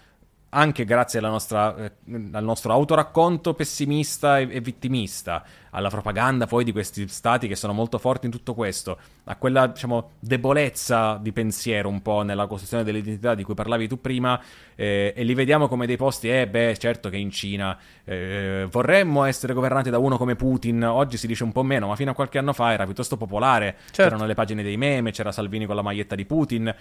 [0.51, 1.93] anche grazie nostra, eh,
[2.33, 7.73] al nostro autoracconto pessimista e, e, vittimista, alla propaganda poi di questi stati che sono
[7.73, 12.85] molto forti in tutto questo, a quella diciamo, debolezza di pensiero un po' nella costruzione
[12.85, 14.41] dell'identità di cui parlavi tu prima,
[14.75, 19.25] eh, e li vediamo come dei posti, eh beh, certo che in Cina eh, vorremmo
[19.25, 22.15] essere governati da uno come Putin, oggi si dice un po' meno, ma fino a
[22.15, 24.03] qualche anno fa era piuttosto popolare, certo.
[24.03, 26.75] c'erano le pagine dei meme, c'era Salvini con la maglietta di Putin.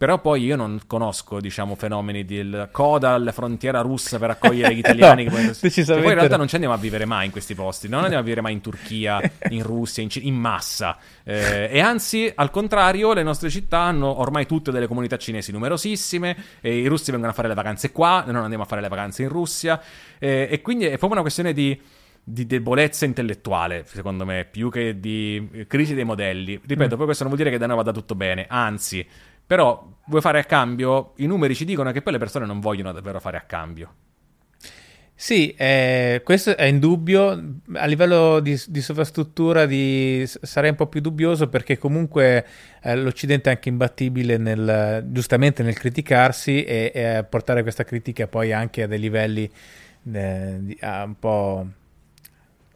[0.00, 4.78] Però poi io non conosco, diciamo, fenomeni del coda alla frontiera russa per accogliere gli
[4.80, 5.24] italiani.
[5.24, 5.70] no, che poi...
[5.70, 8.22] Che poi in realtà non ci andiamo a vivere mai in questi posti, non andiamo
[8.22, 9.20] a vivere mai in Turchia,
[9.50, 10.96] in Russia, in, C- in massa.
[11.22, 16.34] Eh, e anzi, al contrario, le nostre città hanno ormai tutte delle comunità cinesi numerosissime,
[16.62, 18.88] e i russi vengono a fare le vacanze qua, noi non andiamo a fare le
[18.88, 19.82] vacanze in Russia.
[20.18, 21.78] Eh, e quindi è proprio una questione di
[22.22, 26.60] di debolezza intellettuale, secondo me, più che di crisi dei modelli.
[26.64, 26.96] Ripeto, mm.
[26.96, 29.04] poi questo non vuol dire che da noi vada tutto bene, anzi,
[29.50, 31.14] però vuoi fare a cambio?
[31.16, 33.94] I numeri ci dicono che poi le persone non vogliono davvero fare a cambio.
[35.12, 37.56] Sì, eh, questo è indubbio.
[37.74, 42.46] A livello di, di sovrastruttura di, sarei un po' più dubbioso perché comunque
[42.80, 48.52] eh, l'Occidente è anche imbattibile nel, giustamente nel criticarsi e, e portare questa critica poi
[48.52, 49.50] anche a dei livelli
[50.12, 51.66] eh, di, a un po'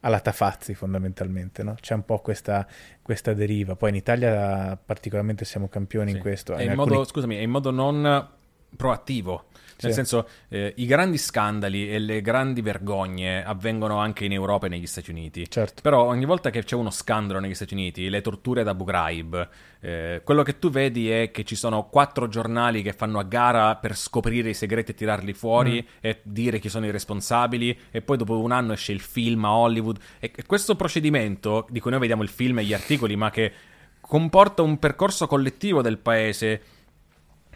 [0.05, 1.77] alla Tafazzi fondamentalmente, no?
[1.81, 2.67] c'è un po' questa,
[3.05, 3.77] questa, deriva.
[3.77, 6.17] Poi in Italia particolarmente siamo campioni sì.
[6.17, 6.55] in questo.
[6.55, 6.91] In, in alcuni...
[6.91, 8.29] modo, scusami, in modo non
[8.75, 9.45] proattivo.
[9.87, 10.05] Nel sì.
[10.05, 14.87] senso, eh, i grandi scandali e le grandi vergogne avvengono anche in Europa e negli
[14.87, 15.49] Stati Uniti.
[15.49, 15.83] Certo.
[15.83, 19.49] Però ogni volta che c'è uno scandalo negli Stati Uniti, le torture da Abu Ghraib,
[19.81, 23.77] eh, quello che tu vedi è che ci sono quattro giornali che fanno a gara
[23.77, 25.97] per scoprire i segreti e tirarli fuori mm.
[26.01, 29.55] e dire chi sono i responsabili e poi dopo un anno esce il film a
[29.55, 29.99] Hollywood.
[30.19, 33.53] E questo procedimento, di cui noi vediamo il film e gli articoli, ma che
[34.01, 36.63] comporta un percorso collettivo del paese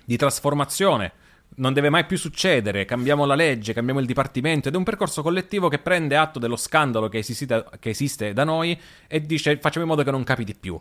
[0.05, 1.13] di trasformazione
[1.59, 5.23] non deve mai più succedere, cambiamo la legge, cambiamo il dipartimento ed è un percorso
[5.23, 9.85] collettivo che prende atto dello scandalo che, esiste, che esiste da noi e dice facciamo
[9.85, 10.81] in modo che non capiti più.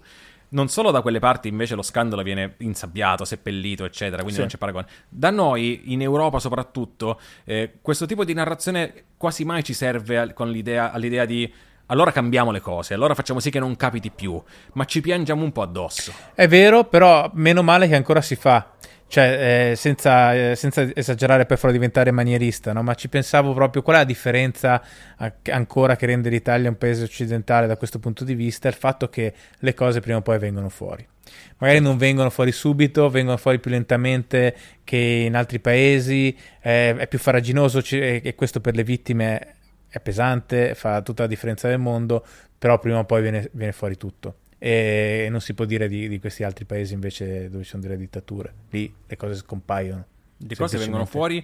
[0.49, 4.39] Non solo da quelle parti invece lo scandalo viene insabbiato, seppellito, eccetera, quindi sì.
[4.39, 4.87] non c'è paragone.
[5.09, 10.33] Da noi, in Europa soprattutto, eh, questo tipo di narrazione quasi mai ci serve al,
[10.49, 11.51] l'idea, all'idea di
[11.87, 14.41] allora cambiamo le cose, allora facciamo sì che non capiti più,
[14.73, 16.13] ma ci piangiamo un po' addosso.
[16.33, 18.73] È vero, però meno male che ancora si fa.
[19.09, 22.83] Cioè, eh, senza, eh, senza, esagerare per farlo diventare manierista, no?
[22.83, 24.81] ma ci pensavo proprio qual è la differenza
[25.49, 29.33] ancora che rende l'Italia un paese occidentale da questo punto di vista, il fatto che
[29.59, 31.07] le cose prima o poi vengono fuori.
[31.59, 37.07] Magari non vengono fuori subito, vengono fuori più lentamente che in altri paesi, eh, è
[37.07, 39.55] più faraginoso e questo per le vittime
[39.87, 42.25] è pesante, fa tutta la differenza del mondo,
[42.57, 44.35] però prima o poi viene, viene fuori tutto
[44.67, 47.95] E non si può dire di, di questi altri paesi invece dove ci sono delle
[47.95, 48.53] dittature.
[48.71, 50.05] Lì le cose scompaiono.
[50.39, 51.37] Le cose vengono fuori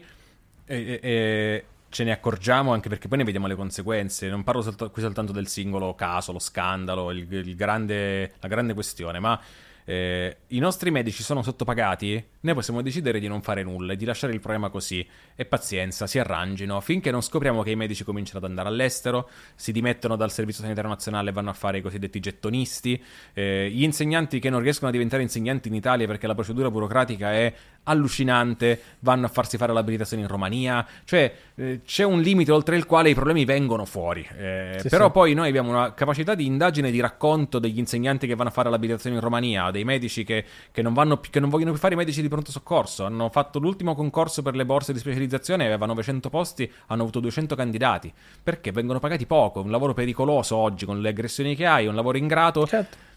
[0.66, 4.28] e, e, ce ne accorgiamo anche perché poi ne vediamo le conseguenze.
[4.28, 8.74] Non parlo solta- qui soltanto del singolo caso, lo scandalo, il, il grande, la grande
[8.74, 9.40] questione, ma
[9.86, 14.06] eh, i nostri medici sono sottopagati, noi possiamo decidere di non fare nulla e di
[14.06, 15.06] lasciare il problema così.
[15.36, 19.72] E pazienza, si arrangino, finché non scopriamo che i medici cominciano ad andare all'estero, si
[19.72, 23.02] dimettono dal Servizio Sanitario Nazionale e vanno a fare i cosiddetti gettonisti,
[23.34, 27.32] eh, gli insegnanti che non riescono a diventare insegnanti in Italia perché la procedura burocratica
[27.34, 27.54] è
[27.84, 32.86] allucinante, vanno a farsi fare l'abilitazione in Romania, cioè eh, c'è un limite oltre il
[32.86, 34.26] quale i problemi vengono fuori.
[34.38, 35.12] Eh, sì, però sì.
[35.12, 38.54] poi noi abbiamo una capacità di indagine e di racconto degli insegnanti che vanno a
[38.54, 41.96] fare l'abilitazione in Romania, dei medici che, che, non, vanno, che non vogliono più fare
[41.96, 45.92] i medici di pronto soccorso, hanno fatto l'ultimo concorso per le borse di specializzazione, avevano
[45.92, 50.86] 900 posti, hanno avuto 200 candidati, perché vengono pagati poco, è un lavoro pericoloso oggi
[50.86, 52.66] con le aggressioni che hai, è un lavoro ingrato.
[52.66, 53.12] Certo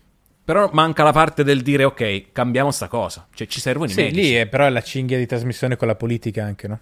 [0.47, 3.27] però manca la parte del dire ok, cambiamo sta cosa.
[3.35, 4.23] Cioè ci servono sì, i medici.
[4.23, 6.79] Sì, lì è però è la cinghia di trasmissione con la politica anche, no?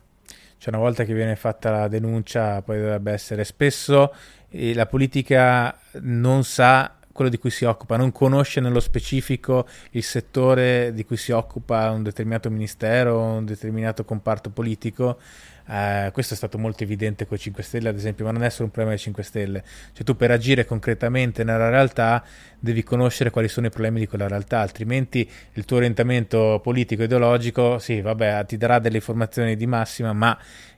[0.58, 4.12] Cioè una volta che viene fatta la denuncia poi dovrebbe essere spesso
[4.50, 10.92] la politica non sa quello di cui si occupa, non conosce nello specifico il settore
[10.92, 15.18] di cui si occupa un determinato ministero, un determinato comparto politico
[15.66, 18.50] Uh, questo è stato molto evidente con i 5 Stelle, ad esempio, ma non è
[18.50, 19.64] solo un problema dei 5 Stelle.
[19.92, 22.22] Cioè, tu per agire concretamente nella realtà
[22.58, 27.78] devi conoscere quali sono i problemi di quella realtà, altrimenti il tuo orientamento politico ideologico,
[27.78, 30.36] sì, vabbè, ti darà delle informazioni di massima, ma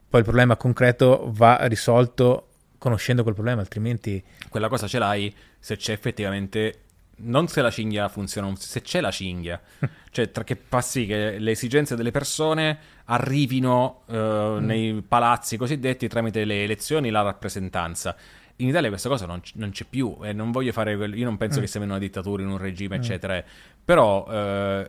[0.08, 2.45] poi il problema concreto va risolto
[2.86, 4.22] conoscendo quel problema, altrimenti...
[4.48, 6.82] Quella cosa ce l'hai se c'è effettivamente
[7.18, 9.60] non se la cinghia funziona, se c'è la cinghia,
[10.10, 14.64] cioè tra che fa sì che le esigenze delle persone arrivino uh, mm.
[14.64, 18.14] nei palazzi cosiddetti tramite le elezioni la rappresentanza.
[18.56, 21.16] In Italia questa cosa non, c- non c'è più e non voglio fare quel...
[21.16, 21.62] io non penso mm.
[21.62, 23.00] che sia in una dittatura, in un regime, mm.
[23.00, 23.42] eccetera,
[23.84, 24.88] però uh,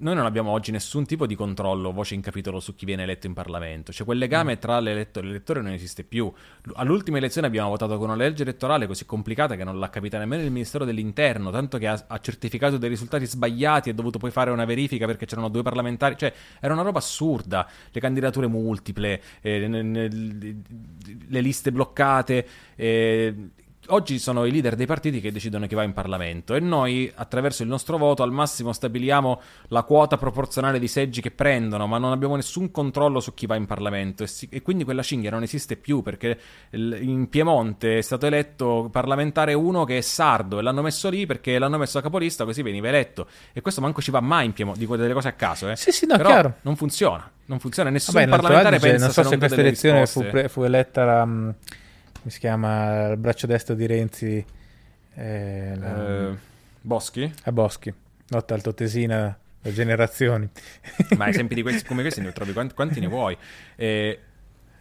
[0.00, 3.26] noi non abbiamo oggi nessun tipo di controllo, voce in capitolo, su chi viene eletto
[3.26, 3.92] in Parlamento.
[3.92, 4.58] Cioè quel legame mm.
[4.58, 6.32] tra l'eletto e l'elettore non esiste più.
[6.74, 10.42] All'ultima elezione abbiamo votato con una legge elettorale così complicata che non l'ha capita nemmeno
[10.42, 14.30] il Ministero dell'Interno, tanto che ha, ha certificato dei risultati sbagliati e ha dovuto poi
[14.30, 16.16] fare una verifica perché c'erano due parlamentari.
[16.16, 17.68] Cioè era una roba assurda.
[17.90, 22.46] Le candidature multiple, eh, le liste bloccate.
[22.76, 23.34] Eh,
[23.88, 27.62] oggi sono i leader dei partiti che decidono chi va in Parlamento e noi attraverso
[27.62, 32.12] il nostro voto al massimo stabiliamo la quota proporzionale di seggi che prendono, ma non
[32.12, 35.42] abbiamo nessun controllo su chi va in Parlamento e, si, e quindi quella cinghia non
[35.42, 36.38] esiste più perché
[36.70, 41.58] in Piemonte è stato eletto parlamentare uno che è sardo e l'hanno messo lì perché
[41.58, 44.80] l'hanno messo a capolista così veniva eletto e questo manco ci va mai in Piemonte,
[44.80, 45.76] dico delle cose a caso, eh.
[45.76, 46.54] Sì, sì, no, Però chiaro.
[46.62, 50.24] non funziona, non funziona, nessun Vabbè, parlamentare pensa non so se, se questa elezione fu,
[50.26, 51.54] pre- fu eletta la
[52.18, 54.44] come si chiama il braccio destro di Renzi?
[55.14, 56.30] Eh, la...
[56.30, 56.36] eh,
[56.80, 57.32] Boschi?
[57.44, 57.92] A Boschi,
[58.28, 60.48] lotta altotesina da generazioni.
[61.16, 63.36] Ma esempi di questi, come questi ne trovi quanti, quanti ne vuoi?
[63.76, 64.18] Eh,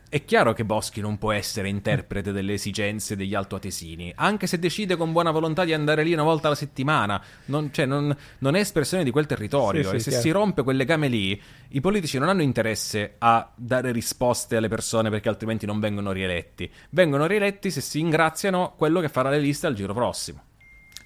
[0.09, 4.95] è chiaro che Boschi non può essere interprete delle esigenze degli altoatesini, anche se decide
[4.95, 8.59] con buona volontà di andare lì una volta alla settimana, non, cioè, non, non è
[8.59, 10.25] espressione di quel territorio sì, e sì, se chiaro.
[10.25, 11.39] si rompe quel legame lì,
[11.69, 16.71] i politici non hanno interesse a dare risposte alle persone perché altrimenti non vengono rieletti,
[16.91, 20.43] vengono rieletti se si ingraziano quello che farà le liste al giro prossimo.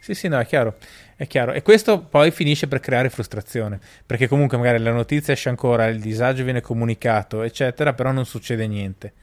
[0.03, 0.77] Sì, sì, no, è chiaro,
[1.15, 1.51] è chiaro.
[1.51, 5.99] E questo poi finisce per creare frustrazione, perché comunque magari la notizia esce ancora, il
[5.99, 9.13] disagio viene comunicato, eccetera, però non succede niente.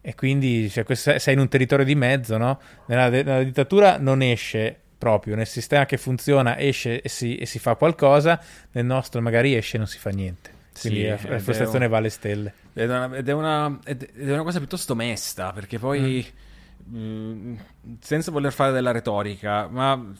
[0.00, 2.60] E quindi cioè, sei in un territorio di mezzo, no?
[2.86, 7.60] Nella, nella, dittatura non esce proprio, nel sistema che funziona esce e si, e si,
[7.60, 8.42] fa qualcosa,
[8.72, 10.50] nel nostro magari esce e non si fa niente.
[10.80, 11.90] Quindi sì, la, la frustrazione un...
[11.92, 12.52] va alle stelle.
[12.72, 16.26] Ed è, una, ed, è una, ed è una, cosa piuttosto mesta, perché poi...
[16.26, 16.48] Mm,
[18.00, 20.12] senza voler fare della retorica, ma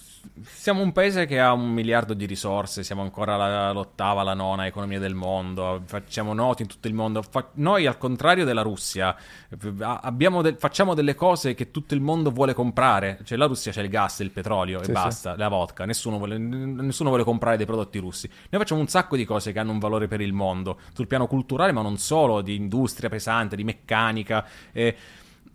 [0.43, 4.66] siamo un paese che ha un miliardo di risorse, siamo ancora la, l'ottava, la nona
[4.66, 7.23] economia del mondo, facciamo noti in tutto il mondo.
[7.23, 9.16] Fa- noi, al contrario della Russia,
[9.49, 13.19] de- facciamo delle cose che tutto il mondo vuole comprare.
[13.24, 15.39] Cioè, la Russia c'è il gas, il petrolio sì, e basta, sì.
[15.39, 15.85] la vodka.
[15.85, 18.28] Nessuno vuole, nessuno vuole comprare dei prodotti russi.
[18.51, 21.27] Noi facciamo un sacco di cose che hanno un valore per il mondo, sul piano
[21.27, 24.47] culturale, ma non solo, di industria pesante, di meccanica.
[24.73, 24.97] Eh,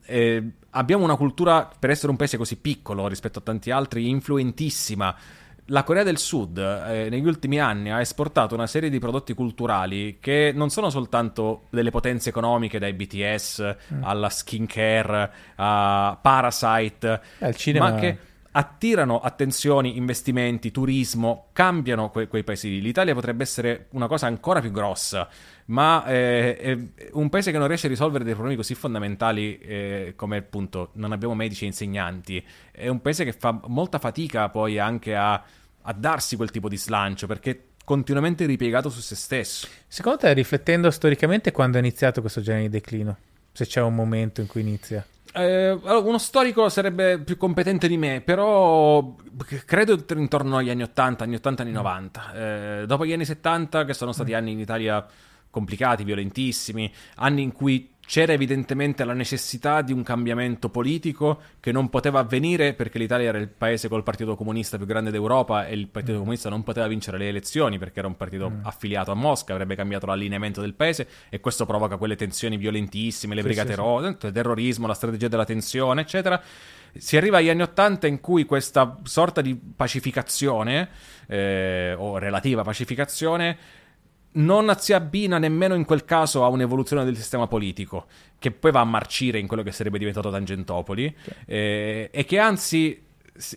[0.05, 5.15] eh, abbiamo una cultura, per essere un paese così piccolo rispetto a tanti altri, influentissima.
[5.69, 10.17] La Corea del Sud eh, negli ultimi anni ha esportato una serie di prodotti culturali
[10.19, 14.03] che non sono soltanto delle potenze economiche, dai BTS mm.
[14.03, 17.89] alla skincare, a Parasite, eh, cinema...
[17.91, 18.17] ma che
[18.57, 24.71] attirano attenzioni, investimenti, turismo, cambiano que- quei paesi L'Italia potrebbe essere una cosa ancora più
[24.71, 25.27] grossa,
[25.65, 26.77] ma eh, è
[27.11, 31.11] un paese che non riesce a risolvere dei problemi così fondamentali eh, come appunto non
[31.11, 32.41] abbiamo medici e insegnanti.
[32.71, 35.33] È un paese che fa molta fatica poi anche a,
[35.81, 39.67] a darsi quel tipo di slancio perché continuamente ripiegato su se stesso.
[39.85, 43.17] Secondo te, riflettendo storicamente, quando è iniziato questo genere di declino?
[43.51, 45.05] Se c'è un momento in cui inizia?
[45.37, 49.15] Eh, uno storico sarebbe più competente di me, però
[49.65, 52.33] credo intorno agli anni 80, anni 80, anni 90.
[52.33, 55.05] Eh, dopo gli anni 70, che sono stati anni in Italia
[55.49, 61.89] complicati, violentissimi, anni in cui c'era evidentemente la necessità di un cambiamento politico che non
[61.89, 65.87] poteva avvenire perché l'Italia era il paese col partito comunista più grande d'Europa e il
[65.87, 66.19] partito mm.
[66.19, 68.59] comunista non poteva vincere le elezioni perché era un partito mm.
[68.63, 73.41] affiliato a Mosca, avrebbe cambiato l'allineamento del paese e questo provoca quelle tensioni violentissime, le
[73.41, 74.25] sì, brigate sì, rosse, sì.
[74.27, 76.41] il terrorismo, la strategia della tensione, eccetera.
[76.97, 80.87] Si arriva agli anni Ottanta in cui questa sorta di pacificazione
[81.27, 83.83] eh, o relativa pacificazione
[84.35, 88.05] non si abbina nemmeno in quel caso a un'evoluzione del sistema politico,
[88.39, 91.37] che poi va a marcire in quello che sarebbe diventato Tangentopoli, okay.
[91.45, 93.03] eh, e che anzi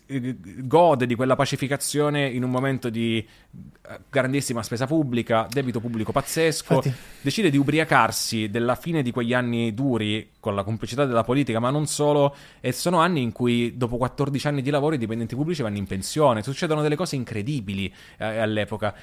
[0.06, 6.10] eh, gode di quella pacificazione in un momento di eh, grandissima spesa pubblica, debito pubblico
[6.10, 6.94] pazzesco, Infatti.
[7.20, 11.70] decide di ubriacarsi della fine di quegli anni duri con la complicità della politica, ma
[11.70, 15.62] non solo, e sono anni in cui dopo 14 anni di lavoro i dipendenti pubblici
[15.62, 18.94] vanno in pensione, succedono delle cose incredibili eh, all'epoca.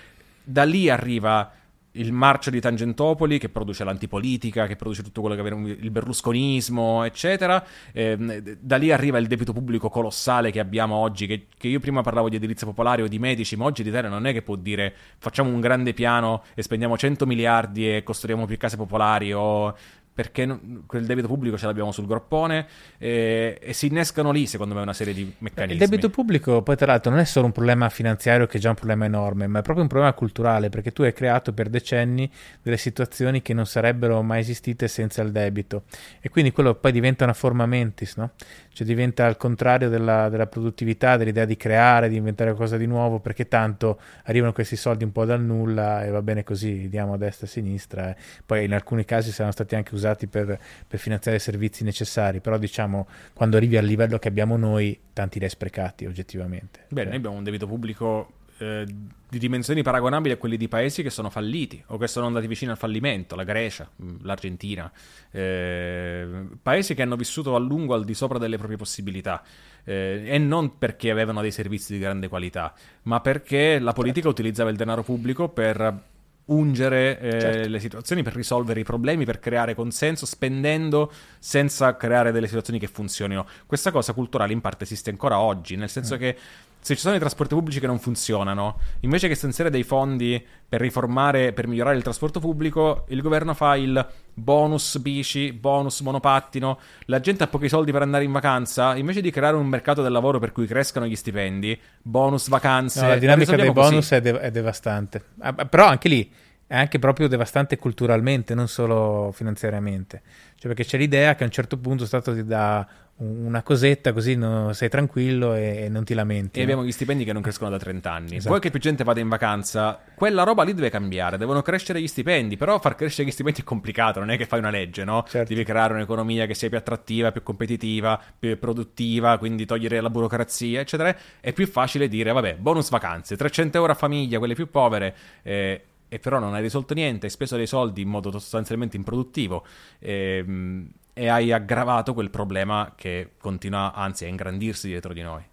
[0.44, 1.52] Da lì arriva
[1.96, 7.04] il marcio di Tangentopoli che produce l'antipolitica, che produce tutto quello che aveva il berlusconismo,
[7.04, 7.64] eccetera.
[7.92, 12.02] Eh, da lì arriva il debito pubblico colossale che abbiamo oggi, che, che, io prima
[12.02, 14.94] parlavo di edilizia popolare o di medici, ma oggi l'Italia non è che può dire
[15.18, 19.76] facciamo un grande piano e spendiamo 100 miliardi e costruiamo più case popolari o
[20.16, 20.48] perché
[20.86, 22.66] quel debito pubblico ce l'abbiamo sul groppone
[22.98, 25.74] e, e, si innescano lì secondo me una serie di meccanismi.
[25.74, 28.70] Il debito pubblico poi tra l'altro non è solo un problema finanziario che è già
[28.70, 32.32] un problema enorme, ma è proprio un problema culturale perché tu hai creato per decenni
[32.62, 35.84] delle situazioni che non sarebbero mai esistite senza il debito
[36.22, 38.32] e quindi quello poi diventa una forma mentis, no?
[38.76, 43.20] Cioè diventa al contrario della, della produttività, dell'idea di creare, di inventare qualcosa di nuovo
[43.20, 47.18] perché tanto arrivano questi soldi un po' dal nulla e va bene così, diamo a
[47.18, 51.00] destra e a sinistra, e poi in alcuni casi saranno stati anche usati per, per,
[51.00, 55.52] finanziare servizi necessari, però diciamo quando arrivi al livello che abbiamo noi, tanti li hai
[55.52, 56.82] sprecati oggettivamente.
[56.90, 57.06] Beh, cioè.
[57.06, 58.86] noi abbiamo un debito pubblico eh,
[59.28, 62.72] di dimensioni paragonabili a quelli di paesi che sono falliti o che sono andati vicino
[62.72, 64.90] al fallimento, la Grecia, mm, l'Argentina,
[65.32, 66.28] eh,
[66.62, 69.44] paesi che hanno vissuto a lungo al di sopra delle proprie possibilità.
[69.84, 72.74] Eh, e non perché avevano dei servizi di grande qualità,
[73.04, 76.14] ma perché la politica utilizzava il denaro pubblico per
[76.46, 77.70] ungere eh, certo.
[77.70, 82.88] le situazioni, per risolvere i problemi, per creare consenso, spendendo senza creare delle situazioni che
[82.88, 83.48] funzionino.
[83.66, 86.20] Questa cosa culturale in parte esiste ancora oggi, nel senso mm.
[86.20, 86.38] che
[86.86, 90.40] se ci sono i trasporti pubblici che non funzionano, invece che stanziare dei fondi
[90.70, 96.78] per riformare, per migliorare il trasporto pubblico, il governo fa il bonus bici, bonus monopattino,
[97.06, 100.12] la gente ha pochi soldi per andare in vacanza, invece di creare un mercato del
[100.12, 103.02] lavoro per cui crescano gli stipendi, bonus vacanze.
[103.02, 105.24] No, la dinamica dei bonus è, de- è, devastante.
[105.40, 106.32] Ah, però anche lì
[106.68, 110.22] è anche proprio devastante culturalmente, non solo finanziariamente.
[110.56, 112.88] Cioè perché c'è l'idea che a un certo punto è stato da
[113.18, 116.58] una cosetta così no, sei tranquillo e, non ti lamenti.
[116.58, 116.70] E no?
[116.70, 118.36] abbiamo gli stipendi che non crescono da 30 anni.
[118.36, 118.50] Esatto.
[118.50, 120.00] Vuoi che più gente vada in vacanza?
[120.16, 123.64] Quella roba lì deve cambiare, devono crescere gli stipendi, però far crescere gli stipendi è
[123.64, 125.24] complicato, non è che fai una legge, no?
[125.28, 125.48] Certo.
[125.48, 130.82] Devi creare un'economia che sia più attrattiva, più competitiva, più produttiva, quindi togliere la burocrazia,
[130.82, 131.16] eccetera.
[131.40, 135.16] È più facile dire, vabbè, bonus vacanze, 300 euro a famiglia, quelle più povere.
[135.44, 139.66] Eh, e però non hai risolto niente, hai speso dei soldi in modo sostanzialmente improduttivo.
[140.00, 140.88] Eh,
[141.18, 145.44] e hai aggravato quel problema che continua, anzi, a ingrandirsi dietro di noi.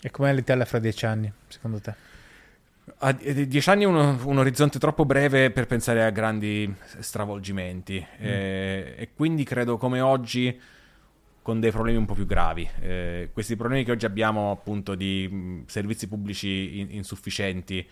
[0.00, 1.94] E com'è l'Italia fra dieci anni, secondo te?
[2.98, 8.24] A dieci anni è uno, un orizzonte troppo breve per pensare a grandi stravolgimenti mm.
[8.24, 10.56] eh, e quindi credo come oggi
[11.42, 12.68] con dei problemi un po' più gravi.
[12.80, 17.84] Eh, questi problemi che oggi abbiamo appunto di mh, servizi pubblici in, insufficienti,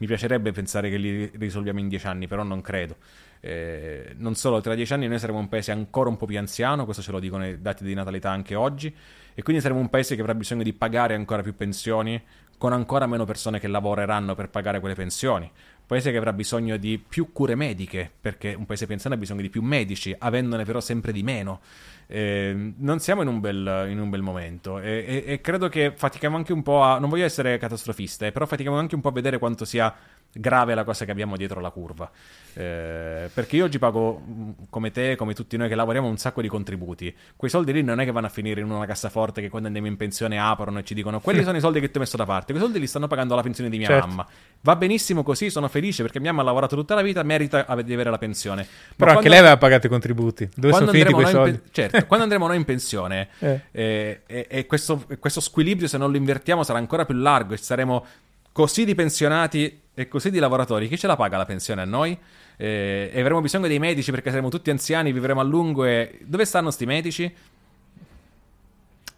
[0.00, 2.96] mi piacerebbe pensare che li risolviamo in dieci anni, però non credo.
[3.40, 6.84] Eh, non solo, tra dieci anni noi saremo un paese ancora un po' più anziano,
[6.84, 8.94] questo ce lo dicono i dati di natalità anche oggi,
[9.34, 12.20] e quindi saremo un paese che avrà bisogno di pagare ancora più pensioni,
[12.56, 15.50] con ancora meno persone che lavoreranno per pagare quelle pensioni.
[15.90, 19.48] Paese che avrà bisogno di più cure mediche, perché un paese anziano ha bisogno di
[19.48, 21.58] più medici, avendone però sempre di meno.
[22.06, 25.92] Eh, non siamo in un bel, in un bel momento e, e, e, credo che
[25.94, 27.00] fatichiamo anche un po' a...
[27.00, 29.92] non voglio essere catastrofista, eh, però fatichiamo anche un po' a vedere quanto sia
[30.32, 32.10] grave la cosa che abbiamo dietro la curva.
[32.52, 36.42] Eh, perché io oggi pago mm, come te, come tutti noi che lavoriamo, un sacco
[36.42, 37.14] di contributi.
[37.36, 39.88] Quei soldi lì non è che vanno a finire in una cassaforte che quando andiamo
[39.88, 42.24] in pensione aprono e ci dicono quelli sono i soldi che ti ho messo da
[42.24, 42.52] parte.
[42.52, 44.06] Quei soldi li stanno pagando la pensione di mia Certo.
[44.08, 44.26] mamma.
[44.62, 47.92] Va benissimo così, sono felice perché mia mamma ha lavorato tutta la vita, merita di
[47.92, 48.62] avere la pensione.
[48.62, 48.66] Ma
[48.96, 50.48] Però anche quando- lei aveva pagato i contributi.
[50.54, 51.70] Dove sono quando finiti andremo quei noi in soldi?
[51.72, 53.60] pe- certo, quando andremo noi in pensione Eh.
[53.70, 57.56] eh, e, e questo, questo squilibrio, se non lo invertiamo, sarà ancora più largo e
[57.56, 58.04] saremo
[58.52, 60.88] così di pensionati e così di lavoratori.
[60.88, 62.16] Chi ce la paga la pensione a noi?
[62.56, 65.84] Eh, e avremo bisogno dei medici perché saremo tutti anziani, vivremo a lungo.
[65.84, 66.18] E...
[66.22, 67.34] Dove stanno sti medici?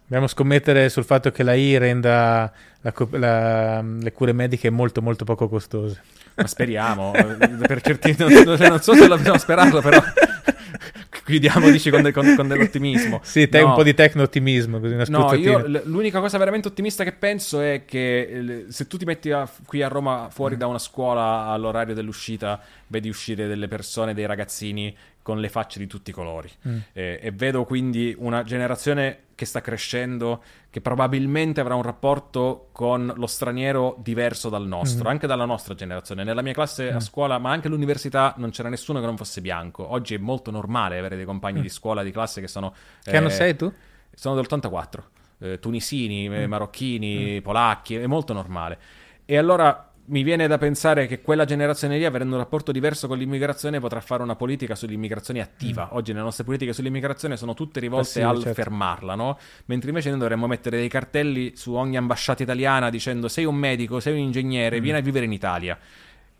[0.02, 5.24] Dobbiamo scommettere sul fatto che la I renda la la- le cure mediche molto molto
[5.24, 6.02] poco costose.
[6.34, 7.12] Ma speriamo.
[7.66, 8.14] per certi...
[8.18, 10.02] non, non- non so se dobbiamo sperarlo, però
[11.26, 13.20] chiudiamo dici, con, de- con- con dell'ottimismo.
[13.22, 13.68] Sì, te- No.
[13.68, 17.60] un po' di tecno-ottimismo, così una No, io l- l'unica cosa veramente ottimista che penso
[17.60, 21.46] è che eh, se tu ti metti a- qui a Roma fuori da una scuola
[21.46, 26.50] all'orario dell'uscita, vedi uscire delle persone, dei ragazzini con le facce di tutti i colori.
[26.66, 26.76] Mm.
[26.92, 30.42] Eh, e vedo quindi una generazione che sta crescendo,
[30.72, 35.10] che probabilmente avrà un rapporto con lo straniero diverso dal nostro, Mm.
[35.12, 36.24] anche dalla nostra generazione.
[36.24, 39.86] Nella mia classe a scuola, ma anche all'università, non c'era nessuno che non fosse bianco.
[39.92, 42.68] Oggi è molto normale avere dei compagni di scuola, di classe che sono...
[42.74, 43.02] Mm.
[43.10, 43.70] Che anno eh, sei tu?
[44.14, 45.02] sono dell'84,
[45.40, 46.44] eh, tunisini, Mm.
[46.48, 48.78] marocchini, polacchi, è molto normale.
[49.26, 53.18] E allora mi viene da pensare che quella generazione lì, avendo un rapporto diverso con
[53.18, 55.90] l'immigrazione, potrà fare una politica sull'immigrazione attiva.
[55.92, 58.54] Oggi le nostre politiche sull'immigrazione sono tutte rivolte Passive, al certo.
[58.54, 59.38] fermarla, no?
[59.66, 64.00] Mentre invece noi dovremmo mettere dei cartelli su ogni ambasciata italiana dicendo sei un medico,
[64.00, 65.78] sei un ingegnere, vieni a vivere in Italia.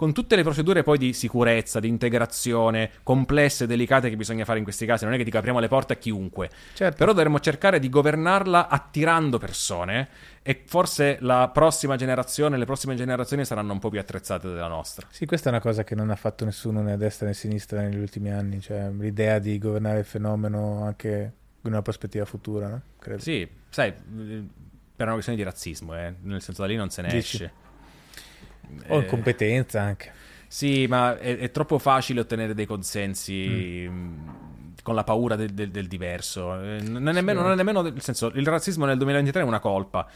[0.03, 4.59] Con tutte le procedure poi di sicurezza, di integrazione, complesse e delicate che bisogna fare
[4.59, 6.51] in questi casi, non è che dico apriamo le porte a chiunque.
[6.75, 6.97] Certo.
[6.97, 10.09] Però dovremmo cercare di governarla attirando persone
[10.43, 15.07] e forse la prossima generazione, le prossime generazioni saranno un po' più attrezzate della nostra.
[15.09, 17.37] Sì, questa è una cosa che non ha fatto nessuno né a destra né a
[17.37, 22.67] sinistra negli ultimi anni, cioè l'idea di governare il fenomeno anche in una prospettiva futura,
[22.67, 22.83] no?
[22.99, 23.23] Credo.
[23.23, 27.09] Sì, sai, per una questione di razzismo, eh, nel senso da lì non se ne
[27.09, 27.37] Dici?
[27.37, 27.62] esce.
[28.89, 30.13] O Eh, incompetenza anche.
[30.47, 35.71] Sì, ma è, è troppo facile ottenere dei consensi mh, con la paura del, del-
[35.71, 36.55] del diverso.
[36.61, 39.61] Eh, Non è, nemmeno, non è nemmeno, nel senso, il razzismo nel 2023 è una
[39.61, 40.07] colpa.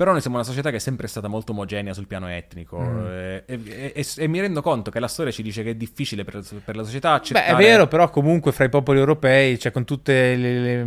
[0.00, 3.06] Però noi siamo una società che è sempre stata molto omogenea sul piano etnico Mm.
[3.06, 5.74] eh, e, e- e- e mi rendo conto che la storia ci dice che è
[5.74, 7.46] difficile per, per la società Beh, accettare...
[7.52, 10.84] è vero, però comunque fra i popoli europei, cioè con tutte le, le-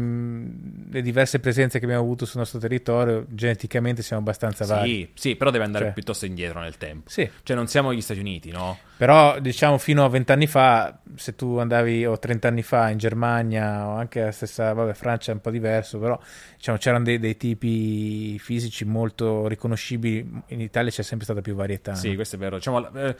[0.89, 5.11] le diverse presenze che abbiamo avuto sul nostro territorio, geneticamente siamo abbastanza vari.
[5.13, 5.93] Sì, sì, però deve andare Cioè.
[5.93, 7.07] piuttosto indietro nel tempo.
[7.11, 8.79] Sì, Cioè non siamo gli Stati Uniti, no?
[8.95, 13.95] Però diciamo fino a vent'anni fa, se tu andavi o trent'anni fa in Germania o
[13.95, 16.17] anche la stessa, vabbè, Francia è un po' diverso, però
[16.55, 20.29] diciamo c'erano dei, dei tipi fisici molto riconoscibili.
[20.47, 21.95] In Italia c'è sempre stata più varietà.
[21.95, 22.15] Sì, no?
[22.15, 22.55] questo è vero.
[22.57, 23.15] Diciamo, eh,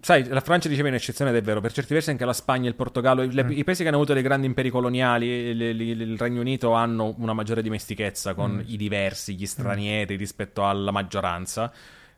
[0.00, 2.66] sai, la Francia diceva in eccezione ed è vero, per certi versi anche la Spagna
[2.66, 3.30] e il Portogallo, Mm.
[3.30, 6.72] le- i paesi che hanno avuto dei grandi imperi coloniali, le- le- il Regno Unito
[6.72, 8.60] hanno una maggiore dimestichezza con Mm.
[8.66, 11.72] i diversi, gli stranieri rispetto alla maggioranza.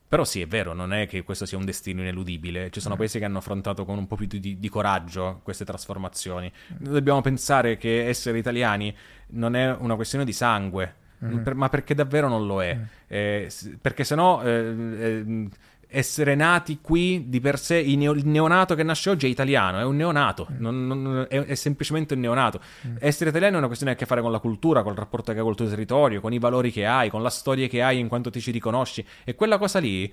[0.08, 2.70] Però sì, è vero, non è che questo sia un destino ineludibile.
[2.70, 2.98] Ci sono Mm.
[2.98, 6.50] paesi che hanno affrontato con un po' più di, di coraggio queste trasformazioni.
[6.78, 8.94] Noi dobbiamo pensare che essere italiani
[9.28, 11.42] non è una questione di sangue, Mm-hmm.
[11.44, 12.78] per- ma perché davvero non lo è.
[13.06, 15.48] Eh, s- perché sennò eh, eh,
[15.88, 19.78] essere nati qui di per sé, il, neo- il neonato che nasce oggi è italiano,
[19.78, 22.60] è un neonato, non- non- è, è semplicemente un neonato.
[22.98, 25.32] Essere italiano è una questione che ha a che fare con la cultura, col rapporto
[25.32, 27.98] che hai col tuo territorio, con i valori che hai, con la storia che hai
[27.98, 29.04] in quanto ti ci riconosci.
[29.24, 30.12] E quella cosa lì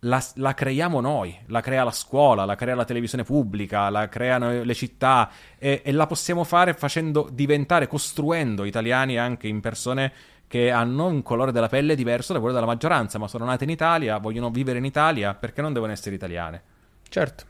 [0.00, 4.62] la, la creiamo noi, la crea la scuola, la crea la televisione pubblica, la creano
[4.62, 10.12] le città e, e la possiamo fare facendo diventare, costruendo italiani anche in persone
[10.50, 13.70] che hanno un colore della pelle diverso da quello della maggioranza, ma sono nate in
[13.70, 16.60] Italia, vogliono vivere in Italia, perché non devono essere italiane?
[17.08, 17.44] Certo.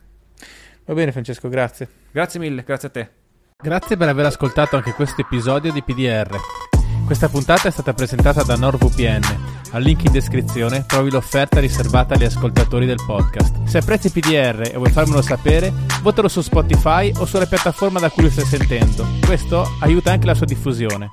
[0.85, 1.89] Va bene Francesco, grazie.
[2.11, 3.11] Grazie mille, grazie a te.
[3.57, 6.37] Grazie per aver ascoltato anche questo episodio di PDR.
[7.07, 9.49] Questa puntata è stata presentata da NordVPN.
[9.71, 13.65] Al link in descrizione trovi l'offerta riservata agli ascoltatori del podcast.
[13.65, 15.73] Se apprezzi PDR e vuoi farmelo sapere,
[16.03, 19.07] votalo su Spotify o sulla piattaforma da cui lo stai sentendo.
[19.25, 21.13] Questo aiuta anche la sua diffusione.